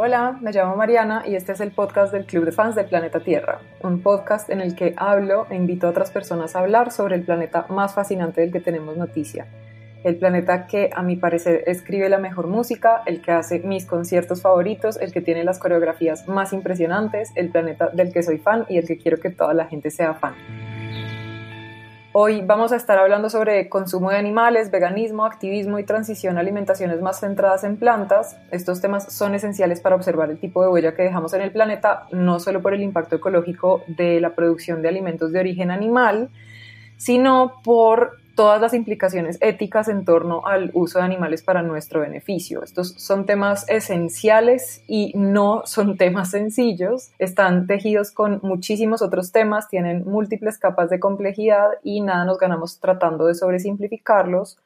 Hola, 0.00 0.38
me 0.40 0.52
llamo 0.52 0.76
Mariana 0.76 1.24
y 1.26 1.34
este 1.34 1.50
es 1.50 1.60
el 1.60 1.72
podcast 1.72 2.12
del 2.12 2.24
Club 2.24 2.44
de 2.44 2.52
Fans 2.52 2.76
del 2.76 2.86
Planeta 2.86 3.18
Tierra, 3.18 3.58
un 3.82 4.00
podcast 4.00 4.48
en 4.48 4.60
el 4.60 4.76
que 4.76 4.94
hablo 4.96 5.48
e 5.50 5.56
invito 5.56 5.88
a 5.88 5.90
otras 5.90 6.12
personas 6.12 6.54
a 6.54 6.60
hablar 6.60 6.92
sobre 6.92 7.16
el 7.16 7.24
planeta 7.24 7.66
más 7.68 7.94
fascinante 7.94 8.40
del 8.40 8.52
que 8.52 8.60
tenemos 8.60 8.96
noticia. 8.96 9.48
El 10.04 10.14
planeta 10.14 10.68
que 10.68 10.90
a 10.94 11.02
mi 11.02 11.16
parecer 11.16 11.64
escribe 11.66 12.08
la 12.08 12.18
mejor 12.18 12.46
música, 12.46 13.02
el 13.06 13.20
que 13.20 13.32
hace 13.32 13.58
mis 13.58 13.86
conciertos 13.86 14.40
favoritos, 14.40 15.00
el 15.00 15.12
que 15.12 15.20
tiene 15.20 15.42
las 15.42 15.58
coreografías 15.58 16.28
más 16.28 16.52
impresionantes, 16.52 17.32
el 17.34 17.50
planeta 17.50 17.88
del 17.88 18.12
que 18.12 18.22
soy 18.22 18.38
fan 18.38 18.66
y 18.68 18.78
el 18.78 18.86
que 18.86 18.98
quiero 18.98 19.18
que 19.18 19.30
toda 19.30 19.52
la 19.52 19.66
gente 19.66 19.90
sea 19.90 20.14
fan. 20.14 20.34
Hoy 22.12 22.40
vamos 22.40 22.72
a 22.72 22.76
estar 22.76 22.98
hablando 22.98 23.28
sobre 23.28 23.68
consumo 23.68 24.10
de 24.10 24.16
animales, 24.16 24.70
veganismo, 24.70 25.26
activismo 25.26 25.78
y 25.78 25.84
transición 25.84 26.38
a 26.38 26.40
alimentaciones 26.40 27.02
más 27.02 27.20
centradas 27.20 27.64
en 27.64 27.76
plantas. 27.76 28.38
Estos 28.50 28.80
temas 28.80 29.12
son 29.12 29.34
esenciales 29.34 29.82
para 29.82 29.94
observar 29.94 30.30
el 30.30 30.38
tipo 30.38 30.62
de 30.62 30.68
huella 30.68 30.94
que 30.94 31.02
dejamos 31.02 31.34
en 31.34 31.42
el 31.42 31.52
planeta, 31.52 32.06
no 32.10 32.40
solo 32.40 32.62
por 32.62 32.72
el 32.72 32.82
impacto 32.82 33.16
ecológico 33.16 33.82
de 33.88 34.22
la 34.22 34.34
producción 34.34 34.80
de 34.80 34.88
alimentos 34.88 35.32
de 35.32 35.40
origen 35.40 35.70
animal, 35.70 36.30
sino 36.96 37.60
por 37.62 38.16
todas 38.38 38.60
las 38.60 38.72
implicaciones 38.72 39.36
éticas 39.40 39.88
en 39.88 40.04
torno 40.04 40.46
al 40.46 40.70
uso 40.72 41.00
de 41.00 41.04
animales 41.04 41.42
para 41.42 41.62
nuestro 41.62 42.02
beneficio. 42.02 42.62
Estos 42.62 42.90
son 42.90 43.26
temas 43.26 43.68
esenciales 43.68 44.84
y 44.86 45.12
no 45.16 45.62
son 45.66 45.96
temas 45.96 46.30
sencillos. 46.30 47.10
Están 47.18 47.66
tejidos 47.66 48.12
con 48.12 48.38
muchísimos 48.44 49.02
otros 49.02 49.32
temas, 49.32 49.68
tienen 49.68 50.04
múltiples 50.04 50.56
capas 50.56 50.88
de 50.88 51.00
complejidad 51.00 51.66
y 51.82 52.00
nada 52.00 52.24
nos 52.24 52.38
ganamos 52.38 52.78
tratando 52.78 53.26
de 53.26 53.34
sobresimplificarlos. 53.34 54.56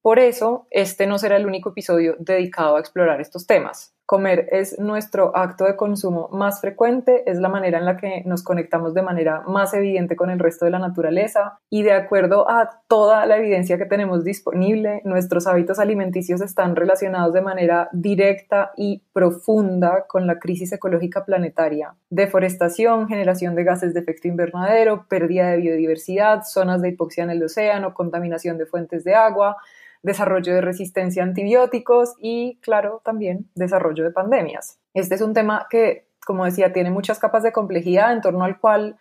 Por 0.00 0.18
eso, 0.18 0.66
este 0.72 1.06
no 1.06 1.16
será 1.16 1.36
el 1.36 1.46
único 1.46 1.68
episodio 1.68 2.16
dedicado 2.18 2.74
a 2.74 2.80
explorar 2.80 3.20
estos 3.20 3.46
temas. 3.46 3.94
Comer 4.12 4.46
es 4.52 4.78
nuestro 4.78 5.34
acto 5.34 5.64
de 5.64 5.74
consumo 5.74 6.28
más 6.32 6.60
frecuente, 6.60 7.22
es 7.30 7.38
la 7.38 7.48
manera 7.48 7.78
en 7.78 7.86
la 7.86 7.96
que 7.96 8.22
nos 8.26 8.42
conectamos 8.42 8.92
de 8.92 9.00
manera 9.00 9.40
más 9.46 9.72
evidente 9.72 10.16
con 10.16 10.28
el 10.28 10.38
resto 10.38 10.66
de 10.66 10.70
la 10.70 10.78
naturaleza 10.78 11.58
y 11.70 11.82
de 11.82 11.94
acuerdo 11.94 12.46
a 12.46 12.82
toda 12.88 13.24
la 13.24 13.38
evidencia 13.38 13.78
que 13.78 13.86
tenemos 13.86 14.22
disponible, 14.22 15.00
nuestros 15.06 15.46
hábitos 15.46 15.78
alimenticios 15.78 16.42
están 16.42 16.76
relacionados 16.76 17.32
de 17.32 17.40
manera 17.40 17.88
directa 17.92 18.72
y 18.76 19.00
profunda 19.14 20.04
con 20.06 20.26
la 20.26 20.38
crisis 20.38 20.70
ecológica 20.74 21.24
planetaria. 21.24 21.94
Deforestación, 22.10 23.08
generación 23.08 23.54
de 23.54 23.64
gases 23.64 23.94
de 23.94 24.00
efecto 24.00 24.28
invernadero, 24.28 25.06
pérdida 25.08 25.52
de 25.52 25.56
biodiversidad, 25.56 26.42
zonas 26.44 26.82
de 26.82 26.90
hipoxia 26.90 27.24
en 27.24 27.30
el 27.30 27.42
océano, 27.42 27.94
contaminación 27.94 28.58
de 28.58 28.66
fuentes 28.66 29.04
de 29.04 29.14
agua, 29.14 29.56
desarrollo 30.02 30.54
de 30.54 30.60
resistencia 30.60 31.22
a 31.22 31.26
antibióticos 31.26 32.14
y, 32.18 32.58
claro, 32.60 33.00
también 33.04 33.48
desarrollo 33.54 34.04
de 34.04 34.10
pandemias. 34.10 34.78
Este 34.94 35.14
es 35.14 35.20
un 35.20 35.34
tema 35.34 35.66
que, 35.70 36.06
como 36.26 36.44
decía, 36.44 36.72
tiene 36.72 36.90
muchas 36.90 37.18
capas 37.18 37.42
de 37.42 37.52
complejidad 37.52 38.12
en 38.12 38.20
torno 38.20 38.44
al 38.44 38.58
cual 38.58 38.96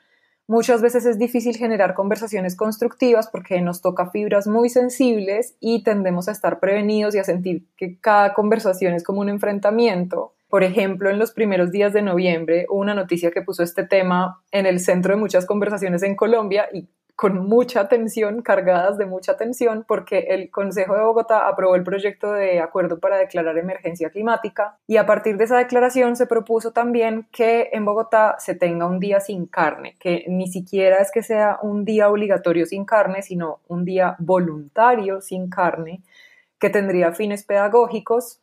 muchas 0.48 0.82
veces 0.82 1.06
es 1.06 1.18
difícil 1.18 1.56
generar 1.56 1.94
conversaciones 1.94 2.56
constructivas 2.56 3.30
porque 3.30 3.62
nos 3.62 3.82
toca 3.82 4.10
fibras 4.10 4.48
muy 4.48 4.70
sensibles 4.70 5.56
y 5.60 5.84
tendemos 5.84 6.28
a 6.28 6.34
estar 6.34 6.60
prevenidos 6.60 7.16
y 7.16 7.20
a 7.20 7.24
sentir 7.24 7.66
que 7.78 8.00
cada 8.00 8.34
conversación 8.34 8.94
es 8.94 9.04
como 9.04 9.22
un 9.22 9.30
enfrentamiento. 9.30 10.34
Por 10.50 10.66
ejemplo, 10.66 11.10
en 11.10 11.18
los 11.18 11.32
primeros 11.32 11.72
días 11.72 11.94
de 11.94 12.02
noviembre 12.02 12.66
hubo 12.70 12.82
una 12.82 12.94
noticia 12.94 13.32
que 13.32 13.42
puso 13.42 13.64
este 13.64 13.86
tema 13.86 14.44
en 14.52 14.66
el 14.66 14.82
centro 14.82 15.14
de 15.14 15.20
muchas 15.22 15.46
conversaciones 15.46 16.04
en 16.04 16.18
Colombia 16.18 16.68
y 16.74 16.90
con 17.22 17.48
mucha 17.48 17.88
tensión, 17.88 18.42
cargadas 18.42 18.98
de 18.98 19.06
mucha 19.06 19.38
tensión, 19.38 19.86
porque 19.88 20.26
el 20.30 20.50
Consejo 20.50 20.96
de 20.96 21.04
Bogotá 21.04 21.48
aprobó 21.48 21.76
el 21.76 21.84
proyecto 21.84 22.34
de 22.34 22.60
acuerdo 22.60 23.00
para 23.00 23.18
declarar 23.18 23.60
emergencia 23.60 24.10
climática. 24.10 24.80
Y 24.88 24.98
a 24.98 25.06
partir 25.06 25.38
de 25.38 25.44
esa 25.44 25.60
declaración 25.60 26.16
se 26.16 26.26
propuso 26.26 26.72
también 26.72 27.28
que 27.32 27.70
en 27.74 27.86
Bogotá 27.86 28.38
se 28.40 28.56
tenga 28.56 28.88
un 28.88 29.00
día 29.00 29.20
sin 29.20 29.46
carne, 29.46 29.98
que 30.00 30.26
ni 30.30 30.48
siquiera 30.48 30.98
es 30.98 31.12
que 31.12 31.22
sea 31.22 31.60
un 31.62 31.86
día 31.86 32.10
obligatorio 32.10 32.66
sin 32.66 32.86
carne, 32.86 33.22
sino 33.22 33.60
un 33.68 33.86
día 33.86 34.16
voluntario 34.18 35.22
sin 35.22 35.48
carne, 35.48 36.02
que 36.58 36.72
tendría 36.72 37.12
fines 37.12 37.44
pedagógicos, 37.44 38.42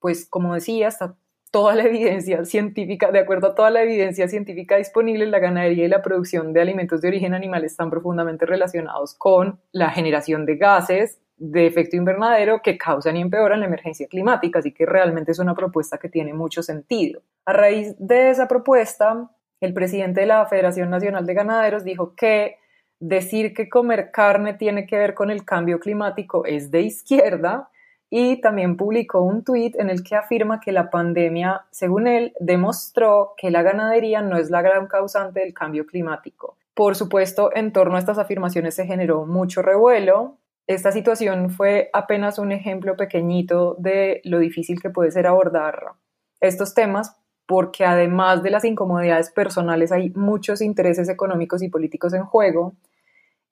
pues 0.00 0.26
como 0.26 0.54
decía, 0.54 0.88
está 0.88 1.14
toda 1.56 1.74
la 1.74 1.84
evidencia 1.84 2.44
científica, 2.44 3.10
de 3.10 3.18
acuerdo 3.18 3.46
a 3.46 3.54
toda 3.54 3.70
la 3.70 3.82
evidencia 3.82 4.28
científica 4.28 4.76
disponible, 4.76 5.24
la 5.24 5.38
ganadería 5.38 5.86
y 5.86 5.88
la 5.88 6.02
producción 6.02 6.52
de 6.52 6.60
alimentos 6.60 7.00
de 7.00 7.08
origen 7.08 7.32
animal 7.32 7.64
están 7.64 7.88
profundamente 7.88 8.44
relacionados 8.44 9.14
con 9.14 9.58
la 9.72 9.88
generación 9.88 10.44
de 10.44 10.56
gases 10.56 11.18
de 11.38 11.66
efecto 11.66 11.96
invernadero 11.96 12.60
que 12.62 12.76
causan 12.76 13.16
y 13.16 13.22
empeoran 13.22 13.60
la 13.60 13.66
emergencia 13.68 14.06
climática, 14.06 14.58
así 14.58 14.70
que 14.72 14.84
realmente 14.84 15.32
es 15.32 15.38
una 15.38 15.54
propuesta 15.54 15.96
que 15.96 16.10
tiene 16.10 16.34
mucho 16.34 16.62
sentido. 16.62 17.22
A 17.46 17.54
raíz 17.54 17.94
de 17.98 18.28
esa 18.28 18.48
propuesta, 18.48 19.30
el 19.62 19.72
presidente 19.72 20.20
de 20.20 20.26
la 20.26 20.44
Federación 20.44 20.90
Nacional 20.90 21.24
de 21.24 21.32
Ganaderos 21.32 21.84
dijo 21.84 22.14
que 22.14 22.56
decir 23.00 23.54
que 23.54 23.70
comer 23.70 24.10
carne 24.10 24.52
tiene 24.52 24.84
que 24.84 24.98
ver 24.98 25.14
con 25.14 25.30
el 25.30 25.46
cambio 25.46 25.80
climático 25.80 26.44
es 26.44 26.70
de 26.70 26.82
izquierda 26.82 27.70
y 28.10 28.40
también 28.40 28.76
publicó 28.76 29.20
un 29.20 29.42
tuit 29.42 29.76
en 29.76 29.90
el 29.90 30.02
que 30.02 30.16
afirma 30.16 30.60
que 30.60 30.72
la 30.72 30.90
pandemia, 30.90 31.66
según 31.70 32.06
él, 32.06 32.32
demostró 32.38 33.34
que 33.36 33.50
la 33.50 33.62
ganadería 33.62 34.22
no 34.22 34.36
es 34.36 34.50
la 34.50 34.62
gran 34.62 34.86
causante 34.86 35.40
del 35.40 35.52
cambio 35.52 35.86
climático. 35.86 36.56
Por 36.74 36.94
supuesto, 36.94 37.50
en 37.54 37.72
torno 37.72 37.96
a 37.96 37.98
estas 37.98 38.18
afirmaciones 38.18 38.74
se 38.74 38.86
generó 38.86 39.26
mucho 39.26 39.62
revuelo. 39.62 40.36
Esta 40.66 40.92
situación 40.92 41.50
fue 41.50 41.90
apenas 41.92 42.38
un 42.38 42.52
ejemplo 42.52 42.96
pequeñito 42.96 43.76
de 43.78 44.20
lo 44.24 44.38
difícil 44.38 44.80
que 44.80 44.90
puede 44.90 45.10
ser 45.10 45.26
abordar 45.26 45.92
estos 46.40 46.74
temas 46.74 47.16
porque 47.46 47.84
además 47.84 48.42
de 48.42 48.50
las 48.50 48.64
incomodidades 48.64 49.30
personales 49.30 49.92
hay 49.92 50.10
muchos 50.10 50.60
intereses 50.60 51.08
económicos 51.08 51.62
y 51.62 51.68
políticos 51.68 52.12
en 52.12 52.24
juego 52.24 52.74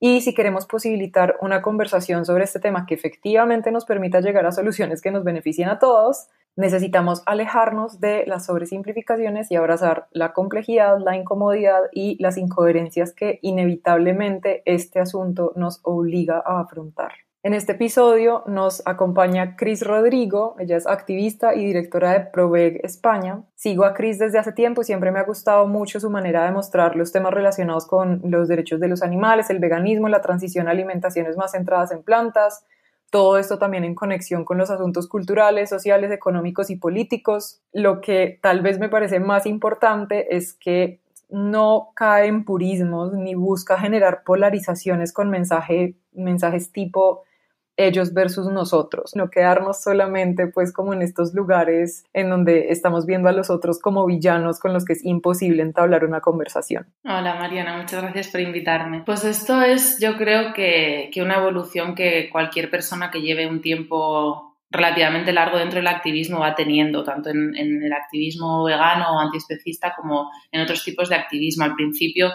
y 0.07 0.21
si 0.21 0.35
queremos 0.35 0.67
posibilitar 0.67 1.35
una 1.41 1.63
conversación 1.63 2.27
sobre 2.27 2.43
este 2.43 2.59
tema 2.59 2.85
que 2.85 2.93
efectivamente 2.93 3.71
nos 3.71 3.85
permita 3.85 4.21
llegar 4.21 4.45
a 4.45 4.51
soluciones 4.51 5.01
que 5.01 5.09
nos 5.09 5.23
beneficien 5.23 5.67
a 5.67 5.79
todos, 5.79 6.27
necesitamos 6.55 7.23
alejarnos 7.25 7.99
de 7.99 8.23
las 8.27 8.45
sobresimplificaciones 8.45 9.49
y 9.49 9.55
abrazar 9.55 10.05
la 10.11 10.31
complejidad, 10.31 10.99
la 11.03 11.17
incomodidad 11.17 11.81
y 11.91 12.21
las 12.21 12.37
incoherencias 12.37 13.13
que 13.13 13.39
inevitablemente 13.41 14.61
este 14.65 14.99
asunto 14.99 15.53
nos 15.55 15.79
obliga 15.81 16.37
a 16.45 16.59
afrontar. 16.59 17.24
En 17.45 17.53
este 17.53 17.73
episodio 17.73 18.41
nos 18.47 18.81
acompaña 18.87 19.55
Cris 19.55 19.85
Rodrigo, 19.85 20.55
ella 20.57 20.77
es 20.77 20.87
activista 20.87 21.53
y 21.53 21.63
directora 21.63 22.11
de 22.13 22.21
Proveg 22.21 22.83
España. 22.83 23.43
Sigo 23.53 23.85
a 23.85 23.93
Cris 23.93 24.17
desde 24.17 24.39
hace 24.39 24.51
tiempo 24.51 24.81
y 24.81 24.85
siempre 24.85 25.11
me 25.11 25.19
ha 25.19 25.25
gustado 25.25 25.67
mucho 25.67 25.99
su 25.99 26.09
manera 26.09 26.43
de 26.43 26.51
mostrar 26.51 26.95
los 26.95 27.11
temas 27.11 27.31
relacionados 27.31 27.85
con 27.85 28.19
los 28.23 28.47
derechos 28.47 28.79
de 28.79 28.87
los 28.87 29.03
animales, 29.03 29.51
el 29.51 29.59
veganismo, 29.59 30.09
la 30.09 30.23
transición 30.23 30.67
a 30.67 30.71
alimentaciones 30.71 31.37
más 31.37 31.51
centradas 31.51 31.91
en 31.91 32.01
plantas, 32.01 32.65
todo 33.11 33.37
esto 33.37 33.59
también 33.59 33.83
en 33.83 33.93
conexión 33.93 34.43
con 34.43 34.57
los 34.57 34.71
asuntos 34.71 35.07
culturales, 35.07 35.69
sociales, 35.69 36.11
económicos 36.11 36.71
y 36.71 36.77
políticos. 36.77 37.61
Lo 37.71 38.01
que 38.01 38.39
tal 38.41 38.61
vez 38.61 38.79
me 38.79 38.89
parece 38.89 39.19
más 39.19 39.45
importante 39.45 40.35
es 40.35 40.55
que 40.55 40.99
no 41.29 41.91
cae 41.95 42.25
en 42.25 42.43
purismos 42.43 43.13
ni 43.13 43.35
busca 43.35 43.77
generar 43.77 44.23
polarizaciones 44.23 45.13
con 45.13 45.29
mensaje, 45.29 45.93
mensajes 46.11 46.71
tipo 46.71 47.24
ellos 47.77 48.13
versus 48.13 48.47
nosotros, 48.47 49.15
no 49.15 49.29
quedarnos 49.29 49.81
solamente 49.81 50.47
pues 50.47 50.71
como 50.71 50.93
en 50.93 51.01
estos 51.01 51.33
lugares 51.33 52.05
en 52.13 52.29
donde 52.29 52.69
estamos 52.69 53.05
viendo 53.05 53.29
a 53.29 53.33
los 53.33 53.49
otros 53.49 53.79
como 53.79 54.05
villanos 54.05 54.59
con 54.59 54.73
los 54.73 54.85
que 54.85 54.93
es 54.93 55.03
imposible 55.03 55.61
entablar 55.61 56.05
una 56.05 56.21
conversación. 56.21 56.87
Hola 57.03 57.35
Mariana, 57.35 57.77
muchas 57.77 58.01
gracias 58.01 58.29
por 58.29 58.41
invitarme. 58.41 59.03
Pues 59.05 59.23
esto 59.25 59.61
es 59.61 59.99
yo 59.99 60.15
creo 60.17 60.53
que, 60.53 61.09
que 61.13 61.21
una 61.21 61.37
evolución 61.37 61.95
que 61.95 62.29
cualquier 62.31 62.69
persona 62.69 63.11
que 63.11 63.21
lleve 63.21 63.47
un 63.47 63.61
tiempo 63.61 64.57
relativamente 64.69 65.31
largo 65.31 65.57
dentro 65.57 65.77
del 65.77 65.87
activismo 65.87 66.39
va 66.39 66.55
teniendo, 66.55 67.03
tanto 67.03 67.29
en, 67.29 67.55
en 67.55 67.83
el 67.83 67.93
activismo 67.93 68.63
vegano 68.63 69.15
o 69.15 69.19
antiespecista 69.19 69.93
como 69.95 70.29
en 70.51 70.61
otros 70.61 70.83
tipos 70.83 71.09
de 71.09 71.15
activismo. 71.15 71.63
Al 71.65 71.75
principio, 71.75 72.31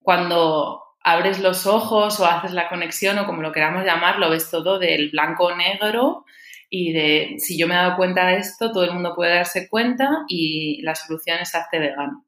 cuando 0.00 0.82
abres 1.04 1.40
los 1.40 1.66
ojos 1.66 2.20
o 2.20 2.26
haces 2.26 2.52
la 2.52 2.68
conexión 2.68 3.18
o 3.18 3.26
como 3.26 3.42
lo 3.42 3.52
queramos 3.52 3.84
llamar, 3.84 4.18
lo 4.18 4.30
ves 4.30 4.50
todo 4.50 4.78
del 4.78 5.10
blanco-negro 5.10 6.24
y 6.70 6.92
de 6.92 7.34
si 7.38 7.58
yo 7.58 7.68
me 7.68 7.74
he 7.74 7.78
dado 7.78 7.96
cuenta 7.96 8.26
de 8.26 8.38
esto, 8.38 8.72
todo 8.72 8.84
el 8.84 8.92
mundo 8.92 9.14
puede 9.14 9.34
darse 9.34 9.68
cuenta 9.68 10.08
y 10.28 10.80
la 10.82 10.94
solución 10.94 11.38
es 11.40 11.54
hazte 11.54 11.78
vegano. 11.78 12.24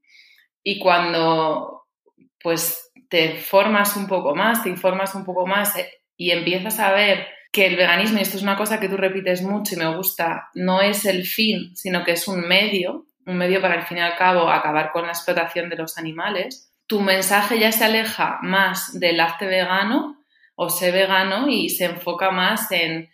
Y 0.63 0.79
cuando 0.79 1.85
pues 2.43 2.91
te 3.09 3.37
formas 3.37 3.97
un 3.97 4.07
poco 4.07 4.35
más, 4.35 4.63
te 4.63 4.69
informas 4.69 5.15
un 5.15 5.25
poco 5.25 5.47
más 5.47 5.77
eh, 5.77 5.89
y 6.17 6.31
empiezas 6.31 6.79
a 6.79 6.93
ver 6.93 7.27
que 7.51 7.67
el 7.67 7.77
veganismo, 7.77 8.19
y 8.19 8.23
esto 8.23 8.37
es 8.37 8.43
una 8.43 8.57
cosa 8.57 8.81
que 8.81 8.89
tú 8.89 8.97
repites 8.97 9.41
mucho 9.43 9.77
y 9.77 9.79
me 9.79 9.97
gusta, 9.97 10.51
no 10.55 10.81
es 10.83 11.05
el 11.07 11.25
fin, 11.25 11.75
sino 11.77 12.05
que 12.05 12.13
es 12.13 12.27
un 12.27 12.47
medio, 12.47 13.07
un 13.27 13.39
medio 13.39 13.63
para 13.63 13.75
al 13.75 13.87
fin 13.87 13.99
y 13.99 14.01
al 14.01 14.17
cabo 14.17 14.51
acabar 14.51 14.91
con 14.93 15.05
la 15.05 15.13
explotación 15.13 15.71
de 15.71 15.77
los 15.77 15.97
animales, 15.97 16.74
tu 16.87 17.01
mensaje 17.01 17.59
ya 17.59 17.73
se 17.73 17.85
aleja 17.85 18.39
más 18.43 18.99
del 18.99 19.21
arte 19.21 19.47
vegano 19.47 20.25
o 20.55 20.69
sé 20.71 20.93
vegano 20.93 21.49
y 21.49 21.71
se 21.71 21.87
enfoca 21.87 22.31
más 22.31 22.71
en 22.71 23.11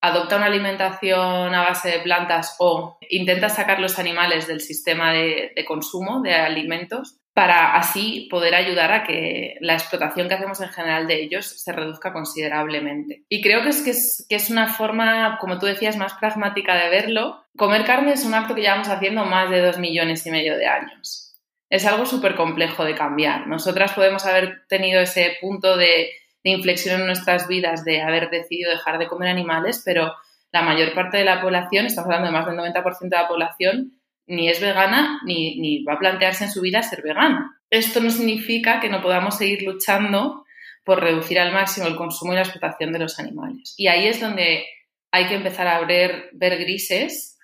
adopta 0.00 0.36
una 0.36 0.46
alimentación 0.46 1.54
a 1.54 1.62
base 1.62 1.90
de 1.90 1.98
plantas 2.00 2.54
o 2.58 2.98
intenta 3.10 3.48
sacar 3.48 3.80
los 3.80 3.98
animales 3.98 4.46
del 4.46 4.60
sistema 4.60 5.12
de, 5.12 5.52
consumo 5.66 6.22
de 6.22 6.34
alimentos 6.34 7.18
para 7.34 7.74
así 7.74 8.26
poder 8.30 8.54
ayudar 8.54 8.92
a 8.92 9.04
que 9.04 9.56
la 9.60 9.74
explotación 9.74 10.28
que 10.28 10.34
hacemos 10.34 10.60
en 10.60 10.70
general 10.70 11.06
de 11.06 11.22
ellos 11.22 11.46
se 11.46 11.72
reduzca 11.72 12.12
considerablemente. 12.12 13.24
Y 13.28 13.42
creo 13.42 13.62
que 13.62 13.68
es, 13.68 13.82
que 13.82 13.90
es, 13.90 14.26
que 14.28 14.36
es 14.36 14.50
una 14.50 14.72
forma, 14.72 15.38
como 15.40 15.58
tú 15.58 15.66
decías, 15.66 15.96
más 15.96 16.14
pragmática 16.14 16.74
de 16.74 16.90
verlo. 16.90 17.44
Comer 17.56 17.84
carne 17.84 18.12
es 18.12 18.24
un 18.24 18.34
acto 18.34 18.56
que 18.56 18.62
llevamos 18.62 18.88
haciendo 18.88 19.24
más 19.24 19.50
de 19.50 19.60
dos 19.60 19.78
millones 19.78 20.26
y 20.26 20.32
medio 20.32 20.56
de 20.56 20.66
años. 20.66 21.27
Es 21.70 21.84
algo 21.86 22.06
súper 22.06 22.34
complejo 22.34 22.84
de 22.84 22.94
cambiar. 22.94 23.46
Nosotras 23.46 23.92
podemos 23.92 24.24
haber 24.26 24.66
tenido 24.68 25.00
ese 25.00 25.36
punto 25.40 25.76
de 25.76 26.10
inflexión 26.42 27.00
en 27.00 27.06
nuestras 27.06 27.48
vidas 27.48 27.84
de 27.84 28.00
haber 28.02 28.30
decidido 28.30 28.70
dejar 28.70 28.98
de 28.98 29.06
comer 29.06 29.28
animales, 29.28 29.82
pero 29.84 30.14
la 30.52 30.62
mayor 30.62 30.94
parte 30.94 31.18
de 31.18 31.24
la 31.24 31.40
población, 31.40 31.86
estamos 31.86 32.06
hablando 32.06 32.28
de 32.28 32.32
más 32.32 32.46
del 32.46 32.56
90% 32.56 33.00
de 33.00 33.16
la 33.16 33.28
población, 33.28 33.92
ni 34.26 34.48
es 34.48 34.60
vegana 34.60 35.20
ni, 35.24 35.58
ni 35.60 35.84
va 35.84 35.94
a 35.94 35.98
plantearse 35.98 36.44
en 36.44 36.50
su 36.50 36.60
vida 36.60 36.82
ser 36.82 37.02
vegana. 37.02 37.60
Esto 37.70 38.00
no 38.00 38.10
significa 38.10 38.80
que 38.80 38.88
no 38.88 39.02
podamos 39.02 39.36
seguir 39.36 39.62
luchando 39.62 40.44
por 40.84 41.00
reducir 41.00 41.38
al 41.38 41.52
máximo 41.52 41.86
el 41.86 41.96
consumo 41.96 42.32
y 42.32 42.36
la 42.36 42.42
explotación 42.42 42.92
de 42.92 42.98
los 42.98 43.18
animales. 43.18 43.74
Y 43.76 43.88
ahí 43.88 44.06
es 44.06 44.20
donde 44.20 44.66
hay 45.10 45.26
que 45.26 45.34
empezar 45.34 45.66
a 45.66 45.80
ver, 45.80 46.30
ver 46.32 46.58
grises 46.58 47.37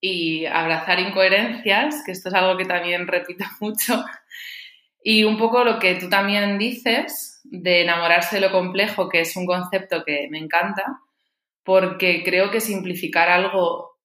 y 0.00 0.46
abrazar 0.46 1.00
incoherencias, 1.00 2.02
que 2.04 2.12
esto 2.12 2.28
es 2.28 2.34
algo 2.34 2.56
que 2.56 2.64
también 2.64 3.06
repito 3.06 3.44
mucho, 3.60 4.04
y 5.02 5.24
un 5.24 5.38
poco 5.38 5.64
lo 5.64 5.78
que 5.78 5.94
tú 5.94 6.08
también 6.08 6.58
dices 6.58 7.40
de 7.44 7.82
enamorarse 7.82 8.36
de 8.36 8.42
lo 8.42 8.52
complejo, 8.52 9.08
que 9.08 9.20
es 9.20 9.36
un 9.36 9.46
concepto 9.46 10.04
que 10.04 10.28
me 10.30 10.38
encanta, 10.38 11.00
porque 11.64 12.22
creo 12.24 12.50
que 12.50 12.60
simplificar 12.60 13.28
algo 13.28 13.98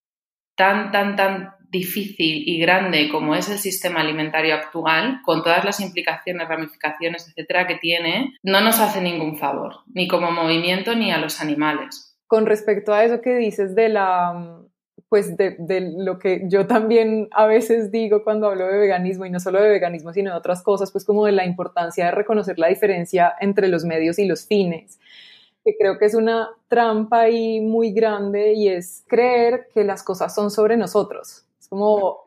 tan, 0.55 0.91
tan, 0.91 1.15
tan 1.15 1.55
difícil 1.69 2.43
y 2.47 2.59
grande 2.59 3.09
como 3.09 3.35
es 3.35 3.49
el 3.49 3.57
sistema 3.57 4.01
alimentario 4.01 4.53
actual, 4.53 5.21
con 5.25 5.43
todas 5.43 5.65
las 5.65 5.79
implicaciones, 5.79 6.47
ramificaciones, 6.47 7.27
etcétera, 7.27 7.65
que 7.67 7.75
tiene, 7.75 8.37
no 8.43 8.61
nos 8.61 8.79
hace 8.79 9.01
ningún 9.01 9.37
favor, 9.37 9.77
ni 9.87 10.07
como 10.07 10.31
movimiento 10.31 10.95
ni 10.95 11.11
a 11.11 11.17
los 11.17 11.41
animales. 11.41 12.15
Con 12.27 12.45
respecto 12.45 12.93
a 12.93 13.03
eso 13.03 13.21
que 13.21 13.35
dices 13.35 13.75
de 13.75 13.89
la 13.89 14.62
pues 15.09 15.37
de, 15.37 15.55
lo 15.97 16.19
que 16.19 16.43
yo 16.47 16.67
también 16.67 17.27
a 17.31 17.45
veces 17.45 17.91
digo 17.91 18.23
cuando 18.23 18.47
hablo 18.47 18.67
de 18.67 18.77
veganismo, 18.77 19.25
y 19.25 19.29
no 19.29 19.39
solo 19.39 19.61
de 19.61 19.69
veganismo, 19.69 20.13
sino 20.13 20.31
de 20.31 20.37
otras 20.37 20.61
cosas, 20.63 20.91
pues 20.91 21.05
como 21.05 21.25
de 21.25 21.31
la 21.31 21.45
importancia 21.45 22.05
de 22.05 22.11
reconocer 22.11 22.59
la 22.59 22.67
diferencia 22.67 23.33
entre 23.39 23.67
los 23.67 23.85
medios 23.85 24.19
y 24.19 24.25
los 24.25 24.45
fines, 24.45 24.99
que 25.63 25.75
creo 25.77 25.97
que 25.97 26.05
es 26.05 26.15
una 26.15 26.49
trampa 26.67 27.21
ahí 27.21 27.61
muy 27.61 27.91
grande 27.91 28.53
y 28.53 28.69
es 28.69 29.03
creer 29.07 29.67
que 29.73 29.83
las 29.83 30.03
cosas 30.03 30.33
son 30.33 30.51
sobre 30.51 30.77
nosotros. 30.77 31.45
Es 31.59 31.67
como 31.67 32.23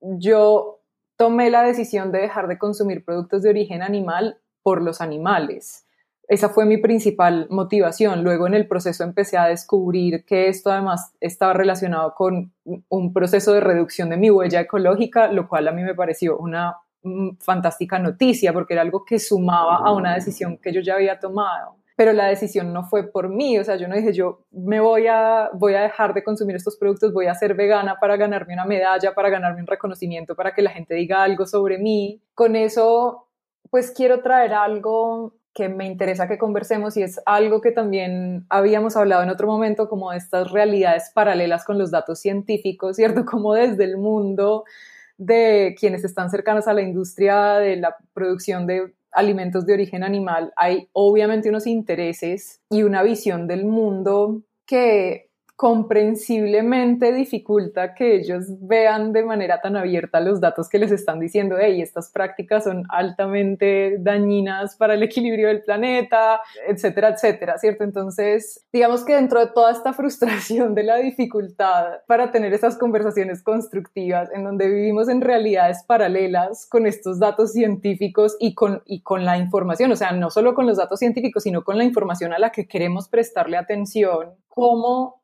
yo 0.00 0.80
tomé 1.16 1.50
la 1.50 1.62
decisión 1.62 2.10
de 2.12 2.20
dejar 2.20 2.48
de 2.48 2.58
consumir 2.58 3.04
productos 3.04 3.42
de 3.42 3.50
origen 3.50 3.82
animal 3.82 4.38
por 4.62 4.82
los 4.82 5.00
animales 5.00 5.86
esa 6.32 6.48
fue 6.48 6.64
mi 6.64 6.78
principal 6.78 7.46
motivación. 7.50 8.24
Luego 8.24 8.46
en 8.46 8.54
el 8.54 8.66
proceso 8.66 9.04
empecé 9.04 9.36
a 9.36 9.48
descubrir 9.48 10.24
que 10.24 10.48
esto 10.48 10.72
además 10.72 11.14
estaba 11.20 11.52
relacionado 11.52 12.14
con 12.14 12.54
un 12.88 13.12
proceso 13.12 13.52
de 13.52 13.60
reducción 13.60 14.08
de 14.08 14.16
mi 14.16 14.30
huella 14.30 14.62
ecológica, 14.62 15.30
lo 15.30 15.46
cual 15.46 15.68
a 15.68 15.72
mí 15.72 15.82
me 15.82 15.94
pareció 15.94 16.38
una 16.38 16.78
mm, 17.02 17.36
fantástica 17.38 17.98
noticia 17.98 18.54
porque 18.54 18.72
era 18.72 18.80
algo 18.80 19.04
que 19.04 19.18
sumaba 19.18 19.76
a 19.84 19.92
una 19.92 20.14
decisión 20.14 20.56
que 20.56 20.72
yo 20.72 20.80
ya 20.80 20.94
había 20.94 21.20
tomado. 21.20 21.76
Pero 21.96 22.14
la 22.14 22.28
decisión 22.28 22.72
no 22.72 22.84
fue 22.84 23.12
por 23.12 23.28
mí, 23.28 23.58
o 23.58 23.64
sea, 23.64 23.76
yo 23.76 23.86
no 23.86 23.94
dije 23.94 24.14
yo 24.14 24.46
me 24.52 24.80
voy 24.80 25.08
a, 25.08 25.50
voy 25.52 25.74
a 25.74 25.82
dejar 25.82 26.14
de 26.14 26.24
consumir 26.24 26.56
estos 26.56 26.78
productos, 26.78 27.12
voy 27.12 27.26
a 27.26 27.34
ser 27.34 27.52
vegana 27.52 27.96
para 28.00 28.16
ganarme 28.16 28.54
una 28.54 28.64
medalla, 28.64 29.14
para 29.14 29.28
ganarme 29.28 29.60
un 29.60 29.66
reconocimiento, 29.66 30.34
para 30.34 30.54
que 30.54 30.62
la 30.62 30.70
gente 30.70 30.94
diga 30.94 31.22
algo 31.22 31.44
sobre 31.44 31.76
mí. 31.76 32.22
Con 32.32 32.56
eso, 32.56 33.28
pues 33.68 33.90
quiero 33.90 34.22
traer 34.22 34.54
algo 34.54 35.34
que 35.54 35.68
me 35.68 35.86
interesa 35.86 36.28
que 36.28 36.38
conversemos 36.38 36.96
y 36.96 37.02
es 37.02 37.20
algo 37.26 37.60
que 37.60 37.72
también 37.72 38.46
habíamos 38.48 38.96
hablado 38.96 39.22
en 39.22 39.28
otro 39.28 39.46
momento, 39.46 39.88
como 39.88 40.12
estas 40.12 40.50
realidades 40.50 41.10
paralelas 41.14 41.64
con 41.64 41.78
los 41.78 41.90
datos 41.90 42.20
científicos, 42.20 42.96
¿cierto? 42.96 43.24
Como 43.26 43.54
desde 43.54 43.84
el 43.84 43.98
mundo 43.98 44.64
de 45.18 45.76
quienes 45.78 46.04
están 46.04 46.30
cercanos 46.30 46.66
a 46.68 46.72
la 46.72 46.82
industria 46.82 47.54
de 47.54 47.76
la 47.76 47.96
producción 48.14 48.66
de 48.66 48.92
alimentos 49.12 49.66
de 49.66 49.74
origen 49.74 50.02
animal, 50.02 50.52
hay 50.56 50.88
obviamente 50.92 51.50
unos 51.50 51.66
intereses 51.66 52.60
y 52.70 52.82
una 52.82 53.02
visión 53.02 53.46
del 53.46 53.66
mundo 53.66 54.42
que 54.66 55.31
comprensiblemente 55.62 57.12
dificulta 57.12 57.94
que 57.94 58.16
ellos 58.16 58.46
vean 58.62 59.12
de 59.12 59.22
manera 59.22 59.60
tan 59.60 59.76
abierta 59.76 60.18
los 60.18 60.40
datos 60.40 60.68
que 60.68 60.80
les 60.80 60.90
están 60.90 61.20
diciendo, 61.20 61.54
hey, 61.56 61.80
estas 61.80 62.10
prácticas 62.10 62.64
son 62.64 62.82
altamente 62.88 63.98
dañinas 64.00 64.74
para 64.74 64.94
el 64.94 65.04
equilibrio 65.04 65.46
del 65.46 65.62
planeta, 65.62 66.40
etcétera, 66.66 67.10
etcétera, 67.10 67.58
¿cierto? 67.58 67.84
Entonces, 67.84 68.66
digamos 68.72 69.04
que 69.04 69.14
dentro 69.14 69.38
de 69.38 69.52
toda 69.52 69.70
esta 69.70 69.92
frustración 69.92 70.74
de 70.74 70.82
la 70.82 70.96
dificultad 70.96 72.00
para 72.08 72.32
tener 72.32 72.52
estas 72.52 72.76
conversaciones 72.76 73.40
constructivas 73.40 74.32
en 74.34 74.42
donde 74.42 74.68
vivimos 74.68 75.08
en 75.08 75.20
realidades 75.20 75.84
paralelas 75.86 76.66
con 76.68 76.88
estos 76.88 77.20
datos 77.20 77.52
científicos 77.52 78.36
y 78.40 78.54
con, 78.54 78.82
y 78.84 79.02
con 79.02 79.24
la 79.24 79.38
información, 79.38 79.92
o 79.92 79.96
sea, 79.96 80.10
no 80.10 80.28
solo 80.28 80.54
con 80.54 80.66
los 80.66 80.78
datos 80.78 80.98
científicos, 80.98 81.44
sino 81.44 81.62
con 81.62 81.78
la 81.78 81.84
información 81.84 82.32
a 82.32 82.40
la 82.40 82.50
que 82.50 82.66
queremos 82.66 83.08
prestarle 83.08 83.56
atención, 83.56 84.30
¿cómo 84.48 85.21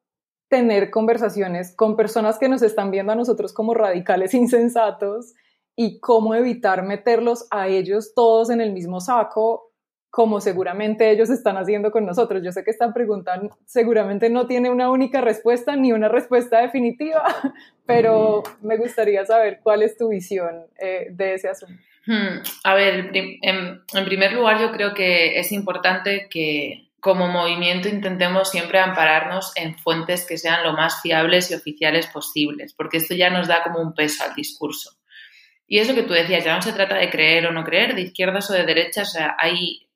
tener 0.48 0.90
conversaciones 0.90 1.74
con 1.74 1.96
personas 1.96 2.38
que 2.38 2.48
nos 2.48 2.62
están 2.62 2.90
viendo 2.90 3.12
a 3.12 3.16
nosotros 3.16 3.52
como 3.52 3.74
radicales 3.74 4.34
insensatos 4.34 5.34
y 5.76 6.00
cómo 6.00 6.34
evitar 6.34 6.82
meterlos 6.82 7.46
a 7.50 7.68
ellos 7.68 8.12
todos 8.14 8.50
en 8.50 8.60
el 8.60 8.72
mismo 8.72 9.00
saco 9.00 9.68
como 10.10 10.40
seguramente 10.40 11.10
ellos 11.10 11.28
están 11.30 11.58
haciendo 11.58 11.90
con 11.90 12.06
nosotros. 12.06 12.42
Yo 12.42 12.50
sé 12.50 12.64
que 12.64 12.70
esta 12.70 12.92
pregunta 12.92 13.40
seguramente 13.66 14.30
no 14.30 14.46
tiene 14.46 14.70
una 14.70 14.90
única 14.90 15.20
respuesta 15.20 15.76
ni 15.76 15.92
una 15.92 16.08
respuesta 16.08 16.60
definitiva, 16.60 17.22
pero 17.86 18.42
me 18.62 18.78
gustaría 18.78 19.24
saber 19.26 19.60
cuál 19.62 19.82
es 19.82 19.96
tu 19.96 20.08
visión 20.08 20.66
eh, 20.80 21.08
de 21.10 21.34
ese 21.34 21.48
asunto. 21.48 21.80
Hmm, 22.06 22.40
a 22.64 22.74
ver, 22.74 23.10
en 23.12 24.04
primer 24.06 24.32
lugar 24.32 24.58
yo 24.60 24.72
creo 24.72 24.94
que 24.94 25.38
es 25.38 25.52
importante 25.52 26.26
que 26.30 26.87
como 27.00 27.28
movimiento 27.28 27.88
intentemos 27.88 28.50
siempre 28.50 28.80
ampararnos 28.80 29.52
en 29.56 29.78
fuentes 29.78 30.26
que 30.26 30.38
sean 30.38 30.64
lo 30.64 30.72
más 30.72 31.00
fiables 31.00 31.50
y 31.50 31.54
oficiales 31.54 32.08
posibles, 32.08 32.74
porque 32.74 32.96
esto 32.96 33.14
ya 33.14 33.30
nos 33.30 33.46
da 33.46 33.62
como 33.62 33.80
un 33.80 33.94
peso 33.94 34.24
al 34.24 34.34
discurso. 34.34 34.90
Y 35.66 35.78
es 35.78 35.88
lo 35.88 35.94
que 35.94 36.02
tú 36.02 36.12
decías, 36.12 36.44
ya 36.44 36.56
no 36.56 36.62
se 36.62 36.72
trata 36.72 36.96
de 36.96 37.10
creer 37.10 37.46
o 37.46 37.52
no 37.52 37.62
creer, 37.62 37.94
de 37.94 38.02
izquierdas 38.02 38.50
o 38.50 38.54
de 38.54 38.64
derechas, 38.64 39.16
hay 39.38 39.88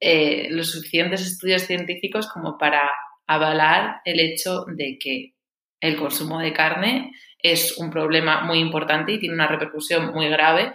eh, 0.00 0.48
los 0.50 0.72
suficientes 0.72 1.20
estudios 1.20 1.62
científicos 1.62 2.26
como 2.26 2.56
para 2.56 2.90
avalar 3.26 4.00
el 4.04 4.18
hecho 4.18 4.64
de 4.66 4.98
que 4.98 5.34
el 5.80 5.96
consumo 5.96 6.40
de 6.40 6.52
carne 6.52 7.12
es 7.42 7.78
un 7.78 7.90
problema 7.90 8.42
muy 8.42 8.58
importante 8.58 9.12
y 9.12 9.18
tiene 9.18 9.34
una 9.34 9.46
repercusión 9.46 10.12
muy 10.12 10.28
grave 10.28 10.72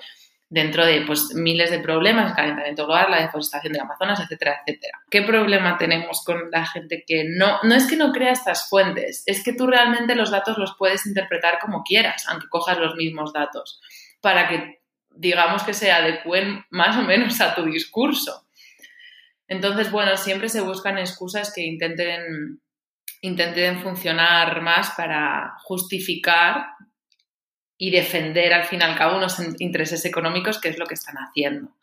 dentro 0.49 0.85
de 0.85 1.01
pues, 1.01 1.33
miles 1.33 1.71
de 1.71 1.79
problemas, 1.79 2.29
el 2.29 2.35
calentamiento 2.35 2.85
global, 2.85 3.11
la 3.11 3.21
deforestación 3.21 3.73
del 3.73 3.81
Amazonas, 3.81 4.19
etcétera, 4.19 4.61
etcétera. 4.65 4.99
¿Qué 5.09 5.21
problema 5.23 5.77
tenemos 5.77 6.23
con 6.23 6.49
la 6.51 6.65
gente 6.65 7.03
que 7.05 7.25
no, 7.27 7.59
no 7.63 7.75
es 7.75 7.87
que 7.87 7.97
no 7.97 8.11
crea 8.11 8.31
estas 8.31 8.69
fuentes, 8.69 9.23
es 9.25 9.43
que 9.43 9.53
tú 9.53 9.67
realmente 9.67 10.15
los 10.15 10.31
datos 10.31 10.57
los 10.57 10.75
puedes 10.77 11.05
interpretar 11.05 11.59
como 11.59 11.83
quieras, 11.83 12.25
aunque 12.27 12.47
cojas 12.49 12.77
los 12.77 12.95
mismos 12.95 13.33
datos, 13.33 13.81
para 14.21 14.47
que 14.47 14.81
digamos 15.15 15.63
que 15.63 15.73
se 15.73 15.91
adecuen 15.91 16.63
más 16.69 16.95
o 16.97 17.01
menos 17.01 17.41
a 17.41 17.55
tu 17.55 17.63
discurso. 17.65 18.45
Entonces, 19.47 19.91
bueno, 19.91 20.17
siempre 20.17 20.49
se 20.49 20.61
buscan 20.61 20.97
excusas 20.97 21.53
que 21.53 21.61
intenten, 21.61 22.59
intenten 23.21 23.79
funcionar 23.79 24.61
más 24.61 24.91
para 24.91 25.55
justificar 25.63 26.65
y 27.77 27.91
defender 27.91 28.53
al 28.53 28.63
fin 28.63 28.81
y 28.81 28.83
al 28.83 28.97
cabo 28.97 29.17
unos 29.17 29.39
intereses 29.59 30.05
económicos, 30.05 30.59
que 30.59 30.69
es 30.69 30.79
lo 30.79 30.85
que 30.85 30.93
están 30.93 31.15
haciendo, 31.17 31.75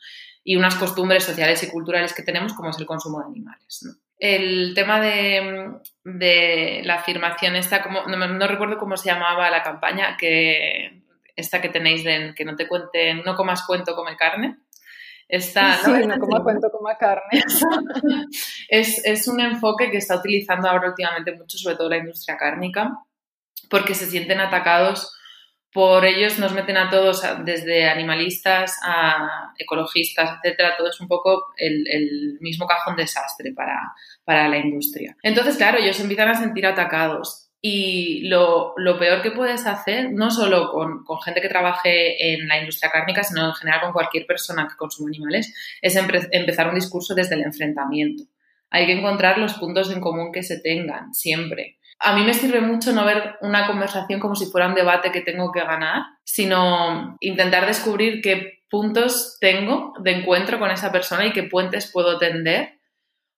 y 0.44 0.56
unas 0.56 0.74
costumbres 0.74 1.24
sociales 1.24 1.62
y 1.62 1.70
culturales 1.70 2.14
que 2.14 2.22
tenemos, 2.22 2.54
como 2.54 2.70
es 2.70 2.78
el 2.78 2.86
consumo 2.86 3.20
de 3.20 3.26
animales. 3.26 3.86
El 4.18 4.72
tema 4.74 5.00
de, 5.00 5.80
de, 6.04 6.82
la 6.84 6.94
afirmación 6.94 7.56
esta, 7.56 7.82
como, 7.82 8.04
no, 8.06 8.46
recuerdo 8.46 8.78
cómo 8.78 8.96
se 8.96 9.10
llamaba 9.10 9.50
la 9.50 9.62
campaña, 9.62 10.16
que 10.16 11.02
esta 11.34 11.60
que 11.60 11.68
tenéis 11.68 12.04
de 12.04 12.34
que 12.36 12.44
no 12.44 12.56
te 12.56 12.68
cuenten, 12.68 13.22
no 13.24 13.34
comas 13.34 13.66
cuento, 13.66 13.94
come 13.94 14.16
carne. 14.16 14.58
Esta, 15.28 15.76
sí, 15.76 15.90
no, 16.06 16.18
coma 16.18 16.42
cuento, 16.42 16.70
coma 16.70 16.96
carne. 16.98 17.42
es, 18.68 19.04
es 19.04 19.28
un 19.28 19.40
enfoque 19.40 19.90
que 19.90 19.96
está 19.96 20.16
utilizando 20.16 20.68
ahora 20.68 20.88
últimamente 20.88 21.34
mucho, 21.34 21.56
sobre 21.56 21.76
todo 21.76 21.88
la 21.88 21.96
industria 21.98 22.36
cárnica, 22.36 22.98
porque 23.70 23.94
se 23.94 24.06
sienten 24.06 24.40
atacados 24.40 25.16
por 25.72 26.04
ellos 26.04 26.38
nos 26.38 26.52
meten 26.52 26.76
a 26.76 26.90
todos, 26.90 27.22
desde 27.44 27.88
animalistas 27.88 28.78
a 28.84 29.52
ecologistas, 29.58 30.36
etcétera, 30.36 30.76
todo 30.76 30.90
es 30.90 31.00
un 31.00 31.08
poco 31.08 31.46
el, 31.56 32.38
mismo 32.40 32.66
cajón 32.66 32.94
desastre 32.94 33.52
para, 33.52 33.80
para, 34.24 34.48
la 34.48 34.58
industria. 34.58 35.16
Entonces, 35.22 35.56
claro, 35.56 35.78
ellos 35.78 35.98
empiezan 36.00 36.28
a 36.28 36.34
sentir 36.34 36.66
atacados. 36.66 37.48
Y 37.64 38.28
lo, 38.28 38.74
peor 38.98 39.22
que 39.22 39.30
puedes 39.30 39.66
hacer, 39.66 40.12
no 40.12 40.30
solo 40.30 40.70
con, 40.72 41.04
gente 41.24 41.40
que 41.40 41.48
trabaje 41.48 42.34
en 42.34 42.48
la 42.48 42.58
industria 42.58 42.90
cárnica, 42.90 43.22
sino 43.22 43.46
en 43.46 43.54
general 43.54 43.80
con 43.82 43.92
cualquier 43.92 44.26
persona 44.26 44.68
que 44.68 44.76
consuma 44.76 45.08
animales, 45.08 45.54
es 45.80 45.96
empezar 45.96 46.68
un 46.68 46.74
discurso 46.74 47.14
desde 47.14 47.36
el 47.36 47.42
enfrentamiento. 47.42 48.24
Hay 48.68 48.86
que 48.86 48.92
encontrar 48.92 49.38
los 49.38 49.54
puntos 49.54 49.90
en 49.90 50.00
común 50.00 50.32
que 50.32 50.42
se 50.42 50.60
tengan, 50.60 51.14
siempre 51.14 51.78
a 52.02 52.14
mí 52.14 52.24
me 52.24 52.34
sirve 52.34 52.60
mucho 52.60 52.92
no 52.92 53.04
ver 53.04 53.36
una 53.42 53.66
conversación 53.66 54.18
como 54.18 54.34
si 54.34 54.46
fuera 54.46 54.66
un 54.66 54.74
debate 54.74 55.12
que 55.12 55.20
tengo 55.20 55.52
que 55.52 55.60
ganar, 55.60 56.02
sino 56.24 57.16
intentar 57.20 57.66
descubrir 57.66 58.20
qué 58.20 58.64
puntos 58.68 59.36
tengo 59.40 59.92
de 60.00 60.10
encuentro 60.12 60.58
con 60.58 60.70
esa 60.70 60.90
persona 60.90 61.26
y 61.26 61.32
qué 61.32 61.44
puentes 61.44 61.90
puedo 61.92 62.18
tender, 62.18 62.80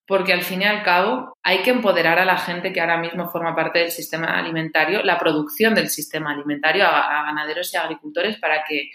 porque 0.07 0.33
al 0.33 0.41
fin 0.41 0.63
y 0.63 0.65
al 0.65 0.81
cabo 0.81 1.37
hay 1.43 1.59
que 1.59 1.69
empoderar 1.69 2.17
a 2.17 2.25
la 2.25 2.37
gente 2.37 2.73
que 2.73 2.81
ahora 2.81 2.97
mismo 2.97 3.29
forma 3.29 3.55
parte 3.55 3.79
del 3.79 3.91
sistema 3.91 4.39
alimentario, 4.39 5.03
la 5.03 5.19
producción 5.19 5.75
del 5.75 5.89
sistema 5.89 6.31
alimentario, 6.31 6.85
a, 6.85 7.23
ganaderos 7.25 7.71
y 7.73 7.77
agricultores, 7.77 8.37
para 8.37 8.63
que 8.63 8.89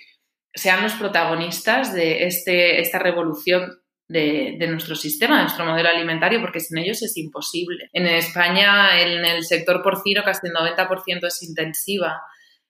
sean 0.52 0.82
los 0.82 0.94
protagonistas 0.94 1.92
de 1.92 2.24
este, 2.24 2.80
esta 2.80 2.98
revolución 2.98 3.70
de, 4.11 4.67
nuestro 4.69 4.97
sistema, 4.97 5.37
de 5.37 5.43
nuestro 5.43 5.64
modelo 5.64 5.88
alimentario, 5.88 6.40
porque 6.40 6.59
sin 6.59 6.79
ellos 6.79 7.00
es 7.02 7.17
imposible. 7.17 7.88
En 7.93 8.07
España, 8.07 9.00
en 9.00 9.25
el 9.25 9.45
sector 9.45 9.83
porcino, 9.83 10.25
casi 10.25 10.49
el 10.49 10.52
90% 10.52 11.26
es 11.26 11.43
intensiva. 11.43 12.21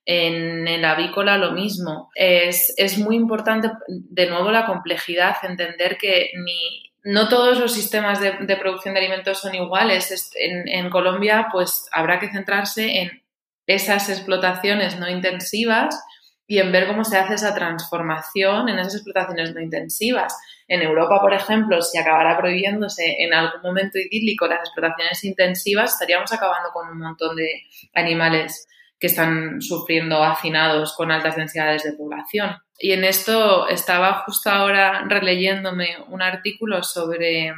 En 0.05 0.67
el 0.67 0.85
avícola 0.85 1.37
lo 1.37 1.51
mismo. 1.51 2.11
Es, 2.13 2.97
muy 2.99 3.15
importante, 3.15 3.71
de 3.87 4.27
nuevo, 4.27 4.51
la 4.51 4.67
complejidad, 4.67 5.35
entender 5.41 5.97
que 5.97 6.29
ni, 6.35 6.91
no 7.03 7.27
todos 7.27 7.59
los 7.59 7.73
sistemas 7.73 8.19
de, 8.21 8.57
producción 8.57 8.93
de 8.93 8.99
alimentos 8.99 9.39
son 9.39 9.55
iguales. 9.55 10.31
En, 10.35 10.67
en, 10.67 10.89
Colombia, 10.91 11.47
pues 11.51 11.87
habrá 11.91 12.19
que 12.19 12.31
centrarse 12.31 13.01
en 13.01 13.23
esas 13.65 14.09
explotaciones 14.09 14.99
no 14.99 15.09
intensivas 15.09 15.99
y 16.45 16.59
en 16.59 16.71
ver 16.71 16.85
cómo 16.85 17.05
se 17.05 17.17
hace 17.17 17.35
esa 17.35 17.55
transformación 17.55 18.67
en 18.67 18.77
esas 18.77 18.95
explotaciones 18.95 19.55
no 19.55 19.61
intensivas. 19.61 20.35
En 20.73 20.81
Europa, 20.81 21.19
por 21.19 21.33
ejemplo, 21.33 21.81
si 21.81 21.97
acabara 21.97 22.37
prohibiéndose 22.37 23.17
en 23.19 23.33
algún 23.33 23.61
momento 23.61 23.99
idílico 23.99 24.47
las 24.47 24.59
explotaciones 24.59 25.21
intensivas, 25.25 25.91
estaríamos 25.91 26.31
acabando 26.31 26.69
con 26.71 26.87
un 26.87 26.97
montón 26.97 27.35
de 27.35 27.63
animales 27.93 28.69
que 28.97 29.07
están 29.07 29.61
sufriendo 29.61 30.23
hacinados 30.23 30.95
con 30.95 31.11
altas 31.11 31.35
densidades 31.35 31.83
de 31.83 31.91
población. 31.91 32.55
Y 32.79 32.93
en 32.93 33.03
esto 33.03 33.67
estaba 33.67 34.23
justo 34.25 34.49
ahora 34.49 35.03
releyéndome 35.09 35.97
un 36.07 36.21
artículo 36.21 36.83
sobre 36.83 37.53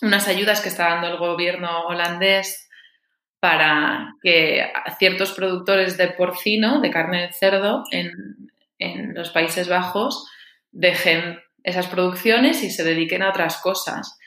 unas 0.00 0.28
ayudas 0.28 0.60
que 0.60 0.68
está 0.68 0.90
dando 0.90 1.08
el 1.08 1.16
gobierno 1.16 1.88
holandés 1.88 2.70
para 3.40 4.14
que 4.22 4.70
ciertos 5.00 5.32
productores 5.32 5.96
de 5.96 6.06
porcino, 6.10 6.80
de 6.80 6.90
carne 6.92 7.22
de 7.22 7.32
cerdo, 7.32 7.82
en, 7.90 8.12
los 9.14 9.30
Países 9.30 9.68
Bajos 9.68 10.30
dejen 10.70 11.40
esas 11.64 11.86
producciones 11.86 12.62
y 12.62 12.70
se 12.70 12.84
dediquen 12.84 13.22
a 13.22 13.30
otras 13.30 13.60
cosas. 13.60 14.18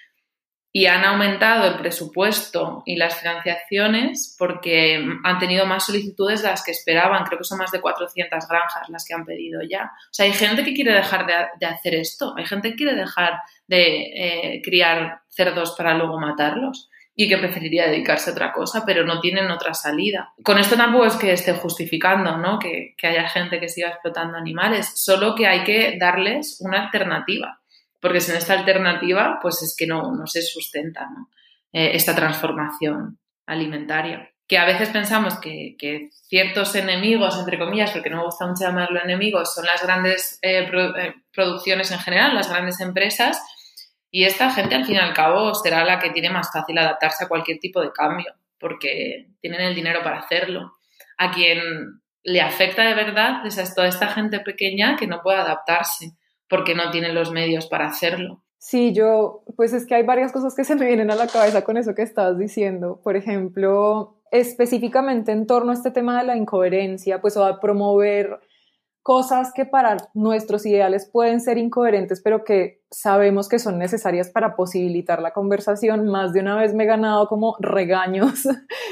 Y 0.76 0.88
han 0.88 1.06
aumentado 1.06 1.68
el 1.68 1.78
presupuesto 1.78 2.82
y 2.88 2.96
las 2.96 3.20
financiaciones 3.20 4.36
porque 4.40 5.06
han 5.24 5.38
tenido 5.38 5.68
más 5.68 5.86
solicitudes 5.86 6.42
de 6.42 6.50
las 6.50 6.64
que 6.64 6.72
esperaban. 6.72 7.26
Creo 7.26 7.38
que 7.38 7.44
son 7.44 7.60
más 7.60 7.72
de 7.72 7.80
400 7.80 8.48
granjas 8.48 8.90
las 8.90 9.06
que 9.06 9.14
han 9.14 9.24
pedido 9.24 9.62
ya. 9.70 9.84
O 9.84 10.14
sea, 10.14 10.26
hay 10.26 10.34
gente 10.34 10.64
que 10.64 10.74
quiere 10.74 10.94
dejar 10.94 11.28
de, 11.28 11.66
hacer 11.68 11.94
esto. 11.94 12.34
Hay 12.36 12.46
gente 12.46 12.72
que 12.72 12.76
quiere 12.76 12.96
dejar 12.96 13.34
de 13.68 13.84
eh, 14.16 14.62
criar 14.64 15.22
cerdos 15.30 15.76
para 15.78 15.94
luego 15.94 16.20
matarlos 16.20 16.90
y 17.16 17.30
que 17.30 17.38
preferiría 17.38 17.88
dedicarse 17.88 18.30
a 18.30 18.34
otra 18.34 18.52
cosa, 18.52 18.84
pero 18.86 19.06
no 19.06 19.20
tienen 19.20 19.52
otra 19.52 19.74
salida. 19.74 20.34
Con 20.44 20.58
esto 20.58 20.76
tampoco 20.76 21.06
es 21.06 21.16
que 21.16 21.32
esté 21.32 21.54
justificando 21.54 22.38
¿no? 22.38 22.58
que, 22.58 22.96
haya 23.04 23.30
gente 23.30 23.60
que 23.60 23.70
siga 23.70 23.90
explotando 23.90 24.38
animales, 24.38 24.92
solo 24.96 25.36
que 25.36 25.48
hay 25.48 25.64
que 25.64 25.98
darles 26.00 26.58
una 26.62 26.86
alternativa, 26.86 27.60
porque 28.00 28.20
sin 28.20 28.36
esta 28.36 28.54
alternativa, 28.54 29.40
pues 29.42 29.62
es 29.62 29.76
que 29.78 29.86
no, 29.86 30.16
no 30.16 30.26
se 30.26 30.42
sustenta 30.42 31.08
eh, 31.72 31.92
esta 31.94 32.16
transformación 32.16 33.20
alimentaria. 33.46 34.30
Que 34.48 34.58
a 34.58 34.66
veces 34.66 34.90
pensamos 34.90 35.40
que, 35.40 36.10
ciertos 36.28 36.76
enemigos, 36.76 37.38
entre 37.40 37.60
comillas, 37.60 37.92
porque 37.92 38.10
no 38.10 38.18
me 38.18 38.26
gusta 38.26 38.46
mucho 38.46 38.66
llamarlo 38.66 39.02
enemigos, 39.02 39.54
son 39.54 39.66
las 39.66 39.82
grandes 39.84 40.40
eh, 40.42 40.68
eh, 40.70 41.14
producciones 41.32 41.92
en 41.92 42.00
general, 42.00 42.36
las 42.36 42.50
grandes 42.50 42.80
empresas, 42.82 43.42
y 44.16 44.26
esta 44.26 44.52
gente, 44.52 44.76
al 44.76 44.86
fin 44.86 44.98
y 44.98 45.00
al 45.00 45.12
cabo, 45.12 45.56
será 45.56 45.84
la 45.84 45.98
que 45.98 46.12
tiene 46.12 46.30
más 46.30 46.52
fácil 46.54 46.78
adaptarse 46.78 47.24
a 47.24 47.28
cualquier 47.28 47.58
tipo 47.58 47.82
de 47.82 47.92
cambio, 47.92 48.32
porque 48.60 49.30
tienen 49.42 49.62
el 49.62 49.74
dinero 49.74 50.04
para 50.04 50.20
hacerlo. 50.20 50.74
A 51.18 51.32
quien 51.32 51.60
le 52.22 52.40
afecta 52.40 52.84
de 52.84 52.94
verdad 52.94 53.44
es 53.44 53.74
toda 53.74 53.88
esta 53.88 54.10
gente 54.10 54.40
pequeña 54.40 54.98
que 54.98 55.08
no 55.08 55.24
puede 55.24 55.40
adaptarse, 55.40 56.12
porque 56.48 56.76
no 56.76 56.92
tiene 56.92 57.12
los 57.12 57.32
medios 57.32 57.66
para 57.66 57.88
hacerlo. 57.88 58.44
Sí, 58.60 58.94
yo, 58.94 59.44
pues 59.58 59.74
es 59.74 59.88
que 59.88 59.96
hay 59.96 60.04
varias 60.04 60.32
cosas 60.32 60.54
que 60.56 60.64
se 60.64 60.76
me 60.76 60.86
vienen 60.86 61.10
a 61.10 61.16
la 61.16 61.26
cabeza 61.26 61.64
con 61.64 61.78
eso 61.78 61.96
que 61.96 62.04
estabas 62.04 62.38
diciendo. 62.38 63.02
Por 63.04 63.16
ejemplo, 63.16 64.22
específicamente 64.30 65.32
en 65.32 65.48
torno 65.48 65.72
a 65.72 65.74
este 65.74 65.90
tema 65.90 66.20
de 66.20 66.28
la 66.28 66.38
incoherencia, 66.38 67.20
pues 67.20 67.36
o 67.36 67.44
a 67.44 67.60
promover 67.60 68.40
cosas 69.04 69.52
que 69.54 69.66
para 69.66 69.98
nuestros 70.14 70.66
ideales 70.66 71.08
pueden 71.12 71.42
ser 71.42 71.58
incoherentes, 71.58 72.22
pero 72.22 72.46
que 72.46 72.82
sabemos 72.90 73.50
que 73.50 73.60
son 73.60 73.78
necesarias 73.78 74.30
para 74.30 74.56
posibilitar 74.56 75.22
la 75.22 75.34
conversación. 75.34 76.08
Más 76.08 76.32
de 76.32 76.40
una 76.40 76.56
vez 76.56 76.74
me 76.74 76.86
he 76.86 76.88
ganado 76.88 77.28
como 77.28 77.58
regaños 77.60 78.48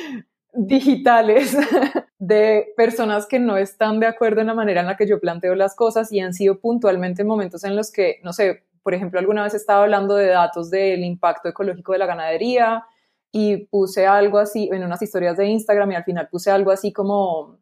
digitales 0.54 1.58
de 2.20 2.74
personas 2.76 3.26
que 3.26 3.40
no 3.40 3.56
están 3.56 4.02
de 4.02 4.08
acuerdo 4.08 4.42
en 4.42 4.48
la 4.48 4.54
manera 4.54 4.82
en 4.82 4.88
la 4.88 4.98
que 4.98 5.08
yo 5.08 5.20
planteo 5.20 5.56
las 5.56 5.76
cosas 5.76 6.12
y 6.12 6.20
han 6.20 6.34
sido 6.34 6.60
puntualmente 6.60 7.24
momentos 7.24 7.64
en 7.64 7.78
los 7.78 7.90
que, 7.90 8.20
no 8.22 8.34
sé, 8.34 8.66
por 8.84 8.94
ejemplo, 8.94 9.18
alguna 9.20 9.44
vez 9.44 9.54
estaba 9.54 9.84
hablando 9.84 10.16
de 10.16 10.28
datos 10.28 10.70
del 10.70 11.06
impacto 11.06 11.48
ecológico 11.48 11.94
de 11.94 12.00
la 12.00 12.06
ganadería 12.06 12.84
y 13.32 13.66
puse 13.68 14.08
algo 14.08 14.40
así 14.40 14.70
en 14.74 14.84
unas 14.84 15.02
historias 15.02 15.38
de 15.38 15.48
Instagram 15.48 15.94
y 15.94 15.96
al 15.96 16.04
final 16.04 16.28
puse 16.30 16.52
algo 16.52 16.72
así 16.72 16.92
como 16.92 17.60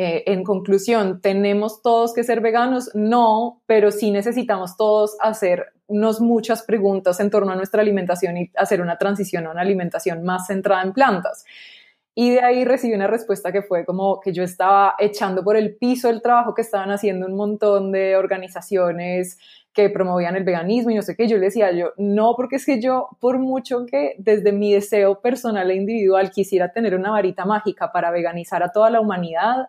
eh, 0.00 0.22
en 0.32 0.44
conclusión, 0.44 1.20
¿tenemos 1.20 1.82
todos 1.82 2.14
que 2.14 2.22
ser 2.22 2.40
veganos? 2.40 2.88
No, 2.94 3.62
pero 3.66 3.90
sí 3.90 4.12
necesitamos 4.12 4.76
todos 4.76 5.16
hacernos 5.20 6.20
muchas 6.20 6.62
preguntas 6.62 7.18
en 7.18 7.30
torno 7.30 7.50
a 7.50 7.56
nuestra 7.56 7.82
alimentación 7.82 8.36
y 8.36 8.52
hacer 8.54 8.80
una 8.80 8.96
transición 8.96 9.48
a 9.48 9.50
una 9.50 9.62
alimentación 9.62 10.22
más 10.22 10.46
centrada 10.46 10.84
en 10.84 10.92
plantas. 10.92 11.44
Y 12.14 12.30
de 12.30 12.42
ahí 12.42 12.64
recibí 12.64 12.94
una 12.94 13.08
respuesta 13.08 13.50
que 13.50 13.62
fue 13.62 13.84
como 13.84 14.20
que 14.20 14.32
yo 14.32 14.44
estaba 14.44 14.94
echando 15.00 15.42
por 15.42 15.56
el 15.56 15.74
piso 15.74 16.08
el 16.08 16.22
trabajo 16.22 16.54
que 16.54 16.62
estaban 16.62 16.92
haciendo 16.92 17.26
un 17.26 17.34
montón 17.34 17.90
de 17.90 18.16
organizaciones 18.16 19.36
que 19.72 19.90
promovían 19.90 20.36
el 20.36 20.44
veganismo 20.44 20.92
y 20.92 20.94
no 20.94 21.02
sé 21.02 21.16
qué. 21.16 21.26
Yo 21.26 21.38
le 21.38 21.46
decía 21.46 21.72
yo, 21.72 21.92
no, 21.96 22.34
porque 22.36 22.54
es 22.56 22.66
que 22.66 22.80
yo, 22.80 23.08
por 23.18 23.40
mucho 23.40 23.84
que 23.84 24.14
desde 24.18 24.52
mi 24.52 24.72
deseo 24.72 25.20
personal 25.20 25.68
e 25.72 25.74
individual 25.74 26.30
quisiera 26.30 26.72
tener 26.72 26.94
una 26.94 27.10
varita 27.10 27.44
mágica 27.44 27.90
para 27.90 28.12
veganizar 28.12 28.62
a 28.62 28.70
toda 28.70 28.90
la 28.90 29.00
humanidad, 29.00 29.68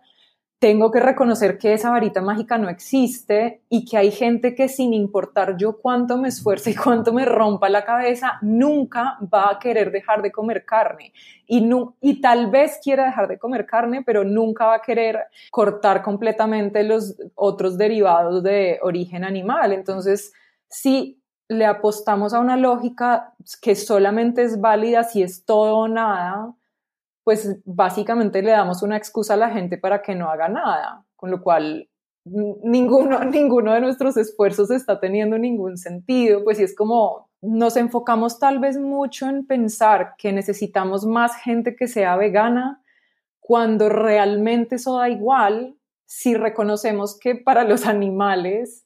tengo 0.60 0.92
que 0.92 1.00
reconocer 1.00 1.58
que 1.58 1.74
esa 1.74 1.90
varita 1.90 2.22
mágica 2.22 2.58
no 2.58 2.68
existe 2.68 3.62
y 3.70 3.86
que 3.86 3.98
hay 3.98 4.12
gente 4.12 4.56
que 4.56 4.68
sin 4.68 4.94
importar 4.94 5.56
yo 5.56 5.78
cuánto 5.78 6.18
me 6.18 6.28
esfuerce 6.28 6.72
y 6.72 6.76
cuánto 6.76 7.14
me 7.14 7.24
rompa 7.24 7.70
la 7.70 7.86
cabeza, 7.86 8.38
nunca 8.42 9.18
va 9.34 9.52
a 9.52 9.60
querer 9.60 9.90
dejar 9.90 10.22
de 10.22 10.34
comer 10.34 10.66
carne. 10.66 11.14
Y, 11.48 12.22
tal 12.22 12.52
vez 12.52 12.80
quiera 12.84 13.06
dejar 13.06 13.30
de 13.30 13.40
comer 13.40 13.66
carne, 13.66 14.04
pero 14.06 14.26
nunca 14.26 14.66
va 14.68 14.76
a 14.76 14.82
querer 14.82 15.28
cortar 15.50 16.04
completamente 16.04 16.84
los 16.84 17.16
otros 17.36 17.78
derivados 17.78 18.44
de 18.44 18.80
origen 18.82 19.24
animal. 19.24 19.72
Entonces, 19.72 20.34
si 20.68 21.22
le 21.48 21.66
apostamos 21.66 22.34
a 22.34 22.40
una 22.40 22.58
lógica 22.58 23.34
que 23.62 23.76
solamente 23.76 24.44
es 24.44 24.60
válida 24.60 25.04
si 25.04 25.24
es 25.24 25.46
todo 25.46 25.78
o 25.78 25.88
nada, 25.88 26.54
pues 27.24 27.60
básicamente 27.66 28.42
le 28.42 28.52
damos 28.52 28.84
una 28.84 28.98
excusa 28.98 29.36
a 29.36 29.38
la 29.38 29.50
gente 29.50 29.78
para 29.78 30.02
que 30.02 30.16
no 30.16 30.30
haga 30.30 30.50
nada, 30.50 31.06
con 31.16 31.32
lo 31.32 31.42
cual 31.42 31.90
ninguno, 32.26 33.20
ninguno 33.26 33.74
de 33.74 33.82
nuestros 33.82 34.18
esfuerzos 34.18 34.72
está 34.72 35.00
teniendo 35.00 35.38
ningún 35.38 35.78
sentido, 35.78 36.44
pues 36.44 36.60
es 36.60 36.76
como 36.76 37.30
nos 37.42 37.78
enfocamos 37.78 38.38
tal 38.40 38.60
vez 38.60 38.78
mucho 38.78 39.30
en 39.30 39.48
pensar 39.48 40.16
que 40.18 40.34
necesitamos 40.34 41.06
más 41.06 41.36
gente 41.38 41.76
que 41.76 41.88
sea 41.88 42.18
vegana, 42.18 42.84
cuando 43.40 43.90
realmente 43.90 44.76
eso 44.76 44.98
da 44.98 45.10
igual 45.10 45.76
si 46.06 46.36
reconocemos 46.36 47.18
que 47.18 47.36
para 47.36 47.64
los 47.64 47.86
animales 47.86 48.86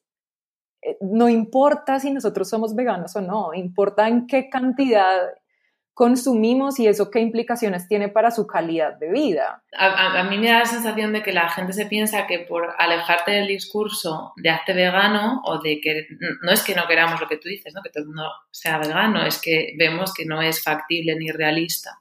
eh, 0.82 0.98
no 1.02 1.30
importa 1.30 2.00
si 2.00 2.12
nosotros 2.12 2.50
somos 2.50 2.76
veganos 2.76 3.16
o 3.16 3.22
no, 3.22 3.54
importa 3.54 4.08
en 4.08 4.28
qué 4.28 4.50
cantidad 4.50 5.20
consumimos 5.94 6.80
y 6.80 6.88
eso 6.88 7.12
qué 7.12 7.20
implicaciones 7.20 7.88
tiene 7.88 8.10
para 8.10 8.32
su 8.32 8.48
calidad 8.48 8.98
de 8.98 9.12
vida. 9.12 9.64
A, 9.78 10.24
mí 10.24 10.38
me 10.38 10.48
da 10.48 10.60
la 10.60 10.66
sensación 10.66 11.14
de 11.14 11.22
que 11.22 11.32
la 11.32 11.50
gente 11.50 11.74
se 11.74 11.86
piensa 11.86 12.26
que 12.26 12.40
por 12.40 12.74
alejarte 12.78 13.32
del 13.32 13.48
discurso 13.48 14.34
de 14.38 14.50
hazte 14.50 14.74
vegano 14.74 15.42
o 15.46 15.60
de 15.60 15.80
que 15.82 16.08
no 16.42 16.52
es 16.52 16.64
que 16.64 16.76
no 16.76 16.88
queramos 16.88 17.22
lo 17.22 17.28
que 17.28 17.38
tú 17.38 17.48
dices, 17.48 17.74
¿no? 17.74 17.82
que 17.82 17.90
todo 17.90 18.04
el 18.04 18.08
mundo 18.08 18.30
sea 18.50 18.80
vegano, 18.80 19.26
es 19.26 19.40
que 19.40 19.74
vemos 19.78 20.14
que 20.14 20.26
no 20.26 20.42
es 20.42 20.64
factible 20.64 21.16
ni 21.16 21.30
realista. 21.32 22.00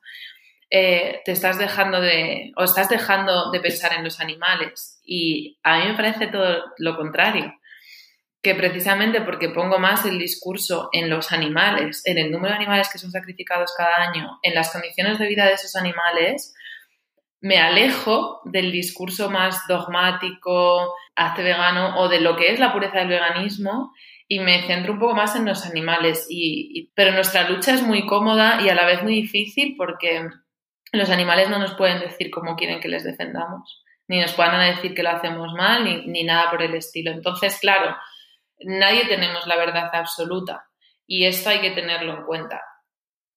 Eh, 0.70 1.20
te 1.26 1.32
estás 1.32 1.58
dejando 1.58 2.00
de, 2.00 2.52
o 2.56 2.64
estás 2.64 2.88
dejando 2.88 3.50
de 3.50 3.60
pensar 3.60 3.92
en 3.92 4.04
los 4.04 4.20
animales. 4.20 5.02
Y 5.04 5.58
a 5.62 5.78
mí 5.78 5.88
me 5.88 5.94
parece 5.94 6.28
todo 6.28 6.62
lo 6.78 6.96
contrario 6.96 7.52
que 8.42 8.54
precisamente 8.56 9.20
porque 9.20 9.50
pongo 9.50 9.78
más 9.78 10.04
el 10.04 10.18
discurso 10.18 10.88
en 10.92 11.08
los 11.08 11.30
animales, 11.30 12.02
en 12.04 12.18
el 12.18 12.32
número 12.32 12.50
de 12.50 12.56
animales 12.56 12.90
que 12.90 12.98
son 12.98 13.12
sacrificados 13.12 13.72
cada 13.76 14.08
año, 14.08 14.40
en 14.42 14.54
las 14.54 14.72
condiciones 14.72 15.18
de 15.18 15.28
vida 15.28 15.46
de 15.46 15.52
esos 15.52 15.76
animales, 15.76 16.52
me 17.40 17.58
alejo 17.58 18.40
del 18.44 18.72
discurso 18.72 19.30
más 19.30 19.66
dogmático, 19.68 20.94
hazte 21.14 21.42
vegano 21.42 21.98
o 21.98 22.08
de 22.08 22.20
lo 22.20 22.36
que 22.36 22.52
es 22.52 22.58
la 22.58 22.72
pureza 22.72 22.98
del 22.98 23.08
veganismo 23.08 23.92
y 24.26 24.40
me 24.40 24.62
centro 24.62 24.94
un 24.94 24.98
poco 24.98 25.14
más 25.14 25.36
en 25.36 25.44
los 25.44 25.64
animales. 25.64 26.26
Y, 26.28 26.90
pero 26.94 27.12
nuestra 27.12 27.48
lucha 27.48 27.74
es 27.74 27.82
muy 27.82 28.06
cómoda 28.06 28.60
y 28.62 28.68
a 28.68 28.74
la 28.74 28.86
vez 28.86 29.02
muy 29.02 29.14
difícil 29.14 29.74
porque 29.76 30.28
los 30.92 31.10
animales 31.10 31.48
no 31.48 31.58
nos 31.58 31.74
pueden 31.74 32.00
decir 32.00 32.30
cómo 32.30 32.56
quieren 32.56 32.80
que 32.80 32.88
les 32.88 33.04
defendamos, 33.04 33.84
ni 34.08 34.20
nos 34.20 34.32
puedan 34.34 34.74
decir 34.74 34.94
que 34.94 35.02
lo 35.02 35.10
hacemos 35.10 35.52
mal, 35.54 35.84
ni, 35.84 36.06
ni 36.06 36.24
nada 36.24 36.50
por 36.50 36.62
el 36.62 36.74
estilo. 36.74 37.10
Entonces, 37.10 37.58
claro, 37.60 37.96
nadie 38.64 39.06
tenemos 39.06 39.46
la 39.46 39.56
verdad 39.56 39.90
absoluta 39.92 40.66
y 41.06 41.26
esto 41.26 41.50
hay 41.50 41.60
que 41.60 41.70
tenerlo 41.70 42.16
en 42.16 42.24
cuenta. 42.24 42.62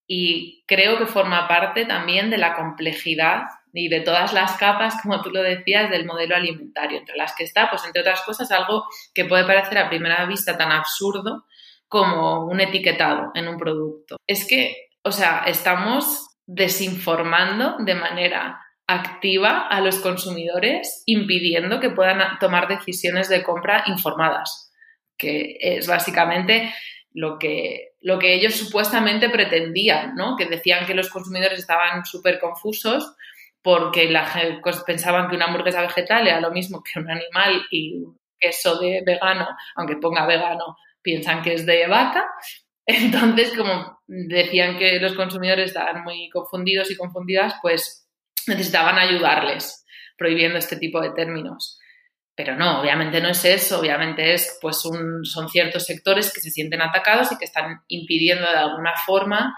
Y 0.08 0.64
creo 0.68 0.98
que 0.98 1.08
forma 1.08 1.48
parte 1.48 1.86
también 1.86 2.30
de 2.30 2.38
la 2.38 2.54
complejidad 2.54 3.44
y 3.74 3.90
de 3.90 4.02
todas 4.02 4.34
las 4.34 4.56
capas, 4.58 4.96
como 5.02 5.22
tú 5.22 5.32
lo 5.32 5.42
decías, 5.42 5.90
del 5.90 6.06
modelo 6.06 6.36
alimentario, 6.36 7.00
entre 7.00 7.18
las 7.18 7.36
que 7.36 7.44
está, 7.44 7.70
pues 7.70 7.84
entre 7.86 8.02
otras 8.02 8.22
cosas, 8.22 8.52
algo 8.52 8.86
que 9.14 9.26
puede 9.26 9.46
parecer 9.46 9.78
a 9.80 9.90
primera 9.90 10.26
vista 10.26 10.58
tan 10.58 10.72
absurdo 10.72 11.46
como 11.88 12.46
un 12.46 12.62
etiquetado 12.62 13.32
en 13.34 13.48
un 13.48 13.58
producto. 13.58 14.18
Es 14.28 14.48
que, 14.48 14.90
o 15.04 15.12
sea, 15.12 15.44
estamos 15.48 16.38
desinformando 16.46 17.78
de 17.80 17.96
manera 17.96 18.62
activa 18.88 19.68
a 19.68 19.82
los 19.82 20.00
consumidores, 20.00 21.04
impidiendo 21.06 21.80
que 21.80 21.90
puedan 21.90 22.38
tomar 22.40 22.68
decisiones 22.68 23.28
de 23.28 23.44
compra 23.44 23.84
informadas 23.88 24.65
que 25.18 25.58
es 25.60 25.88
básicamente 25.88 26.74
lo 27.14 27.40
que, 27.40 27.94
lo 28.02 28.20
que 28.20 28.34
ellos 28.34 28.56
supuestamente 28.56 29.30
pretendían, 29.30 30.16
¿no? 30.16 30.36
Que 30.36 30.46
decían 30.46 30.86
que 30.86 30.94
los 30.94 31.10
consumidores 31.10 31.60
estaban 31.60 32.06
súper 32.06 32.40
confusos 32.40 33.16
porque 33.62 34.10
la, 34.10 34.32
pensaban 34.86 35.30
que 35.30 35.36
una 35.36 35.46
hamburguesa 35.46 35.82
vegetal 35.82 36.28
era 36.28 36.40
lo 36.40 36.52
mismo 36.52 36.84
que 36.84 37.00
un 37.00 37.10
animal 37.10 37.66
y 37.72 38.04
queso 38.38 38.78
de 38.80 39.02
vegano, 39.06 39.48
aunque 39.76 39.98
ponga 39.98 40.28
vegano, 40.28 40.78
piensan 41.02 41.42
que 41.42 41.54
es 41.54 41.66
de 41.66 41.88
vaca. 41.88 42.26
Entonces, 42.86 43.54
como 43.58 44.02
decían 44.06 44.78
que 44.78 45.00
los 45.00 45.14
consumidores 45.14 45.70
estaban 45.70 46.04
muy 46.04 46.30
confundidos 46.30 46.92
y 46.92 46.98
confundidas, 46.98 47.56
pues 47.62 48.08
necesitaban 48.46 49.00
ayudarles 49.00 49.86
prohibiendo 50.18 50.58
este 50.58 50.78
tipo 50.78 51.02
de 51.02 51.12
términos. 51.12 51.80
Pero 52.36 52.56
no, 52.56 52.82
obviamente 52.82 53.22
no 53.22 53.30
es 53.30 53.46
eso, 53.46 53.80
obviamente 53.80 54.34
es, 54.34 54.58
pues 54.62 54.78
son 54.82 55.50
ciertos 55.50 55.86
sectores 55.86 56.34
que 56.34 56.42
se 56.42 56.52
sienten 56.52 56.82
atacados 56.82 57.32
y 57.32 57.38
que 57.38 57.46
están 57.46 57.82
impidiendo 57.88 58.46
de 58.50 58.58
alguna 58.58 58.94
forma 59.06 59.56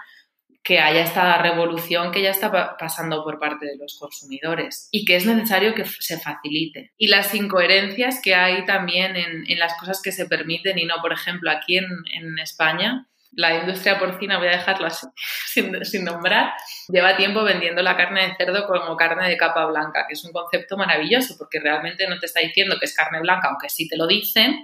que 0.68 0.80
haya 0.80 1.02
esta 1.02 1.40
revolución 1.40 2.12
que 2.12 2.20
ya 2.20 2.30
está 2.30 2.76
pasando 2.76 3.24
por 3.24 3.38
parte 3.38 3.64
de 3.64 3.78
los 3.78 3.96
consumidores 3.98 4.90
y 4.92 5.06
que 5.06 5.16
es 5.16 5.24
necesario 5.24 5.74
que 5.74 5.86
se 5.86 6.20
facilite. 6.20 6.92
Y 6.98 7.06
las 7.06 7.34
incoherencias 7.34 8.20
que 8.22 8.34
hay 8.34 8.66
también 8.66 9.16
en, 9.16 9.50
en 9.50 9.58
las 9.58 9.74
cosas 9.78 10.02
que 10.02 10.12
se 10.12 10.26
permiten 10.26 10.78
y 10.78 10.84
no, 10.84 10.96
por 11.00 11.14
ejemplo, 11.14 11.50
aquí 11.50 11.78
en, 11.78 11.86
en 12.12 12.38
España, 12.38 13.08
la 13.32 13.54
industria 13.54 13.98
porcina, 13.98 14.38
voy 14.38 14.48
a 14.48 14.52
dejarlo 14.52 14.86
así, 14.86 15.06
sin, 15.84 16.04
nombrar, 16.04 16.52
lleva 16.88 17.16
tiempo 17.16 17.42
vendiendo 17.44 17.82
la 17.82 17.96
carne 17.96 18.28
de 18.28 18.36
cerdo 18.36 18.66
como 18.66 18.96
carne 18.96 19.28
de 19.28 19.36
capa 19.36 19.66
blanca, 19.66 20.06
que 20.06 20.14
es 20.14 20.24
un 20.24 20.32
concepto 20.32 20.76
maravilloso 20.76 21.36
porque 21.38 21.60
realmente 21.60 22.06
no 22.08 22.18
te 22.18 22.26
está 22.26 22.40
diciendo 22.40 22.76
que 22.78 22.86
es 22.86 22.94
carne 22.94 23.20
blanca, 23.20 23.48
aunque 23.48 23.68
sí 23.68 23.88
te 23.88 23.96
lo 23.96 24.06
dicen, 24.06 24.62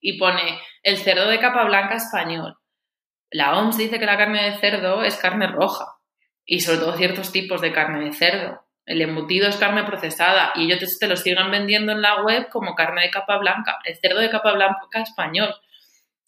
y 0.00 0.18
pone 0.18 0.60
el 0.82 0.98
cerdo 0.98 1.28
de 1.28 1.38
capa 1.38 1.64
blanca 1.64 1.94
español. 1.94 2.56
La 3.30 3.56
OMS 3.58 3.78
dice 3.78 3.98
que 3.98 4.06
la 4.06 4.18
carne 4.18 4.50
de 4.50 4.58
cerdo 4.58 5.04
es 5.04 5.16
carne 5.16 5.46
roja 5.46 5.86
y 6.44 6.60
sobre 6.60 6.78
todo 6.78 6.96
ciertos 6.96 7.32
tipos 7.32 7.60
de 7.60 7.72
carne 7.72 8.04
de 8.04 8.12
cerdo. 8.12 8.66
El 8.84 9.00
embutido 9.00 9.48
es 9.48 9.56
carne 9.56 9.84
procesada 9.84 10.52
y 10.56 10.70
ellos 10.70 10.98
te 10.98 11.06
lo 11.06 11.16
sigan 11.16 11.50
vendiendo 11.50 11.92
en 11.92 12.02
la 12.02 12.22
web 12.22 12.48
como 12.50 12.74
carne 12.74 13.02
de 13.02 13.10
capa 13.10 13.38
blanca. 13.38 13.78
El 13.84 13.96
cerdo 13.96 14.18
de 14.18 14.28
capa 14.28 14.52
blanca 14.52 15.00
español 15.00 15.54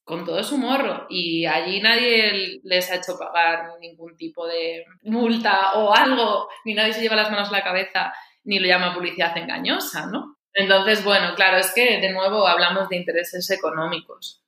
con 0.04 0.24
todo 0.24 0.44
su 0.44 0.58
morro 0.58 1.06
y 1.08 1.46
allí 1.46 1.80
nadie 1.80 2.60
les 2.62 2.90
ha 2.90 2.96
hecho 2.96 3.18
pagar 3.18 3.70
ningún 3.80 4.16
tipo 4.16 4.46
de 4.46 4.84
multa 5.02 5.72
o 5.74 5.94
algo, 5.94 6.48
ni 6.64 6.74
nadie 6.74 6.92
se 6.92 7.00
lleva 7.00 7.16
las 7.16 7.30
manos 7.30 7.48
a 7.48 7.52
la 7.52 7.64
cabeza 7.64 8.12
ni 8.44 8.58
lo 8.58 8.68
llama 8.68 8.94
publicidad 8.94 9.36
engañosa, 9.38 10.06
¿no? 10.06 10.36
Entonces, 10.52 11.02
bueno, 11.02 11.34
claro, 11.34 11.56
es 11.56 11.72
que 11.74 12.00
de 12.00 12.12
nuevo 12.12 12.46
hablamos 12.46 12.88
de 12.88 12.96
intereses 12.96 13.50
económicos 13.50 14.42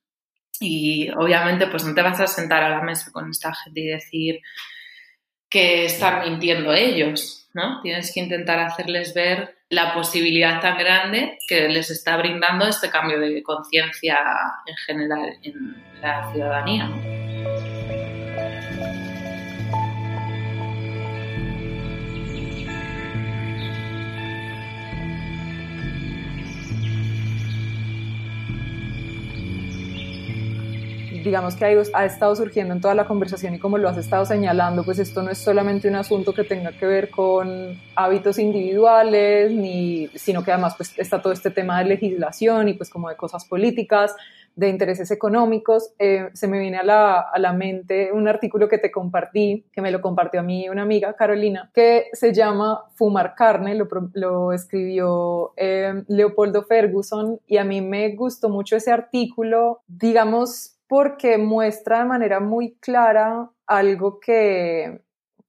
y 0.59 1.09
obviamente 1.09 1.67
pues 1.67 1.83
no 1.83 1.93
te 1.93 2.01
vas 2.01 2.19
a 2.19 2.27
sentar 2.27 2.63
a 2.63 2.69
la 2.69 2.81
mesa 2.81 3.11
con 3.11 3.29
esta 3.29 3.53
gente 3.53 3.81
y 3.81 3.87
decir 3.87 4.39
que 5.49 5.85
están 5.85 6.29
mintiendo 6.29 6.71
ellos, 6.73 7.46
¿no? 7.57 7.81
Tienes 7.81 8.13
que 8.13 8.19
intentar 8.19 8.59
hacerles 8.59 9.13
ver 9.15 9.57
la 9.69 9.93
posibilidad 9.93 10.61
tan 10.61 10.77
grande 10.77 11.39
que 11.47 11.67
les 11.67 11.89
está 11.89 12.15
brindando 12.15 12.67
este 12.67 12.89
cambio 12.89 13.19
de 13.19 13.41
conciencia 13.41 14.19
en 14.67 14.75
general 14.77 15.37
en 15.41 15.83
la 16.01 16.31
ciudadanía. 16.31 16.87
Digamos 31.27 31.55
que 31.55 31.65
ha, 31.65 32.05
estado 32.05 32.35
surgiendo 32.35 32.73
en 32.73 32.81
toda 32.81 32.95
la 32.95 33.05
conversación 33.05 33.53
y 33.53 33.59
como 33.59 33.77
lo 33.77 33.89
has 33.89 33.97
estado 33.97 34.25
señalando, 34.25 34.83
pues 34.83 34.97
esto 34.97 35.21
no 35.21 35.29
es 35.29 35.37
solamente 35.37 35.87
un 35.87 35.95
asunto 35.95 36.33
que 36.33 36.43
tenga 36.43 36.71
que 36.71 36.85
ver 36.85 37.09
con 37.09 37.77
hábitos 37.95 38.39
individuales, 38.39 39.51
ni, 39.51 40.07
sino 40.15 40.43
que 40.43 40.51
además 40.51 40.75
pues 40.77 40.97
está 40.97 41.21
todo 41.21 41.33
este 41.33 41.51
tema 41.51 41.79
de 41.79 41.85
legislación 41.85 42.69
y 42.69 42.73
pues 42.73 42.89
como 42.89 43.09
de 43.09 43.17
cosas 43.17 43.45
políticas, 43.45 44.15
de 44.55 44.69
intereses 44.69 45.11
económicos. 45.11 45.91
Eh, 45.99 46.29
se 46.33 46.47
me 46.47 46.59
viene 46.59 46.77
a 46.77 46.83
la, 46.83 47.19
a 47.19 47.37
la, 47.39 47.53
mente 47.53 48.11
un 48.11 48.27
artículo 48.27 48.69
que 48.69 48.77
te 48.79 48.89
compartí, 48.89 49.65
que 49.71 49.81
me 49.81 49.91
lo 49.91 50.01
compartió 50.01 50.39
a 50.39 50.43
mí 50.43 50.67
una 50.69 50.81
amiga, 50.81 51.13
Carolina, 51.13 51.69
que 51.73 52.07
se 52.13 52.33
llama 52.33 52.85
Fumar 52.95 53.35
carne, 53.35 53.75
lo, 53.75 53.87
lo 54.13 54.53
escribió 54.53 55.53
eh, 55.57 56.03
Leopoldo 56.07 56.63
Ferguson 56.63 57.39
y 57.45 57.57
a 57.57 57.65
mí 57.65 57.81
me 57.81 58.15
gustó 58.15 58.49
mucho 58.49 58.77
ese 58.77 58.91
artículo, 58.91 59.81
digamos, 59.87 60.76
porque 60.87 61.37
muestra 61.37 61.99
de 61.99 62.05
manera 62.05 62.39
muy 62.39 62.75
clara 62.75 63.49
algo 63.65 64.19
que, 64.19 65.01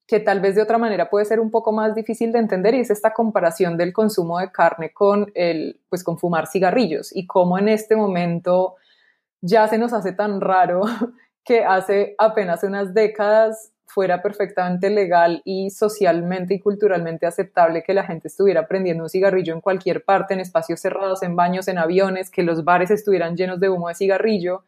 que 0.07 0.21
tal 0.21 0.41
vez 0.41 0.55
de 0.55 0.63
otra 0.63 0.79
manera 0.79 1.11
puede 1.11 1.27
ser 1.27 1.39
un 1.39 1.51
poco 1.51 1.71
más 1.71 1.95
difícil 1.95 2.33
de 2.33 2.39
entender 2.39 2.75
y 2.75 2.81
es 2.81 2.91
esta 2.91 3.13
comparación 3.13 3.77
del 3.77 3.93
consumo 3.93 4.39
de 4.39 4.51
carne 4.51 4.93
con 4.93 5.31
el 5.35 5.81
pues 5.89 6.03
con 6.03 6.19
fumar 6.19 6.47
cigarrillos 6.47 7.15
y 7.15 7.27
cómo 7.27 7.59
en 7.59 7.69
este 7.69 7.95
momento 7.95 8.77
ya 9.41 9.69
se 9.69 9.79
nos 9.79 9.93
hace 9.93 10.13
tan 10.13 10.41
raro 10.41 10.83
que 11.45 11.65
hace 11.65 12.15
apenas 12.19 12.65
unas 12.65 12.95
décadas 12.95 13.73
fuera 13.87 14.23
perfectamente 14.23 14.91
legal 14.91 15.43
y 15.45 15.71
socialmente 15.71 16.55
y 16.55 16.61
culturalmente 16.61 17.27
aceptable 17.27 17.83
que 17.83 17.95
la 17.95 18.05
gente 18.05 18.29
estuviera 18.29 18.67
prendiendo 18.67 19.05
un 19.05 19.09
cigarrillo 19.09 19.55
en 19.55 19.61
cualquier 19.61 20.05
parte, 20.05 20.35
en 20.35 20.41
espacios 20.41 20.81
cerrados, 20.81 21.23
en 21.23 21.37
baños, 21.37 21.69
en 21.69 21.79
aviones, 21.79 22.31
que 22.31 22.43
los 22.43 22.65
bares 22.65 22.91
estuvieran 22.91 23.35
llenos 23.37 23.61
de 23.61 23.71
humo 23.71 23.89
de 23.89 23.95
cigarrillo 23.95 24.63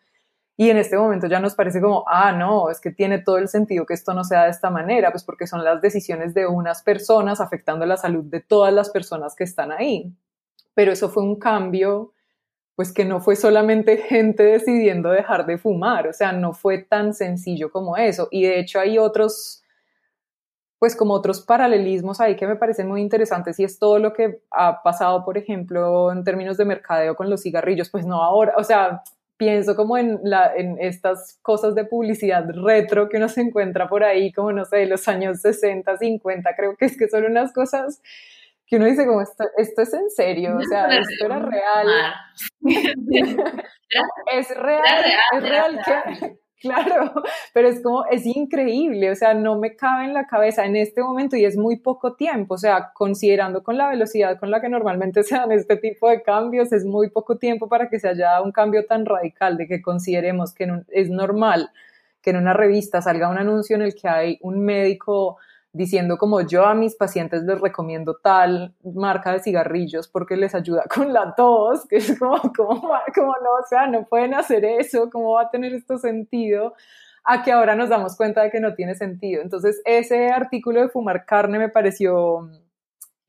y 0.61 0.69
en 0.69 0.77
este 0.77 0.99
momento 0.99 1.27
ya 1.27 1.41
nos 1.41 1.55
parece 1.55 1.81
como, 1.81 2.05
ah, 2.07 2.33
no, 2.33 2.69
es 2.69 2.81
que 2.81 2.91
tiene 2.91 3.19
todo 3.19 3.39
el 3.39 3.49
sentido 3.49 3.87
que 3.87 3.95
esto 3.95 4.13
no 4.13 4.25
sea 4.25 4.45
de 4.45 4.51
esta 4.51 4.69
manera, 4.69 5.11
pues 5.11 5.25
porque 5.25 5.47
son 5.47 5.65
las 5.65 5.81
decisiones 5.81 6.35
de 6.35 6.47
unas 6.47 6.83
personas 6.83 7.41
afectando 7.41 7.87
la 7.87 7.97
salud 7.97 8.25
de 8.25 8.41
todas 8.41 8.71
las 8.71 8.91
personas 8.91 9.35
que 9.35 9.45
están 9.45 9.73
ahí. 9.73 10.15
Pero 10.75 10.93
eso 10.93 11.09
fue 11.09 11.23
un 11.23 11.37
cambio, 11.37 12.13
pues 12.77 12.93
que 12.93 13.07
no 13.07 13.23
fue 13.23 13.37
solamente 13.37 13.97
gente 14.09 14.43
decidiendo 14.43 15.09
dejar 15.09 15.47
de 15.47 15.57
fumar, 15.57 16.07
o 16.09 16.13
sea, 16.13 16.33
no 16.33 16.53
fue 16.53 16.77
tan 16.77 17.15
sencillo 17.15 17.73
como 17.73 17.97
eso. 17.97 18.29
Y 18.31 18.43
de 18.43 18.61
hecho 18.61 18.81
hay 18.81 18.99
otros, 18.99 19.63
pues 20.79 20.95
como 20.95 21.15
otros 21.15 21.41
paralelismos 21.41 22.21
ahí 22.21 22.37
que 22.37 22.47
me 22.47 22.57
parecen 22.57 22.87
muy 22.87 23.01
interesantes 23.01 23.59
y 23.59 23.65
es 23.65 23.79
todo 23.79 23.99
lo 23.99 24.13
que 24.13 24.43
ha 24.51 24.83
pasado, 24.83 25.25
por 25.25 25.39
ejemplo, 25.39 26.13
en 26.13 26.23
términos 26.23 26.59
de 26.59 26.67
mercadeo 26.67 27.17
con 27.17 27.31
los 27.31 27.41
cigarrillos, 27.41 27.89
pues 27.89 28.05
no 28.05 28.23
ahora, 28.23 28.53
o 28.59 28.63
sea, 28.63 29.03
pienso 29.41 29.75
como 29.75 29.97
en, 29.97 30.21
la, 30.23 30.55
en 30.55 30.77
estas 30.79 31.39
cosas 31.41 31.75
de 31.75 31.87
publicidad 31.87 32.45
retro 32.63 33.09
que 33.09 33.17
uno 33.17 33.31
se 33.31 33.41
encuentra 33.41 33.89
por 33.89 34.05
ahí, 34.05 34.33
como 34.33 34.53
no 34.53 34.67
sé, 34.67 34.85
los 34.85 35.09
años 35.09 35.41
60, 35.41 35.97
50, 35.97 36.51
creo 36.55 36.77
que 36.77 36.85
es 36.85 36.99
que 36.99 37.09
son 37.09 37.25
unas 37.25 37.51
cosas 37.55 38.03
que 38.67 38.77
uno 38.77 38.85
dice 38.85 39.07
como 39.07 39.23
esto, 39.23 39.45
esto 39.57 39.81
es 39.81 39.95
en 39.95 40.11
serio, 40.11 40.59
o 40.59 40.63
sea, 40.63 40.89
esto 40.89 41.25
era 41.25 41.39
real. 41.39 41.89
es 44.31 44.57
real, 44.57 45.05
es 45.33 45.43
real 45.43 45.81
que, 45.87 46.39
Claro, 46.61 47.15
pero 47.55 47.69
es 47.69 47.83
como, 47.83 48.05
es 48.07 48.27
increíble, 48.27 49.11
o 49.11 49.15
sea, 49.15 49.33
no 49.33 49.59
me 49.59 49.77
cabe 49.77 50.05
en 50.05 50.13
la 50.13 50.27
cabeza 50.27 50.67
en 50.67 50.77
este 50.77 51.03
momento 51.03 51.37
y 51.37 51.47
es 51.47 51.57
muy 51.57 51.77
poco 51.79 52.15
tiempo, 52.17 52.55
o 52.55 52.59
sea, 52.59 52.93
considerando 52.95 53.63
con 53.63 53.79
la 53.79 53.89
velocidad 53.89 54.39
con 54.39 54.51
la 54.51 54.61
que 54.61 54.69
normalmente 54.69 55.23
se 55.25 55.37
dan 55.37 55.53
este 55.53 55.77
tipo 55.77 56.09
de 56.11 56.23
cambios, 56.23 56.71
es 56.73 56.85
muy 56.85 57.09
poco 57.09 57.39
tiempo 57.39 57.69
para 57.69 57.89
que 57.89 57.99
se 57.99 58.09
haya 58.09 58.43
un 58.43 58.53
cambio 58.53 58.85
tan 58.85 59.07
radical 59.07 59.57
de 59.57 59.67
que 59.67 59.81
consideremos 59.81 60.53
que 60.53 60.69
es 60.91 61.09
normal 61.09 61.71
que 62.21 62.31
en 62.31 62.37
una 62.37 62.53
revista 62.53 63.01
salga 63.01 63.31
un 63.31 63.39
anuncio 63.39 63.77
en 63.77 63.83
el 63.83 63.95
que 63.95 64.09
hay 64.09 64.39
un 64.43 64.61
médico 64.61 65.39
diciendo 65.73 66.19
como 66.19 66.41
yo 66.41 66.67
a 66.67 66.75
mis 66.75 66.97
pacientes 66.97 67.43
les 67.45 67.61
recomiendo 67.61 68.17
tal 68.17 68.75
marca 68.83 69.33
de 69.33 69.41
cigarrillos 69.41 70.09
porque 70.09 70.37
les 70.37 70.55
ayuda 70.55 70.85
con 70.93 71.13
la 71.13 71.35
tos, 71.35 71.87
que 71.87 71.97
es 71.97 72.19
como, 72.19 72.41
como, 72.57 72.81
como 73.15 73.33
no, 73.43 73.51
o 73.63 73.67
sea, 73.69 73.87
no 73.87 74.07
pueden 74.07 74.35
hacer 74.35 74.65
eso, 74.65 75.11
¿cómo 75.11 75.35
va 75.35 75.43
a 75.43 75.51
tener 75.51 75.73
esto 75.73 75.99
sentido? 75.99 76.75
A 77.25 77.43
que 77.43 77.53
ahora 77.53 77.77
nos 77.77 77.89
damos 77.89 78.17
cuenta 78.17 78.43
de 78.43 78.51
que 78.51 78.61
no 78.61 78.75
tiene 78.75 78.95
sentido. 78.95 79.43
Entonces, 79.43 79.81
ese 79.85 80.31
artículo 80.31 80.81
de 80.81 80.89
fumar 80.89 81.27
carne 81.27 81.59
me 81.59 81.69
pareció 81.69 82.49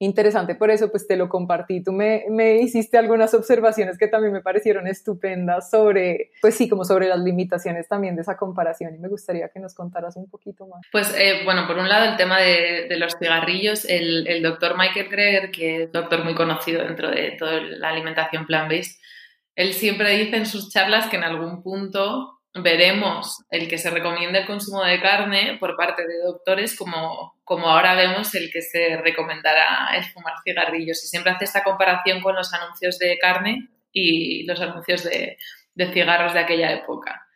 interesante 0.02 0.56
por 0.56 0.72
eso, 0.72 0.90
pues 0.90 1.08
te 1.08 1.16
lo 1.16 1.30
compartí. 1.30 1.84
Tú 1.84 1.92
me, 1.92 2.26
me, 2.30 2.58
hiciste 2.58 2.98
algunas 2.98 3.36
observaciones 3.36 4.00
que 4.00 4.08
también 4.08 4.34
me 4.34 4.42
parecieron 4.42 4.88
estupendas 4.88 5.70
sobre, 5.70 6.32
pues 6.42 6.56
sí, 6.56 6.68
como 6.68 6.86
sobre 6.86 7.08
las 7.08 7.20
limitaciones 7.20 7.88
también 7.88 8.16
de 8.16 8.24
esa 8.24 8.36
comparación 8.36 8.96
y 8.96 8.98
me 8.98 9.08
gustaría 9.08 9.50
que 9.50 9.60
nos 9.60 9.76
contaras 9.76 10.18
un 10.18 10.28
poquito 10.28 10.66
más. 10.66 10.82
Pues 10.92 11.14
eh, 11.16 11.42
bueno, 11.46 11.68
por 11.68 11.78
un 11.78 11.88
lado 11.88 12.12
el 12.12 12.18
tema 12.18 12.40
de, 12.40 12.88
de 12.90 12.98
los 12.98 13.16
cigarrillos, 13.20 13.86
el, 13.86 14.28
el, 14.28 14.42
doctor 14.42 14.76
Michael 14.76 15.08
Greger, 15.08 15.52
que 15.52 15.84
es 15.84 15.92
doctor 15.92 16.24
muy 16.24 16.34
conocido 16.34 16.84
dentro 16.84 17.12
de 17.12 17.36
toda 17.38 17.62
la 17.62 17.90
alimentación 17.90 18.48
plant-based, 18.48 19.00
él 19.56 19.74
siempre 19.74 20.18
dice 20.18 20.36
en 20.36 20.48
sus 20.48 20.72
charlas 20.72 21.10
que 21.10 21.18
en 21.18 21.24
algún 21.24 21.62
punto 21.62 22.41
veremos 22.54 23.44
el 23.50 23.68
que 23.68 23.78
se 23.78 23.90
recomienda 23.90 24.40
el 24.40 24.46
consumo 24.46 24.84
de 24.84 25.00
carne 25.00 25.58
por 25.60 25.78
parte 25.78 26.06
de 26.06 26.20
doctores 26.20 26.76
como, 26.78 27.40
como 27.44 27.70
ahora 27.70 27.96
vemos 27.96 28.36
el 28.36 28.52
que 28.52 28.62
se 28.62 28.98
recomendará 28.98 29.92
el 29.96 30.04
fumar 30.06 30.34
cigarrillos. 30.44 31.04
Y 31.04 31.08
siempre 31.08 31.32
hace 31.32 31.46
esta 31.46 31.64
comparación 31.64 32.22
con 32.22 32.36
los 32.36 32.54
anuncios 32.54 32.98
de 33.00 33.18
carne 33.20 33.70
y 33.94 34.46
los 34.46 34.60
anuncios 34.60 35.04
de, 35.04 35.38
de 35.76 35.94
cigarros 35.94 36.34
de 36.34 36.40
aquella 36.40 36.72
época. 36.72 37.28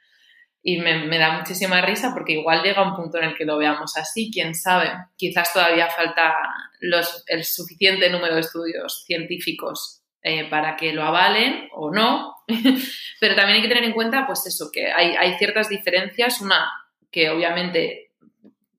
Y 0.61 0.79
me, 0.79 1.05
me, 1.05 1.19
da 1.19 1.37
muchísima 1.37 1.79
risa 1.81 2.11
porque 2.13 2.33
igual 2.33 2.63
llega 2.63 2.81
un 2.81 2.95
punto 2.95 3.19
en 3.19 3.25
el 3.25 3.35
que 3.35 3.45
lo 3.45 3.57
veamos 3.57 3.95
así, 3.97 4.31
quién 4.33 4.55
sabe. 4.55 4.89
Quizás 5.15 5.53
todavía 5.53 5.87
falta 5.89 6.35
los, 6.79 7.23
el 7.27 7.43
suficiente 7.43 8.09
número 8.09 8.33
de 8.33 8.41
estudios 8.41 9.03
científicos 9.05 9.94
eh, 10.27 10.49
para 10.49 10.75
que 10.75 10.91
lo 10.91 11.03
avalen 11.03 11.69
o 11.71 11.91
no, 11.91 12.37
pero 13.19 13.35
también 13.35 13.57
hay 13.57 13.61
que 13.61 13.67
tener 13.67 13.83
en 13.83 13.93
cuenta, 13.93 14.25
pues 14.25 14.47
eso, 14.47 14.71
que 14.73 14.91
hay, 14.91 15.37
ciertas 15.37 15.69
diferencias, 15.69 16.41
una 16.41 16.67
que 17.11 17.29
obviamente 17.29 18.09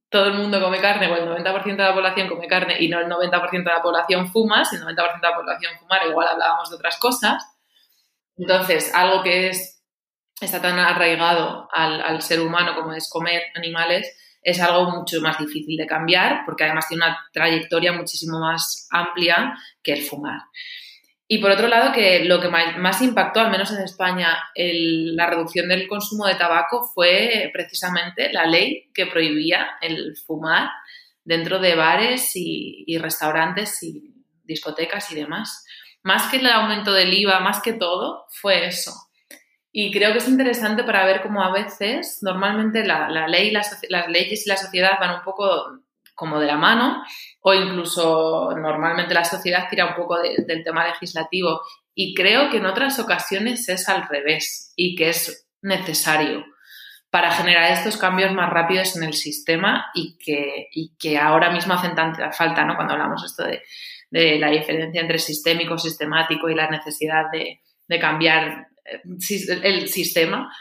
todo 0.09 0.27
el 0.27 0.35
mundo 0.35 0.61
come 0.61 0.81
carne 0.81 1.07
o 1.07 1.15
el 1.15 1.45
90% 1.45 1.65
de 1.65 1.77
la 1.77 1.95
población 1.95 2.29
come 2.29 2.49
carne 2.49 2.79
y 2.81 2.89
no 2.89 2.99
el 2.99 3.07
90% 3.07 3.51
de 3.51 3.63
la 3.63 3.81
población 3.81 4.27
fuma, 4.27 4.65
si 4.65 4.75
el 4.75 4.83
90% 4.83 5.21
de 5.21 5.29
la 5.29 5.37
población 5.37 5.73
fumara 5.79 6.07
igual 6.09 6.27
hablábamos 6.27 6.69
de 6.69 6.75
otras 6.75 6.99
cosas. 6.99 7.41
Entonces, 8.37 8.93
algo 8.93 9.23
que 9.23 9.51
es, 9.51 9.81
está 10.41 10.61
tan 10.61 10.81
arraigado 10.81 11.69
al, 11.73 12.01
al 12.03 12.23
ser 12.23 12.41
humano 12.41 12.75
como 12.75 12.93
es 12.93 13.09
comer 13.09 13.45
animales, 13.55 14.19
es 14.43 14.61
algo 14.61 14.91
mucho 14.91 15.21
más 15.21 15.39
difícil 15.39 15.77
de 15.77 15.87
cambiar 15.87 16.41
porque 16.45 16.65
además 16.65 16.89
tiene 16.89 17.05
una 17.05 17.25
trayectoria 17.33 17.93
muchísimo 17.93 18.41
más 18.41 18.89
amplia 18.91 19.57
que 19.81 19.93
el 19.93 20.03
fumar. 20.03 20.41
Y 21.29 21.39
por 21.39 21.51
otro 21.51 21.67
lado, 21.67 21.93
que 21.93 22.25
lo 22.25 22.41
que 22.41 22.49
más 22.49 23.03
impactó, 23.03 23.41
al 23.41 23.51
menos 23.51 23.73
en 23.73 23.83
España, 23.83 24.39
la 24.55 25.27
reducción 25.27 25.69
del 25.69 25.89
consumo 25.89 26.27
de 26.27 26.37
tabaco 26.37 26.89
fue 26.95 27.51
precisamente 27.53 28.33
la 28.33 28.47
ley 28.47 28.91
que 28.95 29.07
prohibía 29.07 29.71
el 29.81 30.17
fumar 30.25 30.69
dentro 31.25 31.59
de 31.59 31.75
bares 31.75 32.31
y, 32.37 32.97
restaurantes 32.99 33.83
y 33.83 34.15
discotecas 34.45 35.11
y 35.11 35.17
demás. 35.17 35.65
Más 36.05 36.31
que 36.31 36.37
el 36.37 36.47
aumento 36.47 36.93
del 36.93 37.13
IVA, 37.13 37.41
más 37.41 37.61
que 37.61 37.73
todo, 37.73 38.27
fue 38.31 38.65
eso. 38.65 38.93
Y 39.73 39.91
creo 39.91 40.13
que 40.13 40.19
es 40.19 40.29
interesante 40.29 40.85
para 40.85 41.05
ver 41.05 41.23
cómo 41.23 41.43
a 41.43 41.53
veces, 41.53 42.21
normalmente 42.23 42.85
la, 42.85 43.27
ley, 43.27 43.51
las, 43.51 43.81
las 43.89 44.09
leyes 44.09 44.47
y 44.47 44.49
la 44.49 44.57
sociedad 44.57 44.93
van 45.01 45.17
un 45.17 45.25
poco 45.25 45.81
como 46.17 46.41
de 46.41 46.47
la 46.47 46.57
mano 46.57 47.05
o 47.41 47.55
incluso 47.55 48.51
normalmente 48.57 49.15
la 49.15 49.25
sociedad 49.25 49.69
tira 49.71 49.87
un 49.87 49.95
poco 49.95 50.19
del 50.19 50.65
tema 50.65 50.89
legislativo 50.89 51.61
y 51.95 52.15
creo 52.15 52.51
que 52.51 52.57
en 52.57 52.67
otras 52.67 52.99
ocasiones 52.99 53.69
es 53.69 53.89
al 53.89 54.09
revés 54.09 54.73
y 54.75 54.97
que 54.97 55.11
es 55.11 55.49
necesario 55.63 56.45
para 57.11 57.31
generar 57.31 57.73
estos 57.73 57.97
cambios 57.97 58.33
más 58.33 58.51
rápidos 58.51 58.97
en 58.97 59.05
el 59.05 59.15
sistema 59.15 59.87
y 59.95 60.19
que, 60.19 60.69
que 60.99 61.19
ahora 61.19 61.51
mismo 61.51 61.75
hacen 61.75 61.95
tanta 61.95 62.33
falta, 62.33 62.65
¿no? 62.65 62.75
Cuando 62.75 62.95
hablamos 62.95 63.25
esto 63.25 63.45
de, 63.45 64.39
la 64.39 64.51
diferencia 64.51 65.01
entre 65.01 65.19
sistémico, 65.19 65.79
sistemático 65.79 66.49
y 66.49 66.55
la 66.55 66.69
necesidad 66.69 67.31
de, 67.33 67.61
de 67.87 67.99
cambiar 67.99 68.69
eh, 68.85 69.01
el 69.63 69.89
sistema, 69.89 70.53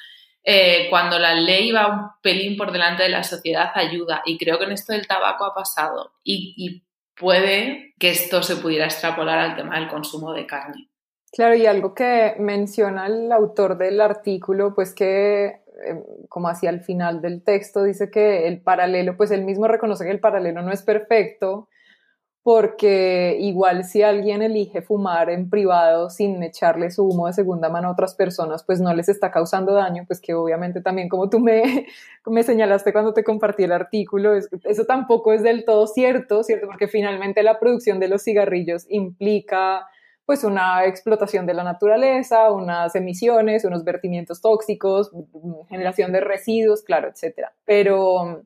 eh, 0.47 0.86
cuando 0.91 1.17
la 1.17 1.34
ley 1.34 1.71
va 1.71 1.88
un 1.88 2.21
pelín 2.21 2.55
por 2.55 2.71
delante 2.71 3.01
de 3.01 3.10
la 3.10 3.23
sociedad 3.23 3.71
ayuda. 3.73 4.21
Y 4.25 4.38
creo 4.38 4.60
que 4.60 4.65
en 4.65 4.73
esto 4.73 4.93
del 4.93 5.08
tabaco 5.08 5.43
ha 5.43 5.55
pasado. 5.55 6.13
Y, 6.23 6.84
puede 7.17 7.93
que 7.97 8.10
esto 8.10 8.43
se 8.43 8.58
pudiera 8.58 8.84
extrapolar 8.86 9.39
al 9.39 9.55
tema 9.55 9.79
del 9.79 9.88
consumo 9.88 10.34
de 10.34 10.45
carne. 10.45 10.89
Claro, 11.31 11.55
y 11.55 11.65
algo 11.65 11.95
que 11.95 12.36
menciona 12.39 13.08
el 13.08 13.31
autor 13.31 13.77
del 13.77 14.01
artículo, 14.01 14.75
pues 14.75 14.93
que 14.93 15.45
eh, 15.45 15.63
como 16.27 16.49
hacia 16.49 16.69
el 16.71 16.81
final 16.81 17.21
del 17.21 17.41
texto 17.41 17.84
dice 17.84 18.12
que 18.12 18.49
el 18.49 18.62
paralelo, 18.62 19.15
pues 19.15 19.31
él 19.31 19.45
mismo 19.45 19.65
reconoce 19.65 20.03
que 20.03 20.12
el 20.12 20.19
paralelo 20.19 20.62
no 20.62 20.73
es 20.73 20.84
perfecto, 20.84 21.69
porque 22.45 23.38
igual 23.39 23.86
si 23.86 24.03
alguien 24.03 24.43
elige 24.43 24.84
fumar 24.84 25.31
en 25.31 25.49
privado 25.49 26.12
sin 26.12 26.43
echarle 26.43 26.91
su 26.91 27.03
humo 27.03 27.25
de 27.25 27.34
segunda 27.34 27.69
mano 27.69 27.88
a 27.88 27.91
otras 27.93 28.13
personas, 28.13 28.63
pues 28.63 28.79
no 28.79 28.93
les 28.93 29.10
está 29.10 29.31
causando 29.31 29.73
daño, 29.73 30.03
pues 30.05 30.21
que 30.21 30.36
obviamente 30.36 30.79
también 30.79 31.10
como 31.10 31.27
tú 31.27 31.39
me, 31.39 31.88
me 32.27 32.43
señalaste 32.43 32.93
cuando 32.93 33.15
te 33.15 33.23
compartí 33.23 33.63
el 33.63 33.71
artículo, 33.71 34.36
eso 34.36 34.86
tampoco 34.86 35.34
es 35.34 35.41
del 35.41 35.65
todo 35.65 35.88
cierto, 35.88 36.43
¿cierto? 36.43 36.67
Porque 36.67 36.88
finalmente 36.88 37.41
la 37.41 37.58
producción 37.58 37.99
de 37.99 38.10
los 38.10 38.21
cigarrillos 38.21 38.86
implica 38.89 39.88
pues 40.27 40.43
una 40.43 40.86
explotación 40.86 41.47
de 41.47 41.55
la 41.55 41.63
naturaleza, 41.63 42.51
unas 42.51 42.93
emisiones, 42.95 43.65
unos 43.65 43.84
vertimientos 43.84 44.41
tóxicos, 44.41 45.10
generación 45.67 46.12
de 46.12 46.19
residuos, 46.19 46.84
claro, 46.84 47.10
etcétera. 47.10 47.53
Pero 47.65 48.43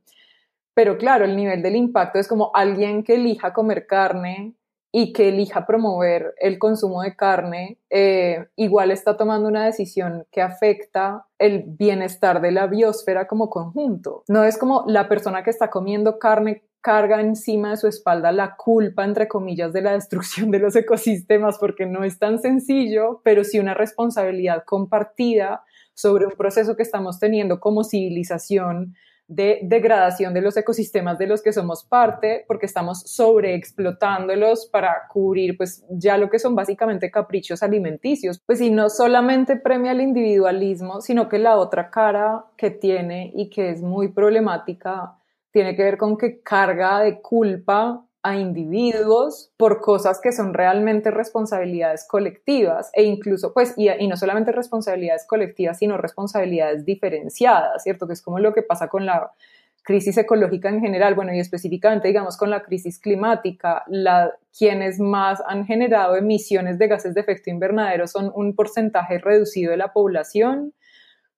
pero 0.74 0.98
claro, 0.98 1.26
el 1.26 1.36
nivel 1.36 1.62
del 1.62 1.76
impacto 1.76 2.20
es 2.20 2.28
como 2.28 2.52
alguien 2.54 3.04
que 3.04 3.16
elija 3.16 3.54
comer 3.54 3.88
carne 3.88 4.56
y 4.92 5.14
que 5.14 5.30
elija 5.30 5.68
promover 5.68 6.34
el 6.40 6.58
consumo 6.58 7.04
de 7.04 7.16
carne, 7.16 7.78
eh, 7.90 8.48
igual 8.56 8.90
está 8.90 9.18
tomando 9.18 9.48
una 9.48 9.66
decisión 9.66 10.26
que 10.32 10.42
afecta 10.42 11.28
el 11.38 11.64
bienestar 11.68 12.42
de 12.42 12.52
la 12.52 12.66
biosfera 12.66 13.28
como 13.28 13.50
conjunto. 13.50 14.24
No 14.28 14.44
es 14.44 14.58
como 14.58 14.86
la 14.88 15.08
persona 15.08 15.44
que 15.44 15.52
está 15.52 15.70
comiendo 15.70 16.18
carne 16.18 16.64
carga 16.82 17.20
encima 17.20 17.72
de 17.72 17.78
su 17.78 17.88
espalda 17.88 18.32
la 18.32 18.56
culpa, 18.56 19.04
entre 19.04 19.28
comillas, 19.28 19.74
de 19.74 19.82
la 19.82 19.94
destrucción 19.94 20.50
de 20.50 20.60
los 20.60 20.76
ecosistemas, 20.76 21.58
porque 21.60 21.86
no 21.86 22.04
es 22.04 22.18
tan 22.18 22.40
sencillo, 22.40 23.22
pero 23.24 23.44
sí 23.44 23.60
una 23.60 23.74
responsabilidad 23.74 24.64
compartida 24.66 25.64
sobre 25.94 26.26
un 26.26 26.32
proceso 26.32 26.76
que 26.76 26.84
estamos 26.84 27.20
teniendo 27.20 27.60
como 27.60 27.84
civilización 27.84 28.96
de 29.30 29.60
degradación 29.62 30.34
de 30.34 30.42
los 30.42 30.58
ecosistemas 30.58 31.20
de 31.20 31.28
los 31.28 31.44
que 31.44 31.54
somos 31.54 31.86
parte, 31.86 32.44
porque 32.48 32.66
estamos 32.66 33.04
sobreexplotándolos 33.04 34.66
para 34.66 35.08
cubrir 35.08 35.56
pues 35.56 35.86
ya 35.92 36.18
lo 36.18 36.32
que 36.32 36.40
son 36.40 36.56
básicamente 36.56 37.12
caprichos 37.12 37.62
alimenticios. 37.62 38.42
Pues 38.44 38.60
y 38.60 38.72
no 38.72 38.90
solamente 38.90 39.56
premia 39.56 39.92
el 39.92 40.02
individualismo, 40.02 41.00
sino 41.02 41.30
que 41.30 41.38
la 41.38 41.58
otra 41.58 41.92
cara 41.92 42.46
que 42.58 42.72
tiene 42.72 43.32
y 43.36 43.52
que 43.52 43.70
es 43.70 43.84
muy 43.84 44.08
problemática 44.08 45.16
tiene 45.52 45.76
que 45.76 45.84
ver 45.84 45.98
con 45.98 46.18
que 46.18 46.42
carga 46.42 47.00
de 47.02 47.22
culpa 47.22 48.04
a 48.22 48.36
individuos 48.36 49.52
por 49.56 49.80
cosas 49.80 50.20
que 50.22 50.32
son 50.32 50.54
realmente 50.54 51.10
responsabilidades 51.10 52.06
colectivas 52.08 52.92
e 52.94 53.04
incluso, 53.04 53.54
pues, 53.54 53.74
y, 53.78 53.90
y, 53.90 54.08
no 54.08 54.18
solamente 54.18 54.52
responsabilidades 54.52 55.26
colectivas, 55.26 55.78
sino 55.78 55.98
responsabilidades 55.98 56.86
diferenciadas, 56.86 57.84
¿cierto? 57.84 58.08
Que 58.08 58.14
es 58.14 58.22
como 58.22 58.40
lo 58.40 58.54
que 58.54 58.62
pasa 58.62 58.90
con 58.90 59.06
la 59.06 59.32
crisis 59.84 60.18
ecológica 60.18 60.70
en 60.70 60.82
general, 60.82 61.16
bueno, 61.16 61.34
y 61.34 61.40
específicamente, 61.40 62.10
digamos, 62.10 62.38
con 62.38 62.50
la 62.50 62.62
crisis 62.62 63.00
climática, 63.00 63.84
la, 63.88 64.34
quienes 64.56 65.00
más 65.00 65.42
han 65.48 65.66
generado 65.66 66.16
emisiones 66.16 66.78
de 66.78 66.88
gases 66.88 67.14
de 67.16 67.22
efecto 67.22 67.50
invernadero 67.50 68.06
son 68.06 68.32
un 68.36 68.54
porcentaje 68.54 69.18
reducido 69.18 69.72
de 69.72 69.78
la 69.78 69.94
población, 69.94 70.74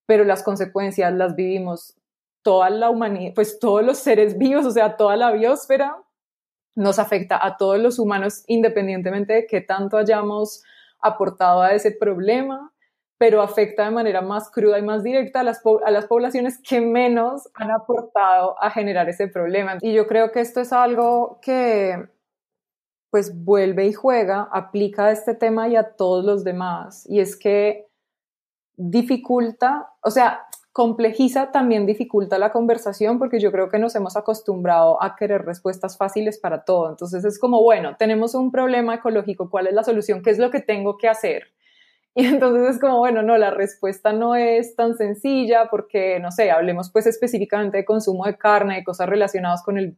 pero 0.05 0.23
las 0.23 0.43
consecuencias 0.43 1.13
las 1.13 1.35
vivimos 1.35 1.95
toda 2.41 2.69
la 2.69 2.89
humanidad, 2.89 3.33
pues 3.35 3.59
todos 3.59 3.85
los 3.85 3.99
seres 3.99 4.37
vivos, 4.37 4.65
o 4.65 4.71
sea, 4.71 4.97
toda 4.97 5.15
la 5.15 5.31
biosfera 5.31 5.95
nos 6.75 6.99
afecta 6.99 7.43
a 7.43 7.57
todos 7.57 7.79
los 7.79 7.99
humanos 7.99 8.43
independientemente 8.47 9.33
de 9.33 9.47
qué 9.47 9.61
tanto 9.61 9.97
hayamos 9.97 10.63
aportado 10.99 11.61
a 11.61 11.73
ese 11.73 11.91
problema, 11.91 12.71
pero 13.17 13.41
afecta 13.41 13.85
de 13.85 13.91
manera 13.91 14.21
más 14.21 14.49
cruda 14.49 14.79
y 14.79 14.81
más 14.81 15.03
directa 15.03 15.41
a 15.41 15.43
las, 15.43 15.61
a 15.85 15.91
las 15.91 16.05
poblaciones 16.07 16.59
que 16.67 16.81
menos 16.81 17.49
han 17.53 17.71
aportado 17.71 18.61
a 18.61 18.71
generar 18.71 19.09
ese 19.09 19.27
problema. 19.27 19.77
Y 19.81 19.93
yo 19.93 20.07
creo 20.07 20.31
que 20.31 20.39
esto 20.39 20.59
es 20.61 20.73
algo 20.73 21.39
que 21.41 22.09
pues 23.11 23.43
vuelve 23.43 23.85
y 23.85 23.93
juega, 23.93 24.47
aplica 24.51 25.07
a 25.07 25.11
este 25.11 25.35
tema 25.35 25.67
y 25.67 25.75
a 25.75 25.95
todos 25.95 26.23
los 26.23 26.43
demás. 26.43 27.05
Y 27.09 27.19
es 27.19 27.35
que 27.35 27.87
dificulta, 28.77 29.91
o 30.01 30.09
sea, 30.09 30.47
complejiza, 30.71 31.51
también 31.51 31.85
dificulta 31.85 32.37
la 32.37 32.51
conversación 32.51 33.19
porque 33.19 33.39
yo 33.39 33.51
creo 33.51 33.69
que 33.69 33.79
nos 33.79 33.95
hemos 33.95 34.15
acostumbrado 34.15 35.01
a 35.03 35.15
querer 35.15 35.43
respuestas 35.43 35.97
fáciles 35.97 36.39
para 36.39 36.63
todo. 36.63 36.89
Entonces 36.89 37.25
es 37.25 37.39
como, 37.39 37.61
bueno, 37.61 37.95
tenemos 37.97 38.35
un 38.35 38.51
problema 38.51 38.95
ecológico, 38.95 39.49
¿cuál 39.49 39.67
es 39.67 39.73
la 39.73 39.83
solución? 39.83 40.21
¿Qué 40.21 40.29
es 40.29 40.39
lo 40.39 40.49
que 40.49 40.61
tengo 40.61 40.97
que 40.97 41.09
hacer? 41.09 41.47
Y 42.13 42.25
entonces 42.25 42.75
es 42.75 42.81
como, 42.81 42.97
bueno, 42.97 43.23
no, 43.23 43.37
la 43.37 43.51
respuesta 43.51 44.11
no 44.11 44.35
es 44.35 44.75
tan 44.75 44.97
sencilla 44.97 45.69
porque, 45.71 46.19
no 46.19 46.29
sé, 46.29 46.51
hablemos 46.51 46.91
pues 46.91 47.07
específicamente 47.07 47.77
de 47.77 47.85
consumo 47.85 48.25
de 48.25 48.37
carne, 48.37 48.75
de 48.75 48.83
cosas 48.83 49.07
relacionadas 49.07 49.63
con 49.63 49.97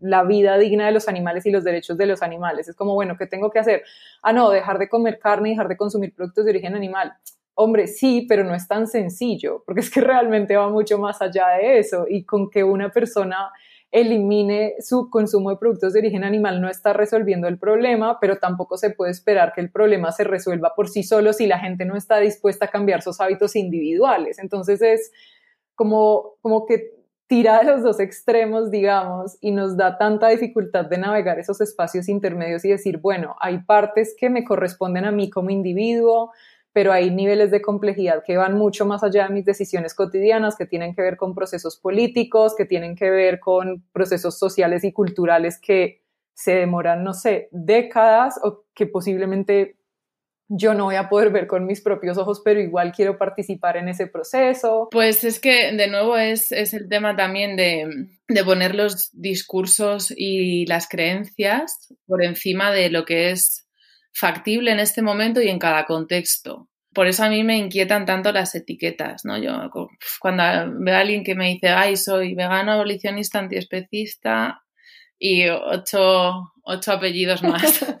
la 0.00 0.24
vida 0.24 0.56
digna 0.56 0.86
de 0.86 0.92
los 0.92 1.08
animales 1.08 1.44
y 1.44 1.50
los 1.50 1.62
derechos 1.62 1.98
de 1.98 2.06
los 2.06 2.22
animales. 2.22 2.68
Es 2.68 2.74
como, 2.74 2.94
bueno, 2.94 3.16
¿qué 3.18 3.26
tengo 3.26 3.50
que 3.50 3.58
hacer? 3.58 3.82
Ah, 4.22 4.32
no, 4.32 4.48
dejar 4.48 4.78
de 4.78 4.88
comer 4.88 5.18
carne 5.18 5.50
y 5.50 5.52
dejar 5.52 5.68
de 5.68 5.76
consumir 5.76 6.14
productos 6.14 6.46
de 6.46 6.52
origen 6.52 6.74
animal. 6.74 7.12
Hombre, 7.58 7.86
sí, 7.86 8.26
pero 8.28 8.44
no 8.44 8.54
es 8.54 8.68
tan 8.68 8.86
sencillo, 8.86 9.62
porque 9.64 9.80
es 9.80 9.90
que 9.90 10.02
realmente 10.02 10.56
va 10.56 10.68
mucho 10.68 10.98
más 10.98 11.22
allá 11.22 11.48
de 11.58 11.78
eso 11.78 12.04
y 12.06 12.24
con 12.24 12.50
que 12.50 12.62
una 12.62 12.90
persona 12.90 13.50
elimine 13.90 14.74
su 14.80 15.08
consumo 15.08 15.48
de 15.48 15.56
productos 15.56 15.94
de 15.94 16.00
origen 16.00 16.22
animal 16.22 16.60
no 16.60 16.68
está 16.68 16.92
resolviendo 16.92 17.48
el 17.48 17.58
problema, 17.58 18.20
pero 18.20 18.36
tampoco 18.36 18.76
se 18.76 18.90
puede 18.90 19.12
esperar 19.12 19.54
que 19.54 19.62
el 19.62 19.70
problema 19.70 20.12
se 20.12 20.24
resuelva 20.24 20.74
por 20.74 20.90
sí 20.90 21.02
solo 21.02 21.32
si 21.32 21.46
la 21.46 21.58
gente 21.58 21.86
no 21.86 21.96
está 21.96 22.18
dispuesta 22.18 22.66
a 22.66 22.68
cambiar 22.68 23.00
sus 23.00 23.22
hábitos 23.22 23.56
individuales. 23.56 24.38
Entonces 24.38 24.82
es 24.82 25.10
como, 25.74 26.34
como 26.42 26.66
que 26.66 26.92
tira 27.26 27.60
de 27.60 27.64
los 27.64 27.82
dos 27.82 28.00
extremos, 28.00 28.70
digamos, 28.70 29.38
y 29.40 29.50
nos 29.50 29.78
da 29.78 29.96
tanta 29.96 30.28
dificultad 30.28 30.84
de 30.84 30.98
navegar 30.98 31.38
esos 31.38 31.62
espacios 31.62 32.10
intermedios 32.10 32.66
y 32.66 32.68
decir, 32.68 32.98
bueno, 32.98 33.34
hay 33.40 33.60
partes 33.62 34.14
que 34.18 34.28
me 34.28 34.44
corresponden 34.44 35.06
a 35.06 35.10
mí 35.10 35.30
como 35.30 35.48
individuo, 35.48 36.32
pero 36.76 36.92
hay 36.92 37.10
niveles 37.10 37.50
de 37.50 37.62
complejidad 37.62 38.22
que 38.22 38.36
van 38.36 38.54
mucho 38.54 38.84
más 38.84 39.02
allá 39.02 39.26
de 39.26 39.32
mis 39.32 39.46
decisiones 39.46 39.94
cotidianas, 39.94 40.56
que 40.56 40.66
tienen 40.66 40.94
que 40.94 41.00
ver 41.00 41.16
con 41.16 41.34
procesos 41.34 41.78
políticos, 41.78 42.54
que 42.54 42.66
tienen 42.66 42.94
que 42.96 43.08
ver 43.08 43.40
con 43.40 43.82
procesos 43.94 44.38
sociales 44.38 44.84
y 44.84 44.92
culturales 44.92 45.58
que 45.58 46.02
se 46.34 46.54
demoran, 46.54 47.02
no 47.02 47.14
sé, 47.14 47.48
décadas 47.50 48.38
o 48.42 48.66
que 48.74 48.86
posiblemente 48.86 49.78
yo 50.48 50.74
no 50.74 50.84
voy 50.84 50.96
a 50.96 51.08
poder 51.08 51.30
ver 51.30 51.46
con 51.46 51.64
mis 51.64 51.80
propios 51.80 52.18
ojos, 52.18 52.42
pero 52.44 52.60
igual 52.60 52.92
quiero 52.92 53.16
participar 53.16 53.78
en 53.78 53.88
ese 53.88 54.06
proceso. 54.06 54.88
Pues 54.90 55.24
es 55.24 55.40
que, 55.40 55.72
de 55.72 55.88
nuevo, 55.88 56.18
es, 56.18 56.52
el 56.52 56.90
tema 56.90 57.16
también 57.16 57.56
de, 57.56 58.06
de, 58.28 58.44
poner 58.44 58.74
los 58.74 59.08
discursos 59.18 60.12
y 60.14 60.66
las 60.66 60.90
creencias 60.90 61.94
por 62.06 62.22
encima 62.22 62.70
de 62.70 62.90
lo 62.90 63.06
que 63.06 63.30
es 63.30 63.65
factible 64.16 64.70
en 64.70 64.80
este 64.80 65.02
momento 65.02 65.42
y 65.42 65.48
en 65.48 65.58
cada 65.58 65.84
contexto. 65.84 66.68
Por 66.94 67.06
eso 67.06 67.24
a 67.24 67.28
mí 67.28 67.44
me 67.44 67.58
inquietan 67.58 68.06
tanto 68.06 68.32
las 68.32 68.54
etiquetas, 68.54 69.26
¿no? 69.26 69.36
Yo 69.36 69.70
cuando 70.18 70.42
veo 70.80 70.96
a 70.96 71.00
alguien 71.00 71.22
que 71.22 71.34
me 71.34 71.48
dice, 71.48 71.68
ay, 71.68 71.96
soy 71.96 72.34
vegano, 72.34 72.72
abolicionista, 72.72 73.38
antiespecista 73.38 74.62
y 75.18 75.46
ocho, 75.48 76.52
ocho 76.62 76.92
apellidos 76.92 77.42
más, 77.42 77.84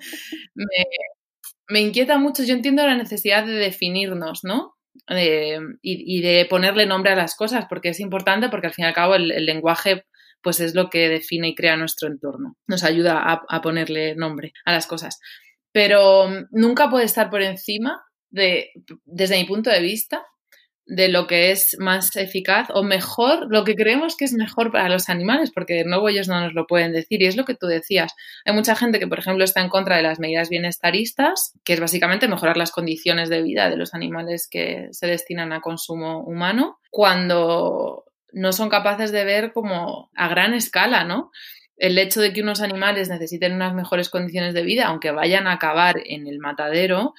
me, 1.68 1.80
inquieta 1.80 2.16
mucho. 2.16 2.44
Yo 2.44 2.54
entiendo 2.54 2.86
la 2.86 2.96
necesidad 2.96 3.44
de 3.44 3.52
definirnos, 3.52 4.40
¿no? 4.42 4.72
y, 5.82 6.22
de 6.22 6.46
ponerle 6.48 6.86
nombre 6.86 7.12
a 7.12 7.16
las 7.16 7.34
cosas, 7.36 7.66
porque 7.68 7.90
es 7.90 8.00
importante, 8.00 8.48
porque 8.48 8.68
al 8.68 8.72
fin 8.72 8.86
y 8.86 8.88
al 8.88 8.94
cabo 8.94 9.14
el, 9.14 9.28
lenguaje 9.44 10.06
pues 10.42 10.60
es 10.60 10.74
lo 10.74 10.88
que 10.88 11.10
define 11.10 11.48
y 11.48 11.54
crea 11.54 11.76
nuestro 11.76 12.08
entorno. 12.08 12.56
Nos 12.66 12.82
ayuda 12.84 13.18
a, 13.18 13.42
a 13.48 13.60
ponerle 13.60 14.14
nombre 14.14 14.52
a 14.64 14.72
las 14.72 14.86
cosas 14.86 15.18
pero 15.76 16.26
mm, 16.30 16.46
nunca 16.52 16.88
puede 16.88 17.04
estar 17.04 17.28
por 17.28 17.42
encima 17.42 18.02
de, 18.30 18.70
desde 19.04 19.36
mi 19.36 19.44
punto 19.44 19.68
de 19.68 19.82
vista, 19.82 20.24
de 20.86 21.08
lo 21.08 21.26
que 21.26 21.50
es 21.50 21.76
más 21.78 22.16
eficaz 22.16 22.68
o 22.72 22.82
mejor, 22.82 23.48
lo 23.50 23.62
que 23.62 23.74
creemos 23.74 24.16
que 24.16 24.24
es 24.24 24.32
mejor 24.32 24.72
para 24.72 24.88
los 24.88 25.10
animales, 25.10 25.50
porque 25.54 25.74
de 25.74 25.84
nuevo 25.84 26.08
ellos 26.08 26.28
no 26.28 26.40
nos 26.40 26.54
lo 26.54 26.66
pueden 26.66 26.92
decir. 26.92 27.20
Y 27.20 27.26
es 27.26 27.36
lo 27.36 27.44
que 27.44 27.56
tú 27.56 27.66
decías. 27.66 28.14
Hay 28.46 28.54
mucha 28.54 28.74
gente 28.74 28.98
que, 28.98 29.06
por 29.06 29.18
ejemplo, 29.18 29.44
está 29.44 29.60
en 29.60 29.68
contra 29.68 29.98
de 29.98 30.02
las 30.02 30.18
medidas 30.18 30.48
bienestaristas, 30.48 31.52
que 31.62 31.74
es 31.74 31.80
básicamente 31.80 32.26
mejorar 32.26 32.56
las 32.56 32.70
condiciones 32.70 33.28
de 33.28 33.42
vida 33.42 33.68
de 33.68 33.76
los 33.76 33.92
animales 33.92 34.48
que 34.50 34.88
se 34.92 35.06
destinan 35.06 35.52
a 35.52 35.60
consumo 35.60 36.20
humano, 36.20 36.78
cuando 36.90 38.04
no 38.32 38.52
son 38.54 38.70
capaces 38.70 39.12
de 39.12 39.24
ver 39.24 39.52
como 39.52 40.10
a 40.16 40.28
gran 40.28 40.54
escala, 40.54 41.04
¿no? 41.04 41.32
El 41.76 41.98
hecho 41.98 42.20
de 42.20 42.32
que 42.32 42.42
unos 42.42 42.60
animales 42.60 43.08
necesiten 43.08 43.54
unas 43.54 43.74
mejores 43.74 44.08
condiciones 44.08 44.54
de 44.54 44.62
vida, 44.62 44.86
aunque 44.86 45.10
vayan 45.10 45.46
a 45.46 45.52
acabar 45.52 45.96
en 46.04 46.26
el 46.26 46.38
matadero, 46.38 47.12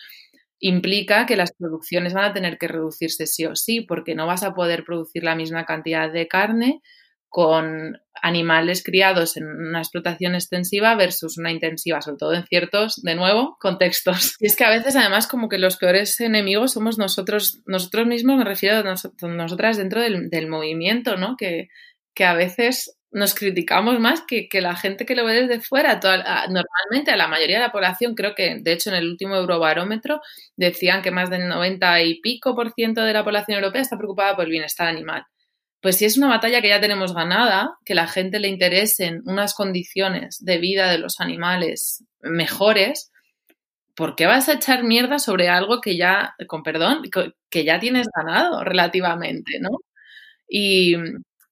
implica 0.60 1.26
que 1.26 1.36
las 1.36 1.54
producciones 1.54 2.14
van 2.14 2.26
a 2.26 2.34
tener 2.34 2.58
que 2.58 2.68
reducirse 2.68 3.28
sí 3.28 3.46
o 3.46 3.56
sí, 3.56 3.82
porque 3.82 4.16
no 4.16 4.26
vas 4.26 4.44
a 4.44 4.54
poder 4.54 4.84
producir 4.84 5.24
la 5.24 5.36
misma 5.36 5.66
cantidad 5.66 6.12
de 6.12 6.28
carne 6.28 6.82
con 7.30 8.00
animales 8.22 8.84
criados 8.84 9.38
en 9.38 9.46
una 9.46 9.80
explotación 9.80 10.34
extensiva 10.34 10.96
versus 10.96 11.38
una 11.38 11.52
intensiva, 11.52 12.02
sobre 12.02 12.18
todo 12.18 12.34
en 12.34 12.46
ciertos, 12.46 13.02
de 13.04 13.16
nuevo, 13.16 13.58
contextos. 13.60 14.36
Y 14.40 14.48
es 14.48 14.56
que 14.56 14.64
a 14.64 14.72
veces 14.72 14.96
además 14.96 15.28
como 15.28 15.50
que 15.50 15.60
los 15.60 15.78
peores 15.78 16.20
enemigos 16.20 16.72
somos 16.74 16.98
nosotros, 16.98 17.62
nosotros 17.66 18.08
mismos, 18.08 18.38
me 18.38 18.46
refiero 18.46 18.78
a 18.78 18.96
nosotras 19.28 19.78
dentro 19.78 20.02
del, 20.02 20.30
del 20.30 20.48
movimiento, 20.48 21.18
¿no? 21.18 21.36
Que, 21.38 21.68
que 22.16 22.26
a 22.26 22.34
veces 22.34 22.97
nos 23.12 23.34
criticamos 23.34 24.00
más 24.00 24.24
que, 24.28 24.50
la 24.62 24.76
gente 24.76 25.06
que 25.06 25.16
lo 25.16 25.26
ve 25.26 25.34
desde 25.46 25.62
fuera. 25.62 26.00
normalmente 26.00 27.12
a 27.12 27.18
la 27.18 27.28
mayoría 27.28 27.58
de 27.58 27.64
la 27.64 27.72
población, 27.72 28.16
creo 28.16 28.36
que 28.36 28.58
de 28.62 28.74
hecho 28.74 28.90
en 28.90 28.98
el 28.98 29.10
último 29.10 29.36
eurobarómetro 29.36 30.22
decían 30.56 31.02
que 31.02 31.12
más 31.12 31.30
del 31.30 31.48
90 31.48 32.02
y 32.04 32.22
pico 32.22 32.56
por 32.56 32.74
ciento 32.74 33.02
de 33.02 33.14
la 33.14 33.24
población 33.24 33.58
europea 33.58 33.82
está 33.82 33.98
preocupada 33.98 34.36
por 34.36 34.46
el 34.46 34.52
bienestar 34.52 34.88
animal. 34.88 35.24
Pues 35.82 35.98
si 35.98 36.06
es 36.06 36.18
una 36.18 36.28
batalla 36.28 36.62
que 36.62 36.70
ya 36.70 36.82
tenemos 36.82 37.14
ganada, 37.14 37.78
que 37.86 37.96
la 37.96 38.08
gente 38.08 38.40
le 38.40 38.48
interesen 38.48 39.22
unas 39.26 39.54
condiciones 39.54 40.38
de 40.44 40.58
vida 40.58 40.92
de 40.92 40.98
los 40.98 41.20
animales 41.20 42.04
mejores, 42.22 43.12
¿por 43.96 44.16
qué 44.16 44.26
vas 44.26 44.50
a 44.50 44.54
echar 44.54 44.84
mierda 44.84 45.20
sobre 45.20 45.50
algo 45.50 45.82
que 45.82 45.98
ya, 45.98 46.36
con 46.48 46.64
perdón, 46.64 47.04
que 47.50 47.64
ya 47.64 47.80
tienes 47.80 48.08
ganado 48.16 48.64
relativamente, 48.64 49.60
¿no? 49.62 49.70
Y, 50.50 50.96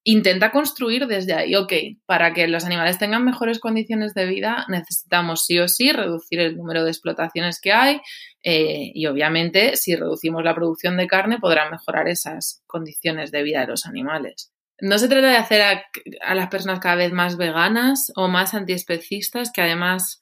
intenta 0.07 0.51
construir 0.51 1.07
desde 1.07 1.33
ahí, 1.33 1.55
ok, 1.55 1.73
para 2.05 2.31
que 2.31 2.47
los 2.47 2.63
animales 2.63 2.99
tengan 2.99 3.25
mejores 3.25 3.59
condiciones 3.59 4.13
de 4.13 4.27
vida 4.27 4.65
necesitamos 4.69 5.45
sí 5.45 5.57
o 5.57 5.67
sí 5.67 5.91
reducir 5.91 6.39
el 6.39 6.55
número 6.55 6.83
de 6.83 6.91
explotaciones 6.91 7.59
que 7.59 7.73
hay 7.73 8.01
eh, 8.43 8.91
y 8.93 9.07
obviamente 9.07 9.75
si 9.75 9.95
reducimos 9.95 10.43
la 10.43 10.53
producción 10.53 10.95
de 10.95 11.07
carne 11.07 11.39
podrán 11.39 11.71
mejorar 11.71 12.07
esas 12.07 12.61
condiciones 12.67 13.31
de 13.31 13.41
vida 13.41 13.61
de 13.61 13.67
los 13.67 13.87
animales. 13.87 14.53
No 14.79 14.99
se 14.99 15.07
trata 15.09 15.27
de 15.27 15.37
hacer 15.37 15.61
a, 15.63 15.83
a 16.21 16.35
las 16.35 16.49
personas 16.49 16.79
cada 16.79 16.95
vez 16.95 17.11
más 17.11 17.35
veganas 17.35 18.11
o 18.15 18.27
más 18.27 18.53
antiespecistas, 18.53 19.51
que 19.51 19.63
además 19.63 20.21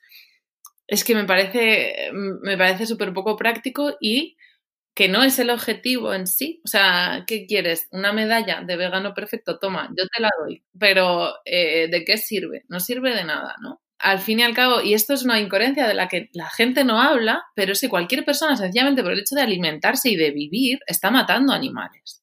es 0.88 1.04
que 1.04 1.14
me 1.14 1.26
parece, 1.26 2.12
me 2.14 2.58
parece 2.58 2.86
súper 2.86 3.14
poco 3.14 3.36
práctico 3.36 3.98
y 4.00 4.38
que 4.96 5.10
no 5.10 5.24
es 5.24 5.40
el 5.40 5.50
objetivo 5.50 6.14
en 6.14 6.28
sí. 6.28 6.62
O 6.66 6.68
sea, 6.68 7.24
¿qué 7.28 7.46
quieres? 7.46 7.88
¿Una 7.92 8.14
medalla 8.14 8.62
de 8.62 8.78
vegano 8.78 9.14
perfecto? 9.14 9.60
Toma, 9.60 9.90
yo 9.98 10.06
te 10.08 10.22
la 10.22 10.30
doy. 10.40 10.64
Pero 10.80 11.34
eh, 11.46 11.88
¿de 11.90 12.06
qué 12.06 12.18
sirve? 12.18 12.64
No 12.70 12.80
sirve 12.80 13.16
de 13.16 13.24
nada, 13.26 13.56
¿no? 13.62 13.82
Al 14.00 14.20
fin 14.20 14.40
y 14.40 14.44
al 14.44 14.54
cabo, 14.54 14.82
y 14.82 14.94
esto 14.94 15.14
es 15.14 15.24
una 15.24 15.40
incoherencia 15.40 15.88
de 15.88 15.94
la 15.94 16.10
que 16.10 16.30
la 16.34 16.50
gente 16.50 16.84
no 16.84 17.02
habla, 17.02 17.44
pero 17.56 17.74
si 17.74 17.88
cualquier 17.88 18.26
persona, 18.26 18.58
sencillamente 18.58 19.02
por 19.02 19.14
el 19.14 19.20
hecho 19.20 19.36
de 19.36 19.44
alimentarse 19.44 20.10
y 20.10 20.18
de 20.18 20.32
vivir, 20.32 20.80
está 20.88 21.10
matando 21.10 21.54
animales 21.54 22.23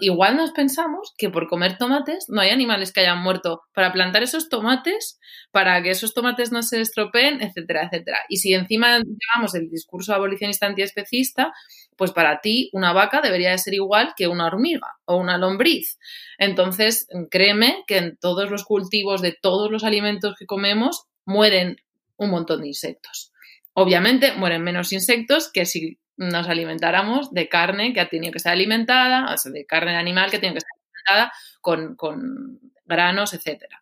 igual 0.00 0.36
nos 0.36 0.52
pensamos 0.52 1.14
que 1.16 1.30
por 1.30 1.48
comer 1.48 1.78
tomates 1.78 2.26
no 2.28 2.40
hay 2.40 2.50
animales 2.50 2.92
que 2.92 3.00
hayan 3.00 3.22
muerto 3.22 3.62
para 3.72 3.92
plantar 3.92 4.22
esos 4.22 4.48
tomates, 4.48 5.18
para 5.50 5.82
que 5.82 5.90
esos 5.90 6.14
tomates 6.14 6.52
no 6.52 6.62
se 6.62 6.80
estropeen, 6.80 7.42
etcétera, 7.42 7.84
etcétera. 7.84 8.18
Y 8.28 8.38
si 8.38 8.52
encima 8.52 8.98
llevamos 8.98 9.54
el 9.54 9.70
discurso 9.70 10.14
abolicionista 10.14 10.66
antiespecista, 10.66 11.52
pues 11.96 12.12
para 12.12 12.40
ti 12.40 12.70
una 12.72 12.92
vaca 12.92 13.20
debería 13.20 13.50
de 13.50 13.58
ser 13.58 13.74
igual 13.74 14.14
que 14.16 14.28
una 14.28 14.46
hormiga 14.46 14.98
o 15.04 15.16
una 15.16 15.38
lombriz. 15.38 15.98
Entonces, 16.38 17.08
créeme 17.30 17.84
que 17.86 17.98
en 17.98 18.16
todos 18.16 18.50
los 18.50 18.64
cultivos 18.64 19.22
de 19.22 19.36
todos 19.40 19.70
los 19.70 19.84
alimentos 19.84 20.36
que 20.38 20.46
comemos 20.46 21.04
mueren 21.24 21.76
un 22.16 22.30
montón 22.30 22.62
de 22.62 22.68
insectos. 22.68 23.32
Obviamente 23.74 24.32
mueren 24.32 24.62
menos 24.62 24.92
insectos 24.92 25.50
que 25.52 25.64
si 25.64 25.98
nos 26.18 26.48
alimentáramos 26.48 27.32
de 27.32 27.48
carne 27.48 27.92
que 27.94 28.00
ha 28.00 28.08
tenido 28.08 28.32
que 28.32 28.40
ser 28.40 28.52
alimentada, 28.52 29.32
o 29.32 29.36
sea, 29.36 29.52
de 29.52 29.64
carne 29.64 29.92
de 29.92 29.98
animal 29.98 30.30
que 30.30 30.38
tiene 30.38 30.54
que 30.54 30.60
ser 30.60 30.70
alimentada 30.74 31.32
con, 31.60 31.96
con 31.96 32.60
granos, 32.84 33.32
etcétera. 33.32 33.80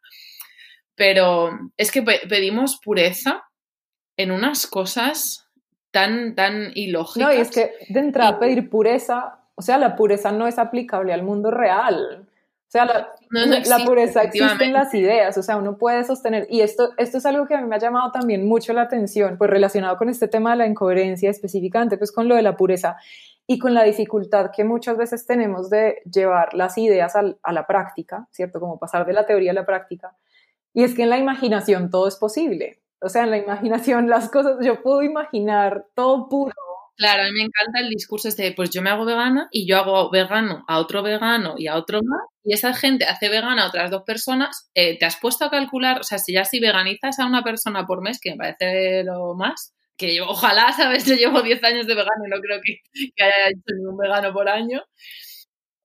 Pero 0.94 1.50
es 1.76 1.90
que 1.90 2.02
pedimos 2.02 2.78
pureza 2.82 3.44
en 4.16 4.30
unas 4.30 4.66
cosas 4.66 5.48
tan, 5.90 6.34
tan 6.34 6.72
ilógicas. 6.74 7.28
No, 7.28 7.34
y 7.34 7.40
es 7.40 7.50
que 7.50 7.72
de 7.88 8.00
entrada 8.00 8.38
pedir 8.38 8.68
pureza, 8.68 9.40
o 9.54 9.62
sea, 9.62 9.78
la 9.78 9.96
pureza 9.96 10.32
no 10.32 10.46
es 10.46 10.58
aplicable 10.58 11.12
al 11.12 11.22
mundo 11.22 11.50
real. 11.50 12.25
O 12.68 12.70
sea, 12.70 12.84
la, 12.84 13.14
la 13.30 13.84
pureza 13.84 14.22
existe 14.22 14.64
en 14.64 14.72
las 14.72 14.92
ideas, 14.92 15.38
o 15.38 15.42
sea, 15.42 15.56
uno 15.56 15.78
puede 15.78 16.04
sostener, 16.04 16.46
y 16.50 16.62
esto, 16.62 16.90
esto 16.98 17.18
es 17.18 17.26
algo 17.26 17.46
que 17.46 17.54
a 17.54 17.60
mí 17.60 17.68
me 17.68 17.76
ha 17.76 17.78
llamado 17.78 18.10
también 18.10 18.46
mucho 18.46 18.72
la 18.72 18.82
atención, 18.82 19.38
pues 19.38 19.48
relacionado 19.48 19.96
con 19.96 20.08
este 20.08 20.26
tema 20.26 20.50
de 20.50 20.56
la 20.56 20.66
incoherencia, 20.66 21.30
específicamente 21.30 21.96
pues 21.96 22.10
con 22.10 22.28
lo 22.28 22.34
de 22.34 22.42
la 22.42 22.56
pureza 22.56 22.96
y 23.46 23.58
con 23.58 23.74
la 23.74 23.84
dificultad 23.84 24.50
que 24.54 24.64
muchas 24.64 24.96
veces 24.96 25.26
tenemos 25.26 25.70
de 25.70 26.02
llevar 26.12 26.54
las 26.54 26.76
ideas 26.78 27.14
a 27.14 27.52
la 27.52 27.66
práctica, 27.66 28.26
¿cierto? 28.32 28.58
Como 28.58 28.78
pasar 28.78 29.06
de 29.06 29.12
la 29.12 29.26
teoría 29.26 29.52
a 29.52 29.54
la 29.54 29.64
práctica. 29.64 30.16
Y 30.74 30.82
es 30.82 30.94
que 30.94 31.04
en 31.04 31.10
la 31.10 31.18
imaginación 31.18 31.88
todo 31.90 32.08
es 32.08 32.16
posible. 32.16 32.82
O 33.00 33.08
sea, 33.08 33.24
en 33.24 33.30
la 33.30 33.38
imaginación 33.38 34.08
las 34.10 34.28
cosas, 34.30 34.56
yo 34.62 34.82
puedo 34.82 35.02
imaginar 35.02 35.86
todo 35.94 36.28
puro. 36.28 36.52
Claro, 36.96 37.22
a 37.22 37.26
mí 37.26 37.32
me 37.32 37.42
encanta 37.42 37.80
el 37.80 37.90
discurso 37.90 38.28
este 38.28 38.44
de, 38.44 38.52
pues 38.52 38.70
yo 38.70 38.82
me 38.82 38.90
hago 38.90 39.04
vegana 39.04 39.48
y 39.52 39.66
yo 39.68 39.76
hago 39.76 40.10
vegano 40.10 40.64
a 40.66 40.78
otro 40.78 41.02
vegano 41.02 41.54
y 41.58 41.66
a 41.66 41.76
otro 41.76 42.00
más, 42.02 42.26
y 42.46 42.54
esa 42.54 42.72
gente 42.74 43.04
hace 43.06 43.28
vegana 43.28 43.64
a 43.64 43.68
otras 43.68 43.90
dos 43.90 44.04
personas, 44.04 44.70
eh, 44.74 44.96
¿te 44.98 45.04
has 45.04 45.16
puesto 45.16 45.44
a 45.44 45.50
calcular, 45.50 46.00
o 46.00 46.04
sea, 46.04 46.18
si 46.18 46.32
ya 46.32 46.44
si 46.44 46.60
veganizas 46.60 47.18
a 47.18 47.26
una 47.26 47.42
persona 47.42 47.86
por 47.86 48.02
mes, 48.02 48.20
que 48.20 48.30
me 48.30 48.36
parece 48.36 49.02
lo 49.02 49.34
más, 49.34 49.74
que 49.96 50.14
yo, 50.14 50.28
ojalá, 50.28 50.72
¿sabes? 50.76 51.04
Yo 51.06 51.16
llevo 51.16 51.42
10 51.42 51.62
años 51.64 51.86
de 51.86 51.94
vegano 51.94 52.24
y 52.24 52.30
no 52.30 52.40
creo 52.40 52.60
que, 52.62 52.80
haya 53.20 53.48
hecho 53.48 53.74
ningún 53.76 53.96
vegano 53.96 54.32
por 54.32 54.48
año, 54.48 54.84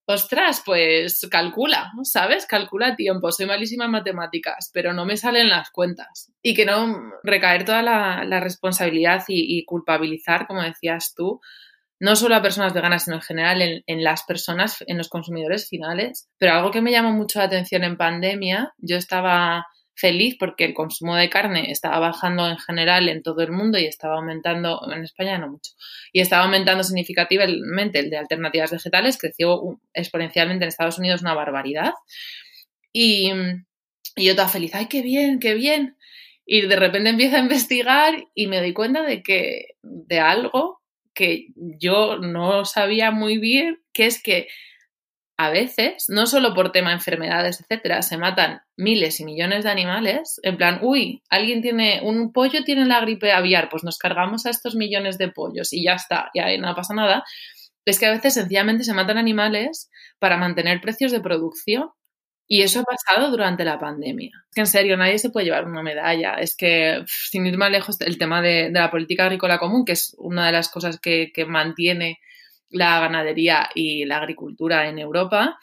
ostras, 0.05 0.61
pues 0.63 1.27
calcula, 1.31 1.91
¿sabes? 2.03 2.45
Calcula 2.45 2.95
tiempo. 2.95 3.31
Soy 3.31 3.47
malísima 3.47 3.85
en 3.85 3.91
matemáticas, 3.91 4.69
pero 4.73 4.93
no 4.93 5.05
me 5.05 5.17
salen 5.17 5.49
las 5.49 5.71
cuentas. 5.71 6.31
Y 6.43 6.53
que 6.53 6.65
no 6.65 7.11
recaer 7.23 7.65
toda 7.65 7.81
la, 7.81 8.39
responsabilidad 8.39 9.23
y, 9.27 9.63
culpabilizar, 9.65 10.47
como 10.47 10.61
decías 10.61 11.13
tú, 11.15 11.39
no 12.01 12.15
solo 12.15 12.35
a 12.35 12.41
personas 12.41 12.73
veganas, 12.73 13.03
sino 13.03 13.17
en 13.17 13.21
general 13.21 13.83
en, 13.85 14.03
las 14.03 14.23
personas, 14.23 14.83
en 14.87 14.97
los 14.97 15.07
consumidores 15.07 15.69
finales. 15.69 16.27
Pero 16.39 16.53
algo 16.53 16.71
que 16.71 16.81
me 16.81 16.91
llamó 16.91 17.11
mucho 17.11 17.37
la 17.37 17.45
atención 17.45 17.83
en 17.83 17.95
pandemia, 17.95 18.73
yo 18.79 18.97
estaba 18.97 19.67
feliz 19.93 20.35
porque 20.39 20.65
el 20.65 20.73
consumo 20.73 21.15
de 21.15 21.29
carne 21.29 21.69
estaba 21.69 21.99
bajando 21.99 22.49
en 22.49 22.57
general 22.57 23.07
en 23.07 23.21
todo 23.21 23.41
el 23.41 23.51
mundo 23.51 23.77
y 23.77 23.85
estaba 23.85 24.15
aumentando, 24.15 24.81
en 24.91 25.03
España 25.03 25.37
no 25.37 25.49
mucho, 25.49 25.73
y 26.11 26.21
estaba 26.21 26.45
aumentando 26.45 26.83
significativamente 26.83 27.99
el 27.99 28.09
de 28.09 28.17
alternativas 28.17 28.71
vegetales, 28.71 29.19
creció 29.19 29.79
exponencialmente 29.93 30.65
en 30.65 30.69
Estados 30.69 30.97
Unidos 30.97 31.21
una 31.21 31.35
barbaridad. 31.35 31.93
Y, 32.91 33.31
y 34.15 34.25
yo 34.25 34.31
estaba 34.31 34.49
feliz, 34.49 34.73
ay, 34.73 34.87
qué 34.87 35.03
bien, 35.03 35.37
qué 35.37 35.53
bien. 35.53 35.97
Y 36.47 36.61
de 36.61 36.75
repente 36.77 37.09
empiezo 37.11 37.35
a 37.35 37.41
investigar 37.41 38.25
y 38.33 38.47
me 38.47 38.57
doy 38.57 38.73
cuenta 38.73 39.03
de 39.03 39.21
que, 39.21 39.75
de 39.83 40.19
algo 40.19 40.80
que 41.13 41.47
yo 41.55 42.17
no 42.17 42.65
sabía 42.65 43.11
muy 43.11 43.37
bien, 43.37 43.81
que 43.93 44.05
es 44.05 44.21
que 44.21 44.47
a 45.37 45.49
veces, 45.49 46.05
no 46.07 46.27
solo 46.27 46.53
por 46.53 46.71
tema 46.71 46.89
de 46.89 46.97
enfermedades, 46.97 47.61
etcétera, 47.61 48.03
se 48.03 48.17
matan 48.17 48.61
miles 48.77 49.19
y 49.19 49.25
millones 49.25 49.63
de 49.63 49.71
animales, 49.71 50.39
en 50.43 50.55
plan, 50.55 50.79
uy, 50.83 51.23
alguien 51.31 51.63
tiene, 51.63 52.01
un 52.03 52.31
pollo 52.31 52.63
tiene 52.63 52.85
la 52.85 53.01
gripe 53.01 53.31
aviar, 53.31 53.67
pues 53.69 53.83
nos 53.83 53.97
cargamos 53.97 54.45
a 54.45 54.51
estos 54.51 54.75
millones 54.75 55.17
de 55.17 55.29
pollos 55.29 55.73
y 55.73 55.83
ya 55.83 55.93
está, 55.93 56.29
ya 56.35 56.45
no 56.59 56.75
pasa 56.75 56.93
nada. 56.93 57.23
Es 57.85 57.97
que 57.97 58.05
a 58.05 58.11
veces 58.11 58.35
sencillamente 58.35 58.83
se 58.83 58.93
matan 58.93 59.17
animales 59.17 59.89
para 60.19 60.37
mantener 60.37 60.79
precios 60.79 61.11
de 61.11 61.21
producción 61.21 61.89
y 62.53 62.63
eso 62.63 62.81
ha 62.81 62.83
pasado 62.83 63.31
durante 63.31 63.63
la 63.63 63.79
pandemia. 63.79 64.31
Es 64.49 64.53
que 64.53 64.59
en 64.59 64.67
serio, 64.67 64.97
nadie 64.97 65.17
se 65.19 65.29
puede 65.29 65.45
llevar 65.45 65.63
una 65.63 65.81
medalla. 65.81 66.33
Es 66.33 66.57
que, 66.57 67.01
sin 67.07 67.45
ir 67.45 67.57
más 67.57 67.71
lejos, 67.71 68.01
el 68.01 68.17
tema 68.17 68.41
de, 68.41 68.69
la 68.69 68.91
política 68.91 69.23
agrícola 69.23 69.57
común, 69.57 69.85
que 69.85 69.93
es 69.93 70.13
una 70.17 70.47
de 70.47 70.51
las 70.51 70.67
cosas 70.67 70.99
que, 70.99 71.31
mantiene 71.47 72.19
la 72.69 72.99
ganadería 72.99 73.69
y 73.73 74.03
la 74.03 74.17
agricultura 74.17 74.89
en 74.89 74.99
Europa. 74.99 75.59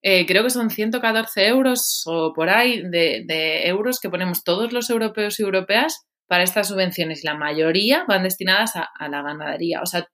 Eh, 0.00 0.24
creo 0.24 0.44
que 0.44 0.50
son 0.50 0.70
114 0.70 1.44
euros 1.48 2.04
o 2.06 2.32
por 2.32 2.50
ahí 2.50 2.82
de, 2.88 3.66
euros 3.66 3.98
que 3.98 4.08
ponemos 4.08 4.44
todos 4.44 4.72
los 4.72 4.90
europeos 4.90 5.40
y 5.40 5.42
europeas 5.42 6.06
para 6.28 6.44
estas 6.44 6.68
subvenciones. 6.68 7.24
La 7.24 7.34
mayoría 7.34 8.04
van 8.06 8.22
destinadas 8.22 8.76
a, 8.76 9.08
la 9.08 9.22
ganadería. 9.22 9.82
O 9.82 9.86
sea, 9.86 10.06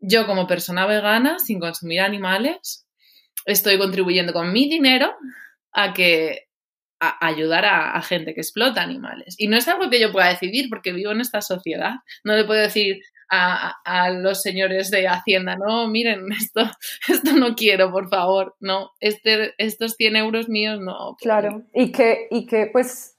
yo 0.00 0.26
como 0.26 0.46
persona 0.46 0.84
vegana, 0.84 1.38
sin 1.38 1.60
consumir 1.60 2.02
animales, 2.02 2.89
estoy 3.44 3.78
contribuyendo 3.78 4.32
con 4.32 4.52
mi 4.52 4.68
dinero 4.68 5.14
a 5.72 5.92
que 5.92 6.48
a 7.02 7.26
ayudar 7.26 7.64
a, 7.64 7.92
a, 7.92 8.02
gente 8.02 8.34
que 8.34 8.42
explota 8.42 8.82
animales. 8.82 9.34
Y 9.38 9.48
no 9.48 9.56
es 9.56 9.66
algo 9.68 9.88
que 9.88 9.98
yo 9.98 10.12
pueda 10.12 10.28
decidir 10.28 10.68
porque 10.68 10.92
vivo 10.92 11.12
en 11.12 11.22
esta 11.22 11.40
sociedad. 11.40 11.94
No 12.24 12.36
le 12.36 12.44
puedo 12.44 12.60
decir, 12.60 13.00
a, 13.30 14.10
los 14.10 14.42
señores 14.42 14.90
de 14.90 15.06
Hacienda, 15.06 15.56
no, 15.56 15.88
miren, 15.88 16.26
esto, 16.40 16.70
esto 17.08 17.32
no 17.32 17.54
quiero, 17.54 17.90
por 17.90 18.08
favor, 18.08 18.56
no, 18.60 18.90
este, 19.00 19.54
estos 19.58 19.94
100 19.94 20.16
euros 20.16 20.48
míos 20.48 20.80
no. 20.80 21.16
Claro, 21.20 21.62
y 21.72 21.92
que, 21.92 22.26
y 22.30 22.46
que 22.46 22.66
pues 22.66 23.16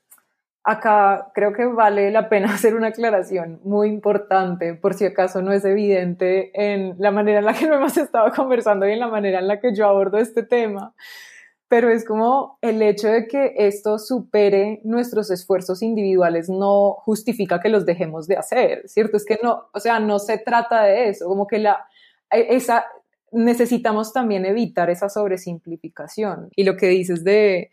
acá 0.64 1.32
creo 1.34 1.54
que 1.54 1.66
vale 1.66 2.12
la 2.12 2.30
pena 2.30 2.48
hacer 2.54 2.76
una 2.76 2.88
aclaración 2.88 3.60
muy 3.64 3.90
importante, 3.90 4.74
por 4.76 4.94
si 4.94 5.06
acaso 5.06 5.42
no 5.42 5.52
es 5.52 5.66
evidente 5.66 6.52
en 6.54 6.96
la 7.00 7.12
manera 7.12 7.40
en 7.40 7.46
la 7.46 7.54
que 7.54 7.68
lo 7.68 7.76
hemos 7.78 7.98
estado 7.98 8.32
conversando 8.32 8.88
y 8.88 8.94
en 8.94 9.00
la 9.00 9.08
manera 9.08 9.40
en 9.40 9.48
la 9.48 9.60
que 9.60 9.74
yo 9.74 9.88
abordo 9.88 10.18
este 10.18 10.44
tema 10.44 10.94
pero 11.72 11.90
es 11.90 12.04
como 12.04 12.58
el 12.62 12.82
hecho 12.82 13.08
de 13.08 13.30
que 13.30 13.54
esto 13.56 13.98
supere 13.98 14.82
nuestros 14.84 15.32
esfuerzos 15.32 15.82
individuales 15.82 16.50
no 16.50 16.98
justifica 17.00 17.62
que 17.62 17.70
los 17.70 17.86
dejemos 17.86 18.28
de 18.28 18.36
hacer, 18.36 18.82
¿cierto? 18.90 19.16
Es 19.16 19.24
que 19.24 19.40
no, 19.42 19.70
o 19.72 19.80
sea, 19.80 20.02
no 20.02 20.20
se 20.20 20.38
trata 20.38 20.84
de 20.84 21.08
eso, 21.08 21.28
como 21.28 21.48
que 21.48 21.60
la, 21.60 21.88
e, 22.30 22.58
esa, 22.58 22.88
necesitamos 23.32 24.12
también 24.12 24.46
evitar 24.46 24.90
esa 24.90 25.08
sobresimplificación. 25.08 26.50
Y 26.58 26.66
lo 26.66 26.76
que 26.76 26.88
dices 26.88 27.24
de, 27.24 27.72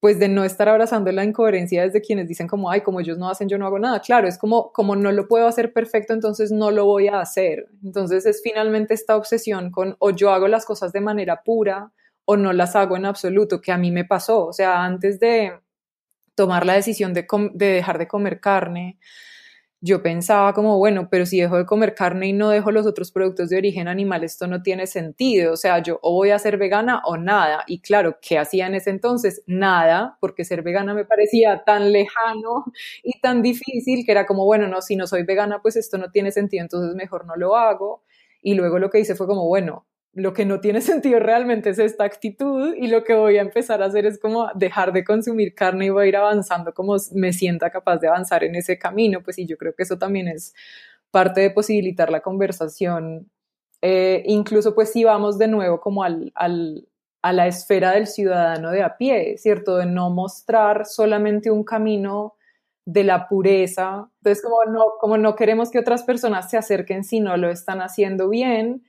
pues 0.00 0.18
de 0.18 0.28
no 0.28 0.44
estar 0.44 0.68
abrazando 0.68 1.10
la 1.12 1.24
incoherencia 1.24 1.82
desde 1.82 2.00
quienes 2.00 2.28
dicen 2.28 2.46
como, 2.46 2.70
ay, 2.70 2.82
como 2.82 3.00
ellos 3.00 3.18
no 3.18 3.28
hacen, 3.28 3.48
yo 3.48 3.58
no 3.58 3.66
hago 3.66 3.78
nada. 3.78 4.00
Claro, 4.00 4.28
es 4.28 4.38
como, 4.38 4.72
como 4.72 4.94
no 4.94 5.10
lo 5.12 5.26
puedo 5.26 5.46
hacer 5.46 5.72
perfecto, 5.72 6.12
entonces 6.12 6.52
no 6.52 6.70
lo 6.70 6.84
voy 6.84 7.08
a 7.08 7.20
hacer. 7.20 7.68
Entonces 7.82 8.26
es 8.26 8.40
finalmente 8.42 8.94
esta 8.94 9.16
obsesión 9.16 9.70
con, 9.70 9.96
o 9.98 10.10
yo 10.10 10.30
hago 10.32 10.48
las 10.48 10.66
cosas 10.66 10.92
de 10.92 11.00
manera 11.00 11.42
pura, 11.44 11.92
o 12.26 12.36
no 12.36 12.52
las 12.52 12.76
hago 12.76 12.96
en 12.96 13.06
absoluto, 13.06 13.60
que 13.62 13.72
a 13.72 13.78
mí 13.78 13.90
me 13.90 14.04
pasó. 14.04 14.46
O 14.46 14.52
sea, 14.52 14.84
antes 14.84 15.18
de 15.20 15.52
tomar 16.34 16.66
la 16.66 16.74
decisión 16.74 17.14
de, 17.14 17.26
dejar 17.54 17.98
de 17.98 18.08
comer 18.08 18.40
carne, 18.40 18.98
yo 19.86 20.02
pensaba 20.02 20.52
como, 20.52 20.78
bueno, 20.78 21.08
pero 21.10 21.26
si 21.26 21.40
dejo 21.40 21.56
de 21.56 21.64
comer 21.64 21.94
carne 21.94 22.26
y 22.26 22.32
no 22.32 22.50
dejo 22.50 22.72
los 22.72 22.86
otros 22.86 23.12
productos 23.12 23.48
de 23.48 23.56
origen 23.56 23.86
animal, 23.86 24.24
esto 24.24 24.48
no 24.48 24.62
tiene 24.62 24.86
sentido. 24.88 25.52
O 25.52 25.56
sea, 25.56 25.78
yo 25.78 26.00
o 26.02 26.12
voy 26.12 26.30
a 26.30 26.38
ser 26.38 26.58
vegana 26.58 27.02
o 27.04 27.16
nada. 27.16 27.62
Y 27.68 27.80
claro, 27.80 28.18
¿qué 28.20 28.38
hacía 28.38 28.66
en 28.66 28.74
ese 28.74 28.90
entonces? 28.90 29.42
Nada, 29.46 30.18
porque 30.20 30.44
ser 30.44 30.62
vegana 30.62 30.92
me 30.92 31.04
parecía 31.04 31.62
tan 31.64 31.92
lejano 31.92 32.64
y 33.04 33.20
tan 33.20 33.42
difícil 33.42 34.04
que 34.04 34.12
era 34.12 34.26
como, 34.26 34.44
bueno, 34.44 34.66
no, 34.66 34.82
si 34.82 34.96
no 34.96 35.06
soy 35.06 35.22
vegana, 35.22 35.62
pues 35.62 35.76
esto 35.76 35.98
no 35.98 36.10
tiene 36.10 36.32
sentido, 36.32 36.62
entonces 36.62 36.94
mejor 36.96 37.24
no 37.24 37.36
lo 37.36 37.56
hago. 37.56 38.02
Y 38.42 38.54
luego 38.54 38.78
lo 38.78 38.90
que 38.90 38.98
hice 39.00 39.14
fue 39.14 39.26
como, 39.28 39.46
bueno, 39.46 39.86
lo 40.16 40.32
que 40.32 40.46
no 40.46 40.60
tiene 40.60 40.80
sentido 40.80 41.20
realmente 41.20 41.70
es 41.70 41.78
esta 41.78 42.04
actitud 42.04 42.74
y 42.74 42.88
lo 42.88 43.04
que 43.04 43.14
voy 43.14 43.36
a 43.36 43.42
empezar 43.42 43.82
a 43.82 43.86
hacer 43.86 44.06
es 44.06 44.18
como 44.18 44.48
dejar 44.54 44.92
de 44.92 45.04
consumir 45.04 45.54
carne 45.54 45.86
y 45.86 45.90
voy 45.90 46.06
a 46.06 46.08
ir 46.08 46.16
avanzando 46.16 46.72
como 46.74 46.96
me 47.12 47.32
sienta 47.32 47.70
capaz 47.70 47.98
de 47.98 48.08
avanzar 48.08 48.42
en 48.42 48.54
ese 48.56 48.78
camino, 48.78 49.22
pues 49.22 49.38
y 49.38 49.46
yo 49.46 49.56
creo 49.56 49.74
que 49.74 49.84
eso 49.84 49.98
también 49.98 50.26
es 50.26 50.54
parte 51.10 51.42
de 51.42 51.50
posibilitar 51.50 52.10
la 52.10 52.20
conversación, 52.20 53.30
eh, 53.82 54.22
incluso 54.26 54.74
pues 54.74 54.90
si 54.90 55.04
vamos 55.04 55.38
de 55.38 55.48
nuevo 55.48 55.80
como 55.80 56.02
al, 56.02 56.32
al, 56.34 56.88
a 57.22 57.32
la 57.32 57.46
esfera 57.46 57.92
del 57.92 58.06
ciudadano 58.06 58.70
de 58.70 58.82
a 58.82 58.96
pie, 58.96 59.36
¿cierto? 59.36 59.76
De 59.76 59.86
no 59.86 60.10
mostrar 60.10 60.86
solamente 60.86 61.50
un 61.50 61.62
camino 61.62 62.34
de 62.86 63.04
la 63.04 63.28
pureza, 63.28 64.08
entonces 64.20 64.42
como 64.42 64.64
no, 64.64 64.84
como 64.98 65.18
no 65.18 65.36
queremos 65.36 65.70
que 65.70 65.78
otras 65.78 66.04
personas 66.04 66.50
se 66.50 66.56
acerquen 66.56 67.04
si 67.04 67.20
no 67.20 67.36
lo 67.36 67.50
están 67.50 67.80
haciendo 67.80 68.28
bien, 68.28 68.84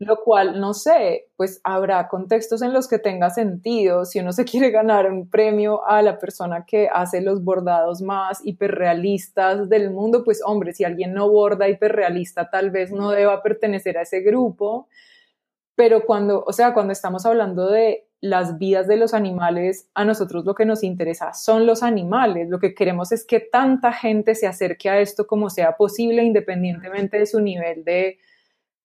lo 0.00 0.20
cual, 0.22 0.60
no 0.60 0.74
sé, 0.74 1.26
pues 1.36 1.60
habrá 1.64 2.06
contextos 2.06 2.62
en 2.62 2.72
los 2.72 2.86
que 2.86 3.00
tenga 3.00 3.30
sentido. 3.30 4.04
Si 4.04 4.20
uno 4.20 4.32
se 4.32 4.44
quiere 4.44 4.70
ganar 4.70 5.10
un 5.10 5.28
premio 5.28 5.84
a 5.86 6.02
la 6.02 6.18
persona 6.18 6.64
que 6.64 6.88
hace 6.92 7.20
los 7.20 7.42
bordados 7.42 8.00
más 8.00 8.40
hiperrealistas 8.44 9.68
del 9.68 9.90
mundo, 9.90 10.22
pues 10.22 10.40
hombre, 10.44 10.72
si 10.72 10.84
alguien 10.84 11.14
no 11.14 11.28
borda 11.28 11.68
hiperrealista, 11.68 12.48
tal 12.48 12.70
vez 12.70 12.92
no 12.92 13.10
deba 13.10 13.42
pertenecer 13.42 13.98
a 13.98 14.02
ese 14.02 14.20
grupo. 14.20 14.88
Pero 15.74 16.04
cuando, 16.06 16.44
o 16.46 16.52
sea, 16.52 16.74
cuando 16.74 16.92
estamos 16.92 17.26
hablando 17.26 17.68
de 17.68 18.06
las 18.20 18.58
vidas 18.58 18.86
de 18.86 18.96
los 18.96 19.14
animales, 19.14 19.88
a 19.94 20.04
nosotros 20.04 20.44
lo 20.44 20.54
que 20.54 20.64
nos 20.64 20.84
interesa 20.84 21.34
son 21.34 21.66
los 21.66 21.82
animales. 21.82 22.48
Lo 22.48 22.60
que 22.60 22.74
queremos 22.74 23.10
es 23.10 23.24
que 23.24 23.40
tanta 23.40 23.92
gente 23.92 24.36
se 24.36 24.46
acerque 24.46 24.90
a 24.90 25.00
esto 25.00 25.26
como 25.26 25.50
sea 25.50 25.76
posible, 25.76 26.22
independientemente 26.22 27.18
de 27.18 27.26
su 27.26 27.40
nivel 27.40 27.84
de 27.84 28.18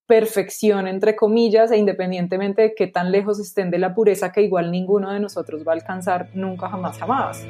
perfección, 0.06 0.88
entre 0.88 1.16
comillas, 1.16 1.72
e 1.72 1.78
independientemente 1.78 2.62
de 2.62 2.76
qué 2.76 2.88
tan 2.88 3.12
lejos 3.12 3.40
estén 3.40 3.72
de 3.72 3.80
la 3.80 3.94
pureza 3.94 4.32
que 4.32 4.42
igual 4.42 4.72
ninguno 4.72 5.12
de 5.12 5.20
nosotros 5.20 5.64
va 5.68 5.72
a 5.72 5.76
alcanzar 5.76 6.30
nunca, 6.34 6.70
jamás, 6.70 6.98
jamás. 6.98 7.46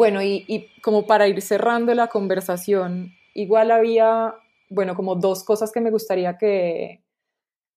Bueno, 0.00 0.22
y, 0.22 0.70
como 0.80 1.06
para 1.06 1.28
ir 1.28 1.42
cerrando 1.42 1.92
la 1.92 2.06
conversación, 2.06 3.12
igual 3.34 3.70
había, 3.70 4.34
bueno, 4.70 4.94
como 4.94 5.14
dos 5.16 5.44
cosas 5.44 5.72
que 5.72 5.82
me 5.82 5.90
gustaría 5.90 6.38
que 6.38 7.04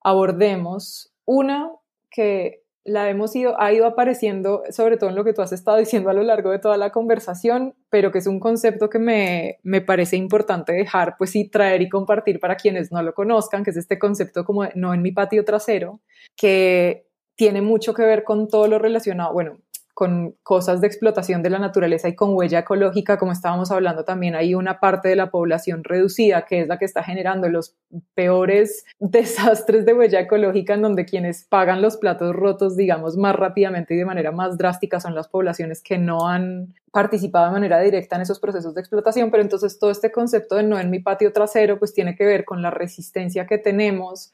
abordemos. 0.01 1.13
Una, 1.25 1.69
que 2.09 2.63
la 2.85 3.09
hemos 3.09 3.35
ido, 3.35 3.59
ha 3.59 3.73
ido 3.73 3.85
apareciendo, 3.85 4.63
sobre 4.69 4.95
todo 4.95 5.09
en 5.09 5.17
lo 5.17 5.25
que 5.25 5.33
tú 5.33 5.41
has 5.41 5.51
estado 5.51 5.75
diciendo 5.75 6.09
a 6.09 6.13
lo 6.13 6.23
largo 6.23 6.51
de 6.51 6.59
toda 6.59 6.77
la 6.77 6.91
conversación, 6.91 7.75
pero 7.89 8.13
que 8.13 8.19
es 8.19 8.27
un 8.27 8.39
concepto 8.39 8.89
que 8.89 8.99
me, 8.99 9.59
me 9.63 9.81
parece 9.81 10.15
importante 10.15 10.71
dejar, 10.71 11.15
pues 11.17 11.31
sí, 11.31 11.49
traer 11.49 11.81
y 11.81 11.89
compartir 11.89 12.39
para 12.39 12.55
quienes 12.55 12.89
no 12.89 13.03
lo 13.03 13.13
conozcan, 13.13 13.65
que 13.65 13.71
es 13.71 13.77
este 13.77 13.99
concepto 13.99 14.45
como 14.45 14.63
no 14.75 14.93
en 14.93 15.01
mi 15.01 15.11
patio 15.11 15.43
trasero, 15.43 15.99
que 16.37 17.05
tiene 17.35 17.61
mucho 17.61 17.93
que 17.93 18.03
ver 18.03 18.23
con 18.23 18.47
todo 18.47 18.69
lo 18.69 18.79
relacionado, 18.79 19.33
bueno, 19.33 19.57
con 19.93 20.35
cosas 20.41 20.81
de 20.81 20.87
explotación 20.87 21.43
de 21.43 21.51
la 21.51 21.59
naturaleza 21.59 22.07
y 22.07 22.15
con 22.15 22.35
huella 22.35 22.59
ecológica, 22.59 23.17
como 23.17 23.31
estábamos 23.31 23.69
hablando 23.69 24.03
también, 24.03 24.33
hay 24.35 24.55
una 24.55 24.79
parte 24.79 25.09
de 25.09 25.15
la 25.15 25.29
población 25.29 25.83
reducida 25.83 26.45
que 26.45 26.61
es 26.61 26.67
la 26.67 26.79
que 26.79 26.85
está 26.85 27.03
generando 27.03 27.47
los 27.47 27.75
peores 28.15 28.85
desastres 28.99 29.85
de 29.85 29.93
huella 29.93 30.21
ecológica 30.21 30.73
en 30.73 30.81
donde 30.81 31.05
quienes 31.05 31.43
pagan 31.43 31.81
los 31.81 31.97
platos 31.97 32.35
rotos, 32.35 32.75
digamos, 32.75 33.17
más 33.17 33.35
rápidamente 33.35 33.93
y 33.93 33.97
de 33.97 34.05
manera 34.05 34.31
más 34.31 34.57
drástica 34.57 34.99
son 34.99 35.13
las 35.13 35.27
poblaciones 35.27 35.83
que 35.83 35.99
no 35.99 36.27
han 36.27 36.73
participado 36.91 37.45
de 37.45 37.51
manera 37.51 37.79
directa 37.79 38.15
en 38.15 38.23
esos 38.23 38.39
procesos 38.39 38.73
de 38.73 38.81
explotación, 38.81 39.29
pero 39.29 39.43
entonces 39.43 39.77
todo 39.77 39.91
este 39.91 40.11
concepto 40.11 40.55
de 40.55 40.63
no 40.63 40.79
en 40.79 40.89
mi 40.89 40.99
patio 40.99 41.31
trasero 41.33 41.77
pues 41.77 41.93
tiene 41.93 42.15
que 42.15 42.25
ver 42.25 42.45
con 42.45 42.61
la 42.63 42.71
resistencia 42.71 43.45
que 43.45 43.59
tenemos 43.59 44.31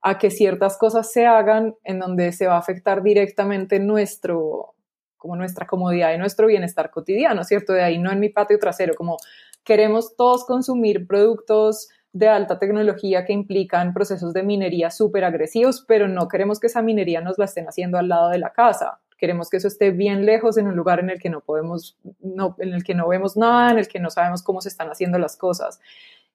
a 0.00 0.18
que 0.18 0.30
ciertas 0.30 0.76
cosas 0.78 1.12
se 1.12 1.26
hagan 1.26 1.76
en 1.84 2.00
donde 2.00 2.32
se 2.32 2.46
va 2.46 2.56
a 2.56 2.58
afectar 2.58 3.02
directamente 3.02 3.78
nuestro 3.78 4.74
como 5.22 5.36
nuestra 5.36 5.68
comodidad 5.68 6.12
y 6.12 6.18
nuestro 6.18 6.48
bienestar 6.48 6.90
cotidiano, 6.90 7.44
¿cierto? 7.44 7.72
De 7.72 7.82
ahí 7.82 7.96
no 7.96 8.10
en 8.10 8.18
mi 8.18 8.28
patio 8.28 8.58
trasero, 8.58 8.94
como 8.94 9.18
queremos 9.62 10.16
todos 10.16 10.44
consumir 10.44 11.06
productos 11.06 11.88
de 12.12 12.26
alta 12.26 12.58
tecnología 12.58 13.24
que 13.24 13.32
implican 13.32 13.94
procesos 13.94 14.34
de 14.34 14.42
minería 14.42 14.90
súper 14.90 15.22
agresivos, 15.22 15.84
pero 15.86 16.08
no 16.08 16.26
queremos 16.26 16.58
que 16.58 16.66
esa 16.66 16.82
minería 16.82 17.20
nos 17.20 17.38
la 17.38 17.44
estén 17.44 17.66
haciendo 17.66 17.98
al 17.98 18.08
lado 18.08 18.30
de 18.30 18.38
la 18.38 18.50
casa. 18.50 18.98
Queremos 19.16 19.48
que 19.48 19.58
eso 19.58 19.68
esté 19.68 19.92
bien 19.92 20.26
lejos 20.26 20.58
en 20.58 20.66
un 20.66 20.74
lugar 20.74 20.98
en 20.98 21.08
el 21.08 21.20
que 21.20 21.30
no 21.30 21.40
podemos, 21.40 21.96
no, 22.20 22.56
en 22.58 22.74
el 22.74 22.82
que 22.82 22.96
no 22.96 23.06
vemos 23.06 23.36
nada, 23.36 23.70
en 23.70 23.78
el 23.78 23.86
que 23.86 24.00
no 24.00 24.10
sabemos 24.10 24.42
cómo 24.42 24.60
se 24.60 24.70
están 24.70 24.88
haciendo 24.88 25.20
las 25.20 25.36
cosas. 25.36 25.78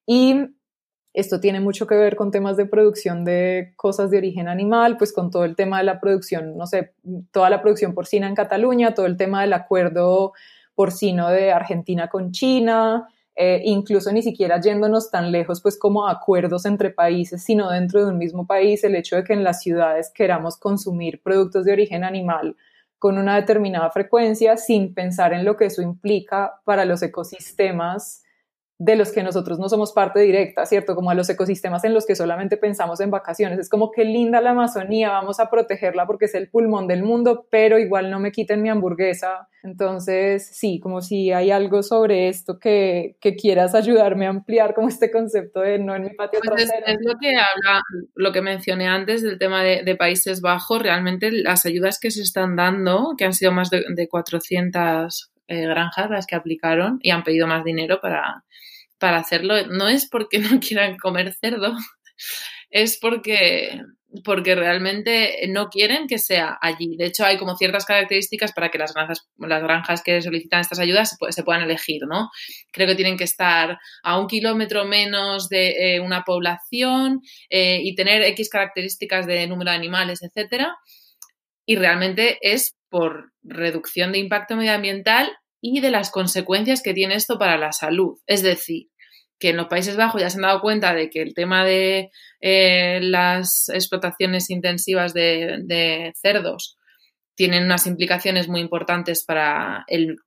Y 0.05 0.47
esto 1.18 1.39
tiene 1.39 1.59
mucho 1.59 1.88
que 1.88 1.95
ver 1.95 2.15
con 2.15 2.30
temas 2.30 2.57
de 2.57 2.68
producción 2.68 3.26
de 3.26 3.74
cosas 3.76 4.11
de 4.11 4.20
origen 4.20 4.47
animal, 4.47 4.97
pues 4.97 5.11
con 5.11 5.32
todo 5.32 5.45
el 5.45 5.55
tema 5.55 5.80
de 5.80 5.84
la 5.84 5.99
producción, 5.99 6.55
no 6.55 6.68
sé, 6.68 6.93
toda 7.32 7.49
la 7.49 7.59
producción 7.59 7.95
porcina 7.95 8.28
en 8.28 8.36
Cataluña, 8.36 8.93
todo 8.93 9.07
el 9.07 9.18
tema 9.18 9.41
del 9.41 9.53
acuerdo 9.53 10.34
porcino 10.76 11.30
de 11.30 11.51
Argentina 11.51 12.07
con 12.07 12.32
China, 12.32 13.07
eh, 13.36 13.63
incluso 13.65 14.11
ni 14.11 14.22
siquiera 14.22 14.61
yéndonos 14.61 15.09
tan 15.09 15.32
lejos, 15.32 15.59
pues 15.59 15.80
como 15.80 16.07
acuerdos 16.07 16.68
entre 16.68 16.91
países, 16.91 17.43
sino 17.43 17.72
dentro 17.72 18.05
de 18.05 18.11
un 18.11 18.20
mismo 18.20 18.45
país, 18.45 18.84
el 18.84 18.93
hecho 18.93 19.15
de 19.15 19.24
que 19.24 19.34
en 19.34 19.43
las 19.43 19.63
ciudades 19.63 20.11
queramos 20.13 20.55
consumir 20.57 21.24
productos 21.24 21.65
de 21.65 21.72
origen 21.72 22.03
animal 22.03 22.55
con 22.99 23.18
una 23.18 23.38
determinada 23.38 23.89
frecuencia 23.89 24.55
sin 24.55 24.93
pensar 24.93 25.34
en 25.34 25.45
lo 25.45 25.57
que 25.57 25.65
eso 25.65 25.82
implica 25.82 26.61
para 26.63 26.86
los 26.86 27.01
ecosistemas 27.01 28.22
de 28.80 28.95
los 28.95 29.11
que 29.11 29.23
nosotros 29.23 29.57
no 29.57 29.69
somos 29.69 29.91
parte 29.91 30.19
directa, 30.19 30.65
¿cierto? 30.67 30.93
Como 30.93 31.09
a 31.09 31.15
los 31.15 31.28
ecosistemas 31.30 31.84
en 31.84 31.95
los 31.95 32.05
que 32.05 32.15
solamente 32.15 32.57
pensamos 32.57 32.99
en 32.99 33.09
vacaciones. 33.09 33.57
Es 33.57 33.69
como 33.69 33.91
que 33.91 34.05
linda 34.05 34.39
la 34.39 34.51
Amazonía, 34.51 35.09
vamos 35.09 35.39
a 35.39 35.49
protegerla 35.49 36.05
porque 36.05 36.25
es 36.25 36.36
el 36.36 36.49
pulmón 36.49 36.88
del 36.88 37.01
mundo, 37.01 37.47
pero 37.49 37.80
igual 37.80 38.11
no 38.11 38.19
me 38.19 38.32
quiten 38.32 38.61
mi 38.61 38.69
hamburguesa. 38.69 39.47
Entonces, 39.63 40.47
sí, 40.53 40.80
como 40.80 41.01
si 41.01 41.32
hay 41.32 41.49
algo 41.49 41.82
sobre 41.82 42.30
esto 42.30 42.59
que, 42.59 43.17
que 43.19 43.36
quieras 43.36 43.73
ayudarme 43.73 44.28
a 44.28 44.30
ampliar 44.30 44.75
como 44.75 44.89
este 44.89 45.09
concepto 45.09 45.61
de 45.61 45.80
no 45.80 45.95
en 45.95 46.03
mi 46.03 46.09
patio 46.11 46.39
pues 46.43 46.67
trasero. 46.67 46.86
Es, 46.86 46.97
lo 47.01 47.15
que 47.19 47.30
habla, 47.30 47.82
lo 48.13 48.32
que 48.32 48.41
mencioné 48.43 48.88
antes 48.88 49.23
del 49.23 49.39
tema 49.39 49.63
de, 49.63 49.95
Países 49.97 50.41
Bajos, 50.41 50.84
realmente 50.84 51.32
las 51.32 51.65
ayudas 51.65 51.99
que 51.99 52.11
se 52.11 52.21
están 52.21 52.55
dando, 52.55 53.15
que 53.17 53.25
han 53.25 53.34
sido 53.34 53.51
más 53.51 53.71
de, 53.71 53.84
de 53.89 54.07
400 54.07 55.32
eh, 55.47 55.65
granjas 55.67 56.09
las 56.09 56.27
que 56.27 56.35
aplicaron 56.35 56.99
y 57.01 57.11
han 57.11 57.23
pedido 57.23 57.47
más 57.47 57.63
dinero 57.63 57.99
para, 58.01 58.43
para 58.99 59.17
hacerlo. 59.17 59.65
No 59.67 59.87
es 59.87 60.07
porque 60.07 60.39
no 60.39 60.59
quieran 60.59 60.97
comer 60.97 61.33
cerdo, 61.39 61.75
es 62.69 62.97
porque, 62.99 63.81
porque 64.23 64.55
realmente 64.55 65.47
no 65.49 65.69
quieren 65.69 66.07
que 66.07 66.19
sea 66.19 66.57
allí. 66.61 66.95
De 66.97 67.05
hecho, 67.05 67.25
hay 67.25 67.37
como 67.37 67.55
ciertas 67.55 67.85
características 67.85 68.51
para 68.53 68.69
que 68.69 68.77
las 68.77 68.93
granjas, 68.93 69.27
las 69.37 69.63
granjas 69.63 70.01
que 70.01 70.21
solicitan 70.21 70.61
estas 70.61 70.79
ayudas 70.79 71.17
se, 71.29 71.43
puedan 71.43 71.63
elegir, 71.63 72.01
¿no? 72.07 72.29
Creo 72.71 72.87
que 72.87 72.95
tienen 72.95 73.17
que 73.17 73.23
estar 73.23 73.79
a 74.03 74.19
un 74.19 74.27
kilómetro 74.27 74.85
menos 74.85 75.49
de 75.49 75.95
eh, 75.95 75.99
una 75.99 76.23
población 76.23 77.21
eh, 77.49 77.79
y 77.83 77.95
tener 77.95 78.21
X 78.23 78.49
características 78.49 79.25
de 79.27 79.47
número 79.47 79.71
de 79.71 79.77
animales, 79.77 80.21
etcétera. 80.21 80.75
Y 81.68 81.76
realmente 81.76 82.39
es 82.41 82.76
por 82.89 83.34
reducción 83.43 84.11
de 84.11 84.20
impacto 84.20 84.55
medioambiental 84.55 85.32
y 85.61 85.82
de 85.82 85.91
las 85.91 86.09
consecuencias 86.09 86.82
que 86.82 86.93
tiene 86.93 87.15
esto 87.15 87.38
para 87.38 87.57
la 87.57 87.72
salud. 87.72 88.18
Es 88.26 88.41
decir, 88.41 88.88
que 89.39 89.49
en 89.49 89.57
los 89.57 89.68
Países 89.68 89.97
Bajos 89.97 90.22
ya 90.22 90.30
se 90.30 90.38
han 90.38 90.43
dado 90.43 90.61
cuenta 90.61 90.93
de 90.93 91.09
que 91.09 91.22
el 91.22 91.34
tema 91.34 91.65
de 91.65 92.09
eh, 92.41 92.99
las 93.01 93.70
explotaciones 93.70 94.49
intensivas 94.49 95.13
de, 95.13 96.13
cerdos 96.15 96.78
tienen 97.36 97.65
unas 97.65 97.86
implicaciones 97.86 98.47
muy 98.47 98.61
importantes 98.61 99.24
para 99.24 99.86
el, 99.88 100.18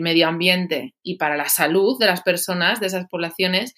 medio 0.00 0.28
ambiente 0.28 0.94
y 1.02 1.16
para 1.16 1.36
la 1.36 1.48
salud 1.48 1.98
de 1.98 2.06
las 2.06 2.22
personas 2.22 2.80
de 2.80 2.86
esas 2.86 3.06
poblaciones 3.08 3.74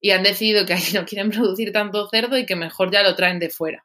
y 0.00 0.10
han 0.10 0.24
decidido 0.24 0.66
que 0.66 0.74
ahí 0.74 0.82
no 0.94 1.04
quieren 1.04 1.30
producir 1.30 1.72
tanto 1.72 2.08
cerdo 2.08 2.36
y 2.36 2.46
que 2.46 2.56
mejor 2.56 2.90
ya 2.90 3.02
lo 3.02 3.14
traen 3.14 3.38
de 3.38 3.50
fuera. 3.50 3.84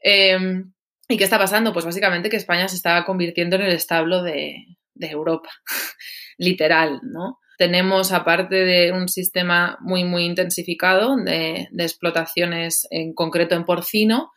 Em, 0.00 0.72
¿Y 1.14 1.16
qué 1.16 1.22
está 1.22 1.38
pasando? 1.38 1.72
Pues 1.72 1.84
básicamente 1.84 2.28
que 2.28 2.36
España 2.36 2.66
se 2.66 2.74
está 2.74 3.04
convirtiendo 3.04 3.54
en 3.54 3.62
el 3.62 3.72
establo 3.72 4.24
de, 4.24 4.66
Europa, 4.98 5.48
literal, 6.38 6.98
¿no? 7.04 7.38
Tenemos, 7.56 8.10
aparte 8.10 8.56
de 8.56 8.90
un 8.90 9.08
sistema 9.08 9.78
muy, 9.80 10.02
muy 10.02 10.24
intensificado 10.24 11.14
de, 11.14 11.68
explotaciones, 11.78 12.88
en 12.90 13.14
concreto 13.14 13.54
en 13.54 13.64
porcino, 13.64 14.32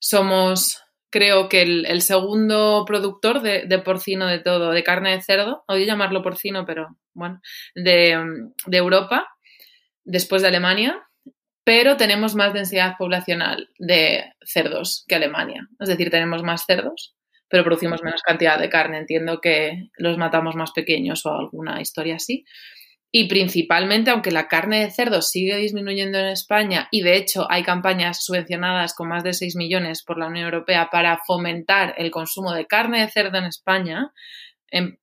somos, 0.00 0.82
creo 1.08 1.48
que 1.48 1.62
el, 1.62 2.02
segundo 2.02 2.82
productor 2.84 3.40
de, 3.40 3.78
porcino 3.78 4.26
de 4.26 4.40
todo, 4.40 4.72
de 4.72 4.82
carne 4.82 5.12
de 5.12 5.22
cerdo, 5.22 5.62
odio 5.68 5.86
llamarlo 5.86 6.24
porcino, 6.24 6.66
pero 6.66 6.96
bueno, 7.14 7.40
de, 7.76 8.18
de 8.66 8.76
Europa, 8.76 9.28
después 10.02 10.42
de 10.42 10.48
Alemania, 10.48 11.07
pero 11.68 11.98
tenemos 11.98 12.34
más 12.34 12.54
densidad 12.54 12.96
poblacional 12.96 13.68
de 13.78 14.24
cerdos 14.42 15.04
que 15.06 15.16
Alemania. 15.16 15.68
Es 15.78 15.90
decir, 15.90 16.08
tenemos 16.08 16.42
más 16.42 16.64
cerdos, 16.64 17.14
pero 17.46 17.62
producimos 17.62 18.02
menos 18.02 18.22
cantidad 18.22 18.58
de 18.58 18.70
carne. 18.70 18.96
Entiendo 18.96 19.42
que 19.42 19.90
los 19.98 20.16
matamos 20.16 20.56
más 20.56 20.72
pequeños 20.72 21.26
o 21.26 21.34
alguna 21.34 21.82
historia 21.82 22.14
así. 22.14 22.46
Y 23.12 23.28
principalmente, 23.28 24.10
aunque 24.10 24.30
la 24.30 24.48
carne 24.48 24.80
de 24.80 24.90
cerdo 24.90 25.20
sigue 25.20 25.58
disminuyendo 25.58 26.16
en 26.16 26.28
España, 26.28 26.88
y 26.90 27.02
de 27.02 27.18
hecho 27.18 27.46
hay 27.50 27.64
campañas 27.64 28.24
subvencionadas 28.24 28.94
con 28.94 29.10
más 29.10 29.22
de 29.22 29.34
6 29.34 29.54
millones 29.56 30.02
por 30.02 30.16
la 30.16 30.28
Unión 30.28 30.46
Europea 30.46 30.88
para 30.90 31.20
fomentar 31.26 31.94
el 31.98 32.10
consumo 32.10 32.54
de 32.54 32.66
carne 32.66 33.02
de 33.02 33.10
cerdo 33.10 33.36
en 33.36 33.44
España, 33.44 34.14
en, 34.70 34.98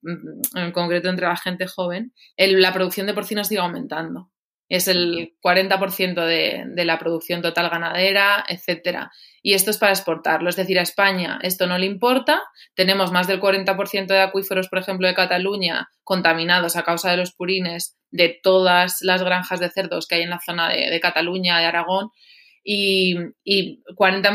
concreto 0.74 1.10
entre 1.10 1.28
la 1.28 1.38
gente 1.38 1.68
joven, 1.68 2.12
la 2.38 2.74
producción 2.74 3.06
de 3.06 3.14
porcinos 3.14 3.50
sigue 3.50 3.62
aumentando 3.62 4.32
es 4.68 4.88
el 4.88 5.36
40% 5.44 6.26
de, 6.26 6.64
de, 6.68 6.86
la 6.86 6.98
producción 6.98 7.42
total 7.42 7.70
ganadera, 7.70 8.44
etcétera. 8.48 9.12
Y 9.42 9.54
esto 9.54 9.70
es 9.70 9.78
para 9.78 9.92
exportarlo, 9.92 10.50
es 10.50 10.56
decir, 10.56 10.80
a 10.80 10.82
España 10.84 11.40
esto 11.44 11.68
no 11.68 11.78
le 11.78 11.86
importa. 11.86 12.42
Tenemos 12.74 13.12
más 13.12 13.28
del 13.28 13.40
40% 13.40 14.08
de 14.08 14.22
acuíferos, 14.22 14.68
por 14.70 14.80
ejemplo, 14.80 15.08
de 15.08 15.14
Cataluña 15.14 15.90
contaminados 16.04 16.76
a 16.76 16.84
causa 16.84 17.12
de 17.12 17.18
los 17.18 17.32
purines 17.32 17.98
de 18.10 18.40
todas 18.42 18.98
las 19.02 19.24
granjas 19.24 19.60
de 19.60 19.70
cerdos 19.70 20.08
que 20.08 20.16
hay 20.16 20.22
en 20.24 20.30
la 20.30 20.40
zona 20.44 20.70
de, 20.70 21.00
Cataluña, 21.00 21.60
de 21.60 21.66
Aragón. 21.66 22.10
Y, 22.64 23.16
y 23.44 23.84
40, 23.96 24.32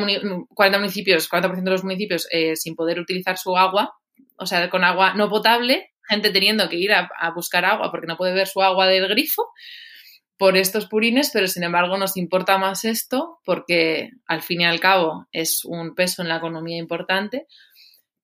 municipios, 0.78 1.28
40% 1.28 1.64
de 1.64 1.70
los 1.70 1.82
municipios 1.82 2.28
eh, 2.30 2.54
sin 2.54 2.76
poder 2.76 3.00
utilizar 3.00 3.36
su 3.36 3.56
agua, 3.56 3.94
o 4.36 4.46
sea, 4.46 4.70
con 4.70 4.84
agua 4.84 5.14
no 5.14 5.28
potable, 5.28 5.90
gente 6.08 6.30
teniendo 6.30 6.68
que 6.68 6.76
ir 6.76 6.92
a, 6.92 7.08
buscar 7.34 7.64
agua 7.64 7.90
porque 7.90 8.06
no 8.06 8.16
puede 8.16 8.34
ver 8.34 8.46
su 8.46 8.62
agua 8.62 8.86
del 8.86 9.08
grifo 9.08 9.48
por 10.40 10.56
estos 10.56 10.86
purines, 10.86 11.32
pero 11.34 11.46
sin 11.48 11.64
embargo 11.64 11.98
nos 11.98 12.16
importa 12.16 12.56
más 12.56 12.86
esto 12.86 13.40
porque 13.44 14.08
al 14.26 14.40
fin 14.40 14.62
y 14.62 14.64
al 14.64 14.80
cabo 14.80 15.26
es 15.32 15.66
un 15.66 15.94
peso 15.94 16.22
en 16.22 16.28
la 16.28 16.38
economía 16.38 16.78
importante 16.78 17.46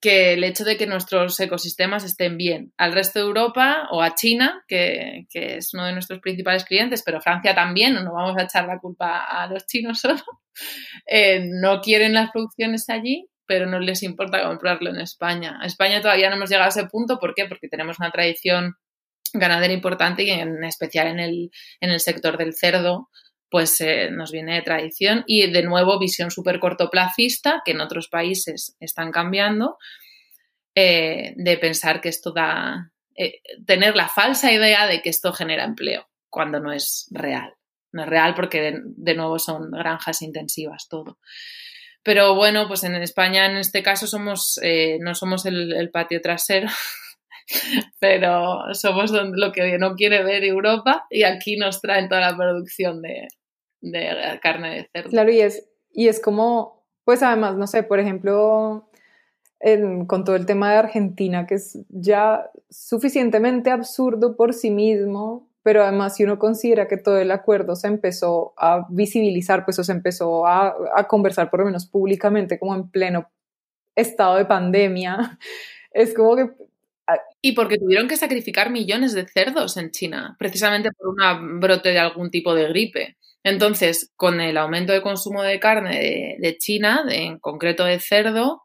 que 0.01 0.33
el 0.33 0.43
hecho 0.43 0.64
de 0.64 0.79
que 0.79 0.87
nuestros 0.87 1.39
ecosistemas 1.39 2.05
estén 2.05 2.39
bien. 2.39 2.73
Al 2.79 2.95
resto 2.95 3.19
de 3.19 3.27
Europa 3.27 3.89
o 3.91 4.01
a 4.01 4.14
China, 4.14 4.64
que, 4.67 5.27
es 5.31 5.75
uno 5.75 5.85
de 5.85 5.93
nuestros 5.93 6.21
principales 6.21 6.64
clientes, 6.64 7.03
pero 7.05 7.21
Francia 7.21 7.55
también, 7.55 8.03
no 8.03 8.14
vamos 8.14 8.39
a 8.39 8.45
echar 8.45 8.67
la 8.67 8.79
culpa 8.79 9.19
a 9.19 9.47
los 9.49 9.67
chinos 9.67 10.01
solo, 10.01 10.23
eh, 11.07 11.45
no 11.47 11.83
quieren 11.83 12.14
las 12.14 12.31
producciones 12.31 12.89
allí, 12.89 13.29
pero 13.45 13.67
no 13.67 13.79
les 13.79 14.03
importa 14.03 14.43
comprarlo 14.43 14.89
en 14.89 15.03
España. 15.03 15.59
A 15.61 15.67
España 15.67 16.01
todavía 16.01 16.31
no 16.31 16.37
hemos 16.37 16.49
llegado 16.49 16.64
a 16.64 16.71
ese 16.71 16.87
punto, 16.87 17.19
¿por 17.19 17.35
qué? 17.35 17.45
Porque 17.45 17.69
tenemos 17.69 17.99
una 17.99 18.11
tradición 18.11 18.77
ganadera 19.33 19.72
importante 19.72 20.22
y 20.22 20.31
en 20.31 20.62
especial 20.64 21.09
en 21.09 21.20
el, 21.20 21.51
en 21.81 21.91
el 21.91 22.01
sector 22.01 22.37
del 22.39 22.55
cerdo, 22.55 23.09
pues 23.51 23.81
eh, 23.81 24.11
nos 24.11 24.33
viene 24.33 24.55
de 24.55 24.62
tradición 24.62 25.24
y 25.27 25.51
de 25.51 25.62
nuevo 25.62 25.99
visión 25.99 26.31
súper 26.31 26.59
cortoplacista 26.59 27.62
que 27.64 27.72
en 27.72 27.81
otros 27.81 28.09
países 28.09 28.77
están 28.81 29.12
cambiando, 29.12 29.79
eh, 30.74 31.33
de 31.37 31.57
pensar 31.59 32.01
que 32.01 32.09
esto 32.09 32.33
da, 32.33 32.93
eh, 33.14 33.41
tener 33.66 33.97
la 33.97 34.09
falsa 34.09 34.53
idea 34.53 34.87
de 34.87 35.01
que 35.01 35.11
esto 35.11 35.33
genera 35.33 35.64
empleo, 35.64 36.09
cuando 36.29 36.61
no 36.61 36.72
es 36.72 37.09
real. 37.11 37.55
No 37.93 38.03
es 38.03 38.09
real 38.09 38.35
porque 38.35 38.74
de 38.85 39.14
nuevo 39.14 39.39
son 39.39 39.70
granjas 39.70 40.20
intensivas 40.20 40.89
todo. 40.91 41.18
Pero 42.03 42.35
bueno, 42.35 42.68
pues 42.68 42.85
en 42.85 42.95
España 42.97 43.47
en 43.47 43.57
este 43.57 43.83
caso 43.83 44.07
somos, 44.07 44.61
no 45.01 45.14
somos 45.14 45.47
el, 45.47 45.91
patio 45.91 46.20
trasero, 46.20 46.68
pero 48.01 48.74
somos 48.74 49.11
lo 49.12 49.53
que 49.53 49.78
no 49.78 49.94
quiere 49.94 50.22
ver 50.22 50.44
Europa 50.44 51.07
y 51.11 51.22
aquí 51.22 51.57
nos 51.57 51.80
traen 51.80 52.09
toda 52.09 52.20
la 52.20 52.36
producción 52.36 53.03
de, 53.03 53.28
carne 54.42 54.74
de 54.76 54.88
cerdo. 54.92 55.11
Claro, 55.11 55.30
y 55.30 55.40
es, 55.40 55.68
y 55.92 56.09
es 56.09 56.20
como, 56.20 56.84
pues 57.05 57.22
además, 57.22 57.57
no 57.57 57.66
sé, 57.66 57.82
por 57.82 58.01
ejemplo, 58.01 58.88
con 60.07 60.24
todo 60.24 60.36
el 60.36 60.47
tema 60.47 60.70
de 60.70 60.78
Argentina, 60.78 61.47
que 61.47 61.55
es 61.55 61.78
ya 61.88 62.51
suficientemente 62.70 63.70
absurdo 63.70 64.36
por 64.36 64.55
sí 64.55 64.70
mismo, 64.70 65.49
pero 65.62 65.82
además 65.82 66.14
si 66.14 66.24
uno 66.24 66.38
considera 66.38 66.86
que 66.86 66.97
todo 66.97 67.18
el 67.18 67.32
acuerdo 67.32 67.74
se 67.74 67.88
empezó 67.88 68.55
a 68.57 68.86
visibilizar, 68.88 69.64
pues 69.64 69.78
o 69.78 69.84
se 69.84 69.92
empezó 69.92 70.47
a, 70.47 70.76
conversar 71.09 71.51
por 71.51 71.61
lo 71.61 71.66
menos 71.66 71.86
públicamente 71.86 72.59
como 72.59 72.74
en 72.74 72.88
pleno 72.88 73.28
estado 73.97 74.36
de 74.36 74.44
pandemia, 74.44 75.38
es 75.90 76.14
como 76.14 76.36
que... 76.36 76.51
Y 77.40 77.52
porque 77.52 77.78
tuvieron 77.78 78.09
que 78.09 78.16
sacrificar 78.16 78.70
millones 78.70 79.12
de 79.14 79.26
cerdos 79.26 79.76
en 79.76 79.90
China, 79.90 80.36
precisamente 80.38 80.90
por 80.90 81.09
un 81.09 81.61
brote 81.61 81.90
de 81.90 81.98
algún 81.98 82.30
tipo 82.30 82.54
de 82.54 82.68
gripe. 82.68 83.16
Entonces, 83.44 84.11
con 84.16 84.40
el 84.40 84.57
aumento 84.57 84.92
de 84.92 85.02
consumo 85.02 85.42
de 85.42 85.61
carne 85.61 86.36
de, 86.40 86.59
China, 86.59 87.04
en 87.09 87.38
concreto 87.38 87.84
de 87.84 88.00
cerdo, 88.00 88.62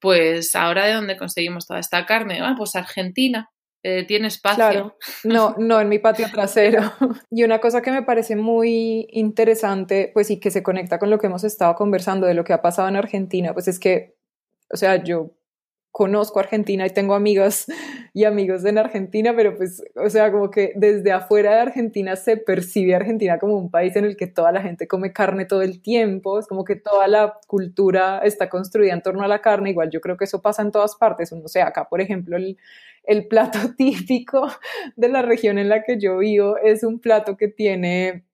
pues 0.00 0.54
ahora 0.54 0.86
de 0.86 0.94
dónde 0.94 1.18
conseguimos 1.18 1.66
toda 1.66 1.80
esta 1.80 2.06
carne? 2.06 2.40
Ah, 2.40 2.54
pues 2.56 2.74
Argentina. 2.74 3.50
Eh, 3.84 4.06
tiene 4.06 4.28
espacio. 4.28 4.56
Claro, 4.56 4.96
no, 5.24 5.54
no 5.58 5.80
en 5.80 5.88
mi 5.88 5.98
patio 5.98 6.28
trasero. 6.30 6.92
Y 7.30 7.42
una 7.42 7.58
cosa 7.58 7.82
que 7.82 7.90
me 7.90 8.02
parece 8.02 8.36
muy 8.36 9.06
interesante, 9.10 10.10
pues 10.14 10.30
y 10.30 10.38
que 10.38 10.50
se 10.50 10.62
conecta 10.62 10.98
con 10.98 11.10
lo 11.10 11.18
que 11.18 11.26
hemos 11.26 11.44
estado 11.44 11.74
conversando 11.74 12.26
de 12.26 12.34
lo 12.34 12.44
que 12.44 12.52
ha 12.52 12.62
pasado 12.62 12.88
en 12.88 12.96
Argentina, 12.96 13.52
pues 13.52 13.68
es 13.68 13.78
que, 13.78 14.14
o 14.70 14.76
sea, 14.76 15.02
yo 15.02 15.32
conozco 15.92 16.40
Argentina 16.40 16.86
y 16.86 16.90
tengo 16.90 17.14
amigas 17.14 17.66
y 18.14 18.24
amigos 18.24 18.64
en 18.64 18.78
Argentina, 18.78 19.34
pero 19.36 19.54
pues, 19.56 19.84
o 19.94 20.08
sea, 20.10 20.32
como 20.32 20.50
que 20.50 20.72
desde 20.74 21.12
afuera 21.12 21.54
de 21.54 21.60
Argentina 21.60 22.16
se 22.16 22.38
percibe 22.38 22.94
Argentina 22.94 23.38
como 23.38 23.56
un 23.56 23.70
país 23.70 23.94
en 23.94 24.06
el 24.06 24.16
que 24.16 24.26
toda 24.26 24.50
la 24.52 24.62
gente 24.62 24.88
come 24.88 25.12
carne 25.12 25.44
todo 25.44 25.62
el 25.62 25.82
tiempo, 25.82 26.38
es 26.38 26.46
como 26.46 26.64
que 26.64 26.76
toda 26.76 27.06
la 27.08 27.38
cultura 27.46 28.18
está 28.24 28.48
construida 28.48 28.94
en 28.94 29.02
torno 29.02 29.22
a 29.22 29.28
la 29.28 29.40
carne, 29.40 29.70
igual 29.70 29.90
yo 29.90 30.00
creo 30.00 30.16
que 30.16 30.24
eso 30.24 30.42
pasa 30.42 30.62
en 30.62 30.72
todas 30.72 30.96
partes, 30.96 31.32
o 31.32 31.46
sea, 31.46 31.68
acá 31.68 31.88
por 31.88 32.00
ejemplo 32.00 32.36
el 33.04 33.28
plato 33.28 33.58
típico 33.76 34.48
de 34.96 35.08
la 35.08 35.22
región 35.22 35.58
en 35.58 35.68
la 35.68 35.82
que 35.82 35.98
yo 36.00 36.18
vivo 36.18 36.56
es 36.56 36.82
un 36.84 37.00
plato 37.00 37.36
que 37.36 37.48
tiene, 37.48 38.24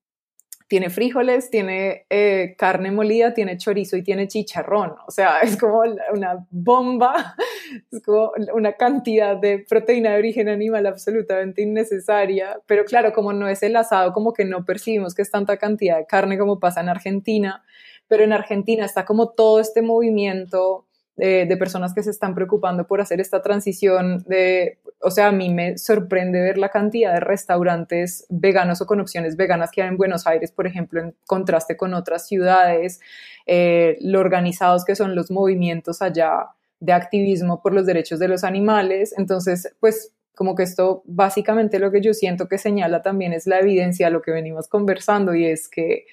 tiene 0.69 0.91
frijoles, 0.91 1.49
tiene 1.49 2.05
eh, 2.11 2.53
carne 2.55 2.91
molida, 2.91 3.33
tiene 3.33 3.57
chorizo 3.57 3.97
y 3.97 4.03
tiene 4.03 4.27
chicharrón. 4.27 4.93
O 5.07 5.11
sea, 5.11 5.39
es 5.43 5.57
como 5.57 5.81
una 6.13 6.45
bomba, 6.51 7.35
es 7.91 8.01
como 8.03 8.31
una 8.53 8.73
cantidad 8.73 9.35
de 9.35 9.65
proteína 9.67 10.11
de 10.11 10.19
origen 10.19 10.47
animal 10.47 10.85
absolutamente 10.85 11.63
innecesaria. 11.63 12.61
Pero 12.67 12.85
claro, 12.85 13.11
como 13.13 13.33
no 13.33 13.49
es 13.49 13.63
el 13.63 13.75
asado, 13.75 14.13
como 14.13 14.31
que 14.31 14.45
no 14.45 14.63
percibimos 14.63 15.15
que 15.15 15.23
es 15.23 15.31
tanta 15.31 15.57
cantidad 15.57 15.97
de 15.97 16.05
carne 16.05 16.37
como 16.37 16.59
pasa 16.59 16.81
en 16.81 16.89
Argentina. 16.89 17.63
Pero 18.07 18.23
en 18.23 18.31
Argentina 18.31 18.85
está 18.85 19.05
como 19.05 19.29
todo 19.29 19.59
este 19.59 19.81
movimiento 19.81 20.85
de, 21.19 21.57
personas 21.57 21.93
que 21.93 22.01
se 22.01 22.11
están 22.11 22.33
preocupando 22.33 22.87
por 22.87 23.01
hacer 23.01 23.19
esta 23.19 23.41
transición 23.41 24.23
de, 24.25 24.79
o 25.01 25.11
sea, 25.11 25.27
a 25.27 25.31
mí 25.33 25.53
me 25.53 25.77
sorprende 25.77 26.39
ver 26.39 26.57
la 26.57 26.69
cantidad 26.69 27.13
de 27.13 27.19
restaurantes 27.19 28.25
veganos 28.29 28.81
o 28.81 28.85
con 28.85 29.01
opciones 29.01 29.35
veganas 29.35 29.69
que 29.71 29.81
hay 29.81 29.89
en 29.89 29.97
Buenos 29.97 30.25
Aires, 30.27 30.51
por 30.51 30.65
ejemplo, 30.65 31.01
en 31.01 31.15
contraste 31.27 31.75
con 31.75 31.93
otras 31.93 32.25
ciudades, 32.27 33.01
eh, 33.45 33.97
lo 33.99 34.19
organizados 34.21 34.85
que 34.85 34.95
son 34.95 35.13
los 35.13 35.29
movimientos 35.29 36.01
allá 36.01 36.47
de 36.79 36.93
activismo 36.93 37.61
por 37.61 37.73
los 37.73 37.85
derechos 37.85 38.19
de 38.19 38.29
los 38.29 38.45
animales. 38.45 39.13
Entonces, 39.17 39.75
pues 39.81 40.13
como 40.35 40.55
que 40.55 40.63
esto 40.63 41.03
básicamente 41.05 41.79
lo 41.79 41.91
que 41.91 41.99
yo 41.99 42.13
siento 42.13 42.47
que 42.47 42.57
señala 42.57 43.01
también 43.01 43.33
es 43.33 43.45
la 43.45 43.59
evidencia 43.59 44.07
de 44.07 44.13
lo 44.13 44.21
que 44.21 44.31
venimos 44.31 44.69
conversando 44.69 45.35
y 45.35 45.45
es 45.45 45.67
que 45.67 46.05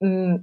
mm, 0.00 0.36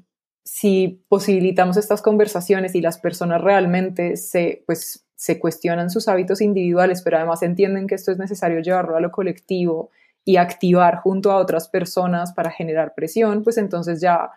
si 0.52 1.04
posibilitamos 1.08 1.78
estas 1.78 2.02
conversaciones 2.02 2.74
y 2.74 2.82
las 2.82 2.98
personas 2.98 3.40
realmente 3.40 4.18
se, 4.18 4.64
pues, 4.66 5.06
se 5.16 5.38
cuestionan 5.38 5.92
sus 5.92 6.08
hábitos 6.08 6.42
individuales, 6.42 7.04
pero 7.04 7.18
además 7.18 7.44
entienden 7.44 7.86
que 7.86 7.94
esto 7.94 8.12
es 8.12 8.18
necesario 8.18 8.60
llevarlo 8.60 8.98
a 8.98 9.00
lo 9.00 9.12
colectivo 9.12 9.92
y 10.26 10.38
activar 10.38 10.98
junto 10.98 11.32
a 11.32 11.38
otras 11.38 11.70
personas 11.70 12.34
para 12.34 12.50
generar 12.50 12.96
presión, 12.96 13.44
pues 13.44 13.60
entonces 13.60 14.02
ya 14.02 14.32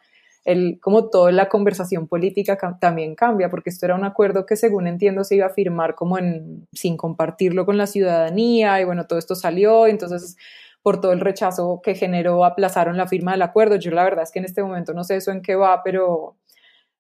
el, 0.44 0.78
como 0.82 1.08
toda 1.08 1.32
la 1.32 1.48
conversación 1.48 2.06
política 2.06 2.58
también 2.78 3.14
cambia, 3.14 3.48
porque 3.48 3.70
esto 3.70 3.86
era 3.86 3.94
un 3.94 4.04
acuerdo 4.04 4.44
que 4.44 4.56
según 4.56 4.88
entiendo 4.88 5.24
se 5.24 5.36
iba 5.36 5.46
a 5.46 5.54
firmar 5.54 5.94
como 5.94 6.18
en, 6.18 6.68
sin 6.74 6.98
compartirlo 6.98 7.64
con 7.64 7.78
la 7.78 7.86
ciudadanía 7.86 8.78
y 8.82 8.84
bueno, 8.84 9.06
todo 9.06 9.18
esto 9.18 9.34
salió, 9.34 9.86
entonces 9.86 10.36
por 10.83 11.01
todo 11.01 11.12
el 11.12 11.20
rechazo 11.20 11.80
que 11.83 11.95
generó, 11.95 12.45
aplazaron 12.45 12.97
la 12.97 13.07
firma 13.07 13.33
del 13.33 13.43
acuerdo. 13.43 13.76
Yo 13.76 13.93
la 13.93 14.05
verdad 14.05 14.24
es 14.24 14.33
que 14.33 14.41
en 14.41 14.45
este 14.45 14.62
momento 14.62 14.93
no 14.93 15.05
sé 15.05 15.16
eso 15.16 15.30
en 15.30 15.43
qué 15.43 15.55
va, 15.55 15.83
pero, 15.85 16.37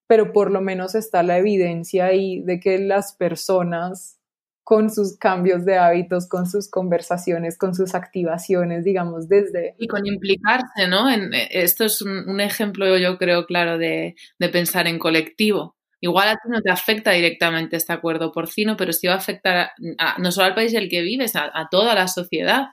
pero 0.06 0.32
por 0.32 0.50
lo 0.50 0.60
menos 0.60 0.94
está 0.94 1.22
la 1.22 1.38
evidencia 1.38 2.06
ahí 2.06 2.42
de 2.42 2.60
que 2.60 2.78
las 2.78 3.14
personas 3.14 4.18
con 4.64 4.90
sus 4.90 5.18
cambios 5.18 5.64
de 5.64 5.76
hábitos, 5.76 6.28
con 6.28 6.48
sus 6.48 6.70
conversaciones, 6.70 7.58
con 7.58 7.74
sus 7.74 7.96
activaciones, 7.96 8.84
digamos, 8.84 9.28
desde... 9.28 9.74
Y 9.78 9.88
con 9.88 10.06
implicarse, 10.06 10.86
¿no? 10.88 11.10
En, 11.10 11.34
eh, 11.34 11.48
esto 11.50 11.84
es 11.84 12.00
un, 12.00 12.40
ejemplo, 12.40 12.96
yo 12.96 13.18
creo, 13.18 13.44
claro, 13.46 13.76
de, 13.76 14.14
pensar 14.52 14.86
en 14.86 15.00
colectivo. 15.00 15.76
Igual 16.00 16.28
a 16.28 16.34
ti 16.34 16.48
no 16.48 16.60
te 16.60 16.70
afecta 16.70 17.10
directamente 17.10 17.76
este 17.76 17.92
acuerdo 17.92 18.30
porcino, 18.30 18.76
pero 18.76 18.92
sí 18.92 19.08
va 19.08 19.14
a 19.14 19.18
afectar 19.18 19.70
no 20.18 20.32
solo 20.32 20.46
al 20.46 20.54
país 20.54 20.72
en 20.72 20.82
el 20.82 20.88
que 20.88 21.02
vives, 21.02 21.34
a 21.36 21.68
toda 21.70 21.94
la 21.94 22.08
sociedad. 22.08 22.66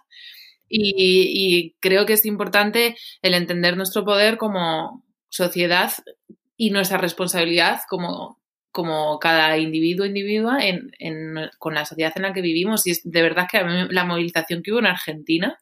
Y, 0.70 1.76
creo 1.80 2.06
que 2.06 2.14
es 2.14 2.26
importante 2.26 2.96
el 3.22 3.34
entender 3.34 3.76
nuestro 3.76 4.06
poder 4.06 4.38
como 4.38 5.04
sociedad 5.30 5.92
y 6.58 6.70
nuestra 6.72 6.98
responsabilidad 6.98 7.82
como, 7.90 8.40
como 8.72 9.20
cada 9.20 9.58
individuo 9.58 10.06
individua 10.06 10.60
en, 10.62 10.92
con 11.58 11.74
la 11.74 11.86
sociedad 11.86 12.14
en 12.16 12.24
la 12.24 12.34
que 12.34 12.42
vivimos. 12.42 12.86
Y 12.86 12.92
es 12.92 13.02
de 13.04 13.22
verdad 13.22 13.48
que 13.52 13.62
la 13.90 14.06
movilización 14.06 14.62
que 14.62 14.72
hubo 14.72 14.80
en 14.80 14.88
Argentina 14.88 15.58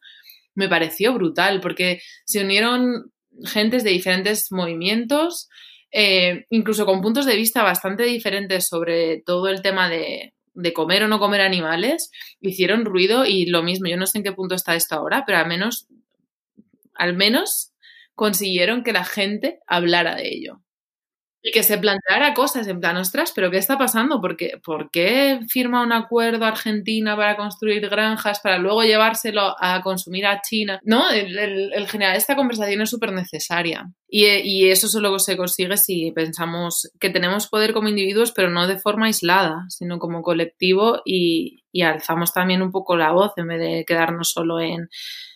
me 0.54 0.68
pareció 0.68 1.14
brutal 1.14 1.60
porque 1.60 2.00
se 2.24 2.42
unieron 2.44 3.12
gentes 3.44 3.84
de 3.84 3.90
diferentes 3.90 4.50
movimientos, 4.50 5.48
eh, 5.92 6.46
incluso 6.50 6.84
con 6.84 7.00
puntos 7.00 7.26
de 7.26 7.36
vista 7.36 7.62
bastante 7.62 8.02
diferentes 8.02 8.66
sobre 8.66 9.22
todo 9.24 9.48
el 9.48 9.62
tema 9.62 9.88
de, 9.88 10.34
de 10.58 10.72
comer 10.72 11.04
o 11.04 11.08
no 11.08 11.20
comer 11.20 11.40
animales, 11.40 12.10
hicieron 12.40 12.84
ruido 12.84 13.24
y 13.24 13.46
lo 13.46 13.62
mismo, 13.62 13.86
yo 13.86 13.96
no 13.96 14.06
sé 14.06 14.18
en 14.18 14.24
qué 14.24 14.32
punto 14.32 14.56
está 14.56 14.74
esto 14.74 14.96
ahora, 14.96 15.24
pero 15.24 15.38
al 15.38 15.46
menos, 15.46 15.86
al 16.94 17.14
menos 17.14 17.72
consiguieron 18.14 18.82
que 18.82 18.92
la 18.92 19.04
gente 19.04 19.60
hablara 19.68 20.16
de 20.16 20.28
ello. 20.28 20.62
Y 21.40 21.52
que 21.52 21.62
se 21.62 21.78
planteara 21.78 22.34
cosas 22.34 22.66
en 22.66 22.80
plan, 22.80 22.96
ostras, 22.96 23.32
pero 23.34 23.50
¿qué 23.50 23.58
está 23.58 23.78
pasando? 23.78 24.20
¿Por 24.20 24.36
qué, 24.36 24.58
¿Por 24.62 24.90
qué 24.90 25.38
firma 25.48 25.82
un 25.82 25.92
acuerdo 25.92 26.44
Argentina 26.44 27.16
para 27.16 27.36
construir 27.36 27.88
granjas 27.88 28.40
para 28.40 28.58
luego 28.58 28.82
llevárselo 28.82 29.54
a 29.60 29.80
consumir 29.82 30.26
a 30.26 30.40
China? 30.42 30.80
No, 30.82 31.08
el, 31.10 31.38
el, 31.38 31.86
generar 31.88 32.16
esta 32.16 32.34
conversación 32.34 32.82
es 32.82 32.90
súper 32.90 33.12
necesaria. 33.12 33.88
Y, 34.08 34.26
y, 34.26 34.70
eso 34.70 34.88
solo 34.88 35.16
se 35.18 35.36
consigue 35.36 35.76
si 35.76 36.10
pensamos 36.12 36.90
que 36.98 37.10
tenemos 37.10 37.46
poder 37.46 37.72
como 37.72 37.88
individuos, 37.88 38.32
pero 38.32 38.50
no 38.50 38.66
de 38.66 38.78
forma 38.78 39.06
aislada, 39.06 39.66
sino 39.68 39.98
como 39.98 40.22
colectivo 40.22 41.02
y, 41.04 41.62
y 41.70 41.82
alzamos 41.82 42.32
también 42.32 42.62
un 42.62 42.72
poco 42.72 42.96
la 42.96 43.12
voz 43.12 43.32
en 43.36 43.48
vez 43.48 43.60
de 43.60 43.84
quedarnos 43.86 44.30
solo 44.30 44.60
en 44.60 44.88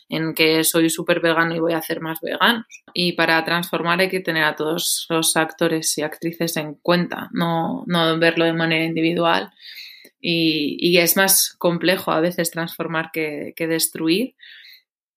en 0.08 0.34
que 0.34 0.64
soy 0.64 0.90
súper 0.90 1.20
vegano 1.20 1.54
y 1.54 1.60
voy 1.60 1.72
a 1.72 1.78
hacer 1.78 2.00
más 2.00 2.20
veganos. 2.20 2.66
Y 2.94 3.12
para 3.12 3.44
transformar 3.44 4.00
hay 4.00 4.08
que 4.08 4.20
tener 4.20 4.44
a 4.44 4.56
todos 4.56 5.06
los 5.08 5.36
actores 5.36 5.96
y 5.98 6.02
actrices 6.02 6.56
en 6.56 6.74
cuenta, 6.74 7.28
no, 7.32 7.84
no 7.86 8.18
verlo 8.18 8.44
de 8.44 8.52
manera 8.52 8.84
individual. 8.84 9.50
Y, 10.20 10.76
y, 10.78 10.98
es 10.98 11.16
más 11.16 11.54
complejo 11.58 12.12
a 12.12 12.20
veces 12.20 12.52
transformar 12.52 13.10
que, 13.12 13.54
que 13.56 13.66
destruir 13.66 14.36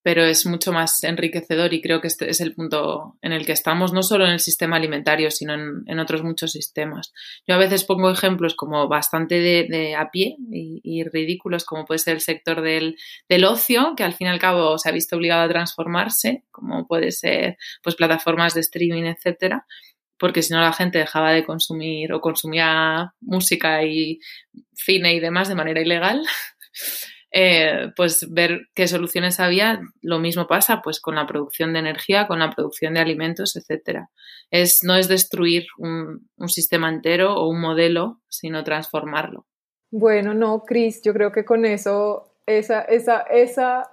pero 0.05 0.23
es 0.23 0.45
mucho 0.45 0.71
más 0.71 1.03
enriquecedor 1.03 1.73
y 1.73 1.81
creo 1.81 1.99
que 1.99 2.05
este 2.05 2.29
es 2.29 2.39
el 2.39 2.53
punto 2.53 3.17
en 3.23 3.31
el 3.31 3.43
que 3.43 3.53
estamos, 3.53 3.91
no 3.91 4.03
solo 4.03 4.25
en 4.25 4.33
el 4.33 4.39
sistema 4.39 4.75
alimentario, 4.75 5.31
sino 5.31 5.55
en, 5.55 5.99
otros 5.99 6.21
muchos 6.21 6.51
sistemas. 6.51 7.11
Yo 7.47 7.55
a 7.55 7.57
veces 7.57 7.85
pongo 7.85 8.11
ejemplos 8.11 8.53
como 8.53 8.87
bastante 8.87 9.39
de, 9.39 9.95
a 9.95 10.11
pie 10.11 10.35
y, 10.51 11.03
ridículos, 11.05 11.65
como 11.65 11.85
puede 11.85 11.97
ser 11.97 12.13
el 12.13 12.21
sector 12.21 12.61
del, 12.61 12.95
ocio, 13.45 13.95
que 13.97 14.03
al 14.03 14.13
fin 14.13 14.27
y 14.27 14.29
al 14.29 14.37
cabo 14.37 14.77
se 14.77 14.89
ha 14.89 14.91
visto 14.91 15.15
obligado 15.15 15.41
a 15.41 15.49
transformarse, 15.49 16.43
como 16.51 16.85
puede 16.85 17.09
ser 17.11 17.57
pues 17.81 17.95
plataformas 17.95 18.53
de 18.53 18.61
streaming, 18.61 19.05
etcétera, 19.05 19.65
porque 20.19 20.43
si 20.43 20.53
no 20.53 20.61
la 20.61 20.71
gente 20.71 20.99
dejaba 20.99 21.31
de 21.31 21.43
consumir 21.43 22.13
o 22.13 22.21
consumía 22.21 23.15
música 23.21 23.83
y 23.83 24.19
cine 24.71 25.15
y 25.15 25.19
demás 25.19 25.49
de 25.49 25.55
manera 25.55 25.81
ilegal. 25.81 26.21
Eh, 27.37 27.91
pues 27.97 28.31
ver 28.31 28.69
qué 28.73 28.87
soluciones 28.87 29.41
había. 29.41 29.81
Lo 30.01 30.19
mismo 30.19 30.47
pasa 30.47 30.81
pues 30.81 31.01
con 31.01 31.15
la 31.15 31.27
producción 31.27 31.73
de 31.73 31.79
energía, 31.79 32.27
con 32.27 32.39
la 32.39 32.49
producción 32.49 32.93
de 32.93 33.01
alimentos, 33.01 33.57
etcétera. 33.57 34.09
Es, 34.51 34.85
no 34.85 34.95
es 34.95 35.09
destruir 35.09 35.65
un, 35.77 36.29
sistema 36.47 36.87
entero 36.87 37.35
o 37.35 37.49
un 37.49 37.59
modelo, 37.59 38.21
sino 38.29 38.63
transformarlo. 38.63 39.45
Bueno, 39.91 40.33
no, 40.33 40.63
Cris, 40.63 41.01
yo 41.03 41.11
creo 41.11 41.33
que 41.33 41.43
con 41.43 41.65
eso, 41.65 42.37
esa, 42.45 42.83
esa, 42.83 43.23
esa, 43.23 43.91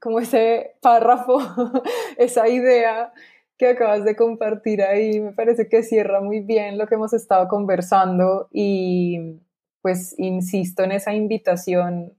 como 0.00 0.20
ese 0.20 0.76
párrafo, 0.80 1.40
esa 2.16 2.48
idea 2.48 3.12
que 3.58 3.70
acabas 3.70 4.04
de 4.04 4.14
compartir 4.14 4.82
ahí, 4.82 5.18
me 5.18 5.32
parece 5.32 5.68
que 5.68 5.82
cierra 5.82 6.20
muy 6.20 6.38
bien 6.38 6.78
lo 6.78 6.86
que 6.86 6.94
hemos 6.94 7.12
estado 7.12 7.48
conversando 7.48 8.48
y 8.52 9.40
pues 9.80 10.14
insisto 10.16 10.84
en 10.84 10.92
esa 10.92 11.12
invitación 11.12 12.16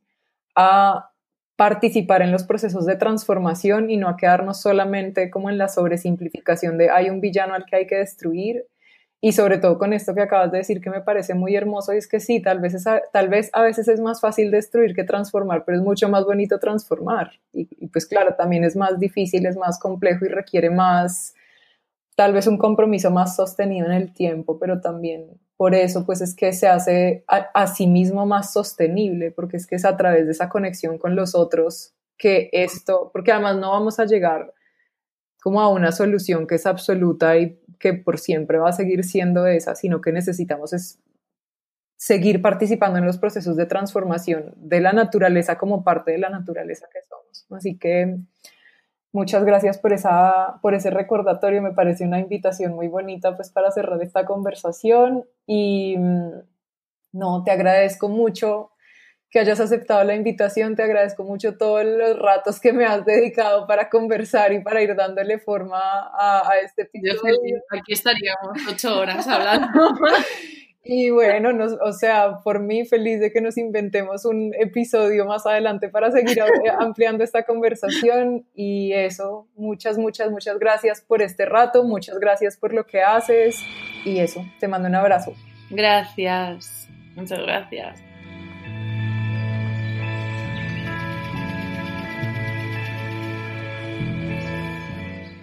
a 0.55 1.11
participar 1.55 2.21
en 2.21 2.31
los 2.31 2.43
procesos 2.43 2.85
de 2.85 2.95
transformación 2.95 3.89
y 3.89 3.97
no 3.97 4.09
a 4.09 4.17
quedarnos 4.17 4.59
solamente 4.61 5.29
como 5.29 5.49
en 5.49 5.57
la 5.57 5.67
sobresimplificación 5.67 6.77
de 6.77 6.89
hay 6.89 7.09
un 7.09 7.21
villano 7.21 7.53
al 7.53 7.65
que 7.65 7.75
hay 7.75 7.87
que 7.87 7.97
destruir. 7.97 8.65
Y 9.21 9.31
sobre 9.31 9.57
todo 9.57 9.77
con 9.77 9.93
esto 9.93 10.13
que 10.13 10.21
acabas 10.21 10.51
de 10.51 10.57
decir 10.57 10.81
que 10.81 10.89
me 10.89 10.99
parece 10.99 11.33
muy 11.33 11.55
hermoso, 11.55 11.93
y 11.93 11.97
es 11.97 12.09
que 12.09 12.19
sí, 12.19 12.41
tal 12.41 12.59
vez, 12.59 12.83
tal 13.13 13.29
vez 13.29 13.49
a 13.53 13.61
veces 13.61 13.87
es 13.87 14.01
más 14.01 14.19
fácil 14.19 14.51
destruir 14.51 14.93
que 14.93 15.05
transformar, 15.05 15.63
pero 15.63 15.77
es 15.77 15.83
mucho 15.83 16.09
más 16.09 16.25
bonito 16.25 16.59
transformar. 16.59 17.31
Y 17.53 17.87
pues 17.87 18.05
claro, 18.05 18.35
también 18.35 18.65
es 18.65 18.75
más 18.75 18.99
difícil, 18.99 19.45
es 19.45 19.55
más 19.55 19.79
complejo 19.79 20.25
y 20.25 20.27
requiere 20.27 20.69
más, 20.69 21.35
tal 22.17 22.33
vez 22.33 22.47
un 22.47 22.57
compromiso 22.57 23.11
más 23.11 23.37
sostenido 23.37 23.87
en 23.87 23.93
el 23.93 24.13
tiempo, 24.13 24.59
pero 24.59 24.81
también 24.81 25.39
por 25.57 25.75
eso, 25.75 26.05
pues 26.05 26.21
es 26.21 26.35
que 26.35 26.51
se 26.53 26.67
hace 26.67 27.23
a, 27.27 27.67
sí 27.67 27.87
mismo 27.87 28.25
más 28.25 28.53
sostenible, 28.53 29.31
porque 29.31 29.57
es 29.57 29.67
que 29.67 29.75
es 29.75 29.85
a 29.85 29.95
través 29.95 30.25
de 30.25 30.31
esa 30.31 30.49
conexión 30.49 30.97
con 30.97 31.15
los 31.15 31.35
otros 31.35 31.93
que 32.17 32.49
esto, 32.51 33.09
porque 33.13 33.31
además 33.31 33.57
no 33.57 33.71
vamos 33.71 33.99
a 33.99 34.05
llegar 34.05 34.53
como 35.41 35.61
a 35.61 35.69
una 35.69 35.91
solución 35.91 36.47
que 36.47 36.55
es 36.55 36.65
absoluta 36.65 37.37
y 37.37 37.59
que 37.79 37.93
por 37.93 38.17
siempre 38.17 38.57
va 38.57 38.69
a 38.69 38.73
seguir 38.73 39.03
siendo 39.03 39.45
esa, 39.45 39.75
sino 39.75 40.01
que 40.01 40.11
necesitamos 40.11 40.73
es 40.73 40.99
seguir 41.97 42.41
participando 42.41 42.97
en 42.97 43.05
los 43.05 43.17
procesos 43.17 43.55
de 43.55 43.65
transformación 43.65 44.53
de 44.57 44.81
la 44.81 44.93
naturaleza 44.93 45.57
como 45.57 45.83
parte 45.83 46.11
de 46.11 46.17
la 46.17 46.29
naturaleza 46.29 46.87
que 46.91 46.99
somos. 47.07 47.45
Así 47.51 47.77
que 47.77 48.17
Muchas 49.13 49.45
gracias 49.45 49.77
por, 49.77 49.93
esa, 49.93 50.59
por 50.63 50.73
ese 50.73 50.89
recordatorio, 50.89 51.61
me 51.61 51.71
parece 51.71 52.03
una 52.03 52.19
invitación 52.19 52.73
muy 52.73 52.87
bonita 52.87 53.35
pues 53.35 53.51
para 53.51 53.69
cerrar 53.69 54.01
esta 54.01 54.25
conversación 54.25 55.23
y 55.45 55.95
mm, 55.99 56.31
no, 57.11 57.43
te 57.43 57.51
agradezco 57.51 58.09
mucho 58.09 58.71
que 59.29 59.39
hayas 59.39 59.59
aceptado 59.59 60.03
la 60.03 60.15
invitación, 60.15 60.75
te 60.75 60.81
agradezco 60.81 61.23
mucho 61.23 61.57
todos 61.57 61.85
los 61.85 62.17
ratos 62.17 62.59
que 62.59 62.73
me 62.73 62.85
has 62.85 63.05
dedicado 63.05 63.67
para 63.67 63.87
conversar 63.87 64.51
y 64.51 64.63
para 64.63 64.81
ir 64.81 64.95
dándole 64.95 65.37
forma 65.37 65.79
a, 65.79 66.49
a 66.49 66.57
este 66.63 66.81
episodio. 66.83 67.61
Aquí 67.69 67.93
estaríamos 67.93 68.57
ocho 68.67 68.99
horas 68.99 69.27
hablando. 69.27 69.69
Y 70.85 71.11
bueno, 71.11 71.49
o 71.81 71.93
sea, 71.93 72.39
por 72.43 72.59
mí 72.59 72.85
feliz 72.85 73.21
de 73.21 73.31
que 73.31 73.39
nos 73.39 73.57
inventemos 73.57 74.25
un 74.25 74.53
episodio 74.59 75.25
más 75.25 75.45
adelante 75.45 75.87
para 75.87 76.11
seguir 76.11 76.39
ampliando 76.77 77.23
esta 77.23 77.43
conversación 77.43 78.45
y 78.53 78.91
eso, 78.91 79.47
muchas, 79.55 79.97
muchas, 79.97 80.29
muchas 80.29 80.59
gracias 80.59 80.99
por 80.99 81.21
este 81.21 81.45
rato, 81.45 81.85
muchas 81.85 82.19
gracias 82.19 82.57
por 82.57 82.73
lo 82.73 82.85
que 82.85 83.01
haces 83.01 83.55
y 84.03 84.19
eso, 84.19 84.43
te 84.59 84.67
mando 84.67 84.89
un 84.89 84.95
abrazo. 84.95 85.33
Gracias, 85.69 86.89
muchas 87.15 87.39
gracias. 87.39 88.12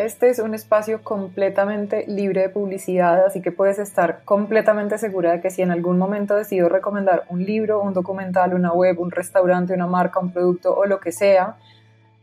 Este 0.01 0.31
es 0.31 0.39
un 0.39 0.55
espacio 0.55 1.05
completamente 1.05 2.07
libre 2.07 2.41
de 2.41 2.49
publicidad, 2.49 3.27
así 3.27 3.43
que 3.43 3.53
puedes 3.53 3.79
estar 3.79 4.25
completamente 4.25 4.97
segura 4.97 5.33
de 5.33 5.43
que 5.43 5.51
si 5.51 5.61
en 5.61 5.71
algún 5.71 5.99
momento 5.99 6.35
decido 6.37 6.71
recomendar 6.71 7.25
un 7.29 7.45
libro, 7.45 7.83
un 7.83 7.93
documental, 7.93 8.55
una 8.55 8.73
web, 8.73 8.99
un 8.99 9.11
restaurante, 9.11 9.75
una 9.75 9.87
marca, 9.87 10.19
un 10.19 10.33
producto 10.33 10.75
o 10.75 10.87
lo 10.87 11.01
que 11.01 11.13
sea, 11.13 11.59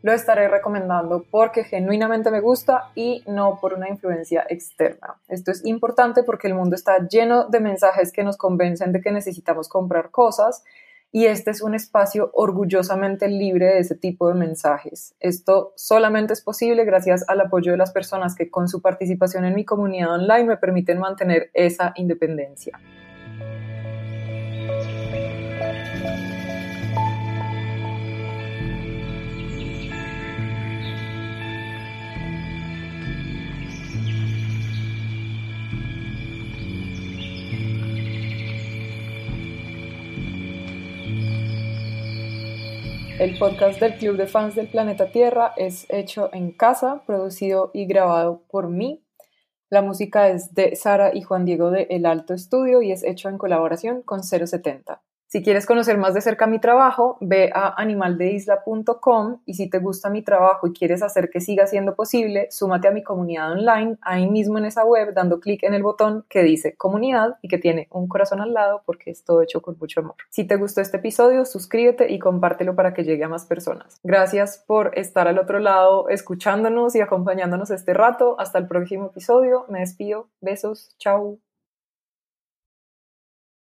lo 0.02 0.12
estaré 0.12 0.48
recomendando 0.48 1.24
porque 1.30 1.66
genuinamente 1.66 2.32
me 2.32 2.40
gusta 2.40 2.90
y 2.96 3.24
no 3.28 3.60
por 3.62 3.76
una 3.76 3.90
influencia 3.90 4.44
externa. 4.50 5.18
Esto 5.28 5.52
es 5.52 5.64
importante 5.64 6.24
porque 6.24 6.48
el 6.48 6.56
mundo 6.56 6.76
está 6.76 7.08
lleno 7.08 7.46
de 7.48 7.60
mensajes 7.60 8.12
que 8.12 8.24
nos 8.24 8.38
convencen 8.38 8.92
de 8.92 9.02
que 9.02 9.12
necesitamos 9.12 9.70
comprar 9.70 10.10
cosas 10.10 10.64
y 11.12 11.26
este 11.26 11.52
es 11.52 11.62
un 11.62 11.74
espacio 11.74 12.30
orgullosamente 12.34 13.28
libre 13.28 13.66
de 13.66 13.80
ese 13.80 13.96
tipo 13.96 14.28
de 14.28 14.36
mensajes. 14.36 15.16
Esto 15.20 15.74
solamente 15.76 16.34
es 16.34 16.42
posible 16.42 16.86
gracias 16.86 17.24
al 17.28 17.42
apoyo 17.42 17.72
de 17.72 17.78
las 17.78 17.92
personas 17.92 18.36
que 18.36 18.50
con 18.50 18.68
su 18.68 18.82
participación 18.82 19.46
en 19.46 19.56
mi 19.56 19.66
comunidad 19.66 20.14
online 20.14 20.46
me 20.46 20.58
permiten 20.58 21.00
mantener 21.00 21.50
esa 21.54 21.94
independencia. 21.96 22.80
El 43.20 43.36
podcast 43.40 43.80
del 43.80 43.96
Club 43.96 44.16
de 44.16 44.28
Fans 44.28 44.54
del 44.54 44.68
Planeta 44.68 45.12
Tierra 45.12 45.52
es 45.58 45.88
hecho 45.90 46.30
en 46.34 46.52
casa, 46.52 47.02
producido 47.08 47.72
y 47.74 47.88
grabado 47.88 48.44
por 48.48 48.70
mí. 48.70 49.04
La 49.72 49.82
música 49.82 50.30
es 50.30 50.54
de 50.54 50.76
Sara 50.76 51.10
y 51.16 51.24
Juan 51.24 51.44
Diego 51.44 51.72
de 51.72 51.88
El 51.90 52.06
Alto 52.06 52.36
Estudio 52.36 52.84
y 52.84 52.92
es 52.92 53.04
hecho 53.04 53.28
en 53.30 53.40
colaboración 53.40 54.04
con 54.04 54.22
070. 54.22 55.02
Si 55.30 55.44
quieres 55.44 55.66
conocer 55.66 55.98
más 55.98 56.14
de 56.14 56.22
cerca 56.22 56.48
mi 56.48 56.60
trabajo, 56.60 57.18
ve 57.20 57.52
a 57.54 57.74
animaldeisla.com 57.82 59.42
y 59.46 59.56
si 59.56 59.70
te 59.70 59.80
gusta 59.80 60.10
mi 60.10 60.22
trabajo 60.22 60.68
y 60.68 60.72
quieres 60.74 61.04
hacer 61.04 61.30
que 61.30 61.42
siga 61.42 61.68
siendo 61.68 61.96
posible, 61.96 62.48
súmate 62.50 62.88
a 62.88 62.92
mi 62.92 63.04
comunidad 63.04 63.52
online 63.52 63.98
ahí 64.02 64.30
mismo 64.30 64.58
en 64.58 64.64
esa 64.64 64.86
web 64.86 65.14
dando 65.14 65.42
clic 65.42 65.64
en 65.64 65.74
el 65.74 65.84
botón 65.84 66.24
que 66.30 66.44
dice 66.44 66.78
comunidad 66.78 67.36
y 67.42 67.50
que 67.50 67.58
tiene 67.58 67.90
un 67.92 68.08
corazón 68.08 68.40
al 68.40 68.54
lado 68.54 68.84
porque 68.86 69.12
es 69.12 69.26
todo 69.26 69.42
hecho 69.42 69.62
con 69.62 69.76
mucho 69.78 70.00
amor. 70.00 70.16
Si 70.30 70.46
te 70.46 70.56
gustó 70.56 70.80
este 70.80 70.96
episodio, 70.96 71.44
suscríbete 71.44 72.10
y 72.10 72.20
compártelo 72.20 72.76
para 72.76 72.94
que 72.94 73.04
llegue 73.04 73.26
a 73.26 73.30
más 73.30 73.46
personas. 73.46 74.00
Gracias 74.04 74.64
por 74.66 74.98
estar 74.98 75.28
al 75.28 75.40
otro 75.40 75.60
lado 75.60 76.08
escuchándonos 76.08 76.96
y 76.96 77.02
acompañándonos 77.02 77.70
este 77.72 77.94
rato. 77.94 78.40
Hasta 78.40 78.60
el 78.60 78.68
próximo 78.68 79.08
episodio. 79.08 79.66
Me 79.68 79.80
despido. 79.80 80.30
Besos. 80.40 80.96
Chao. 80.98 81.38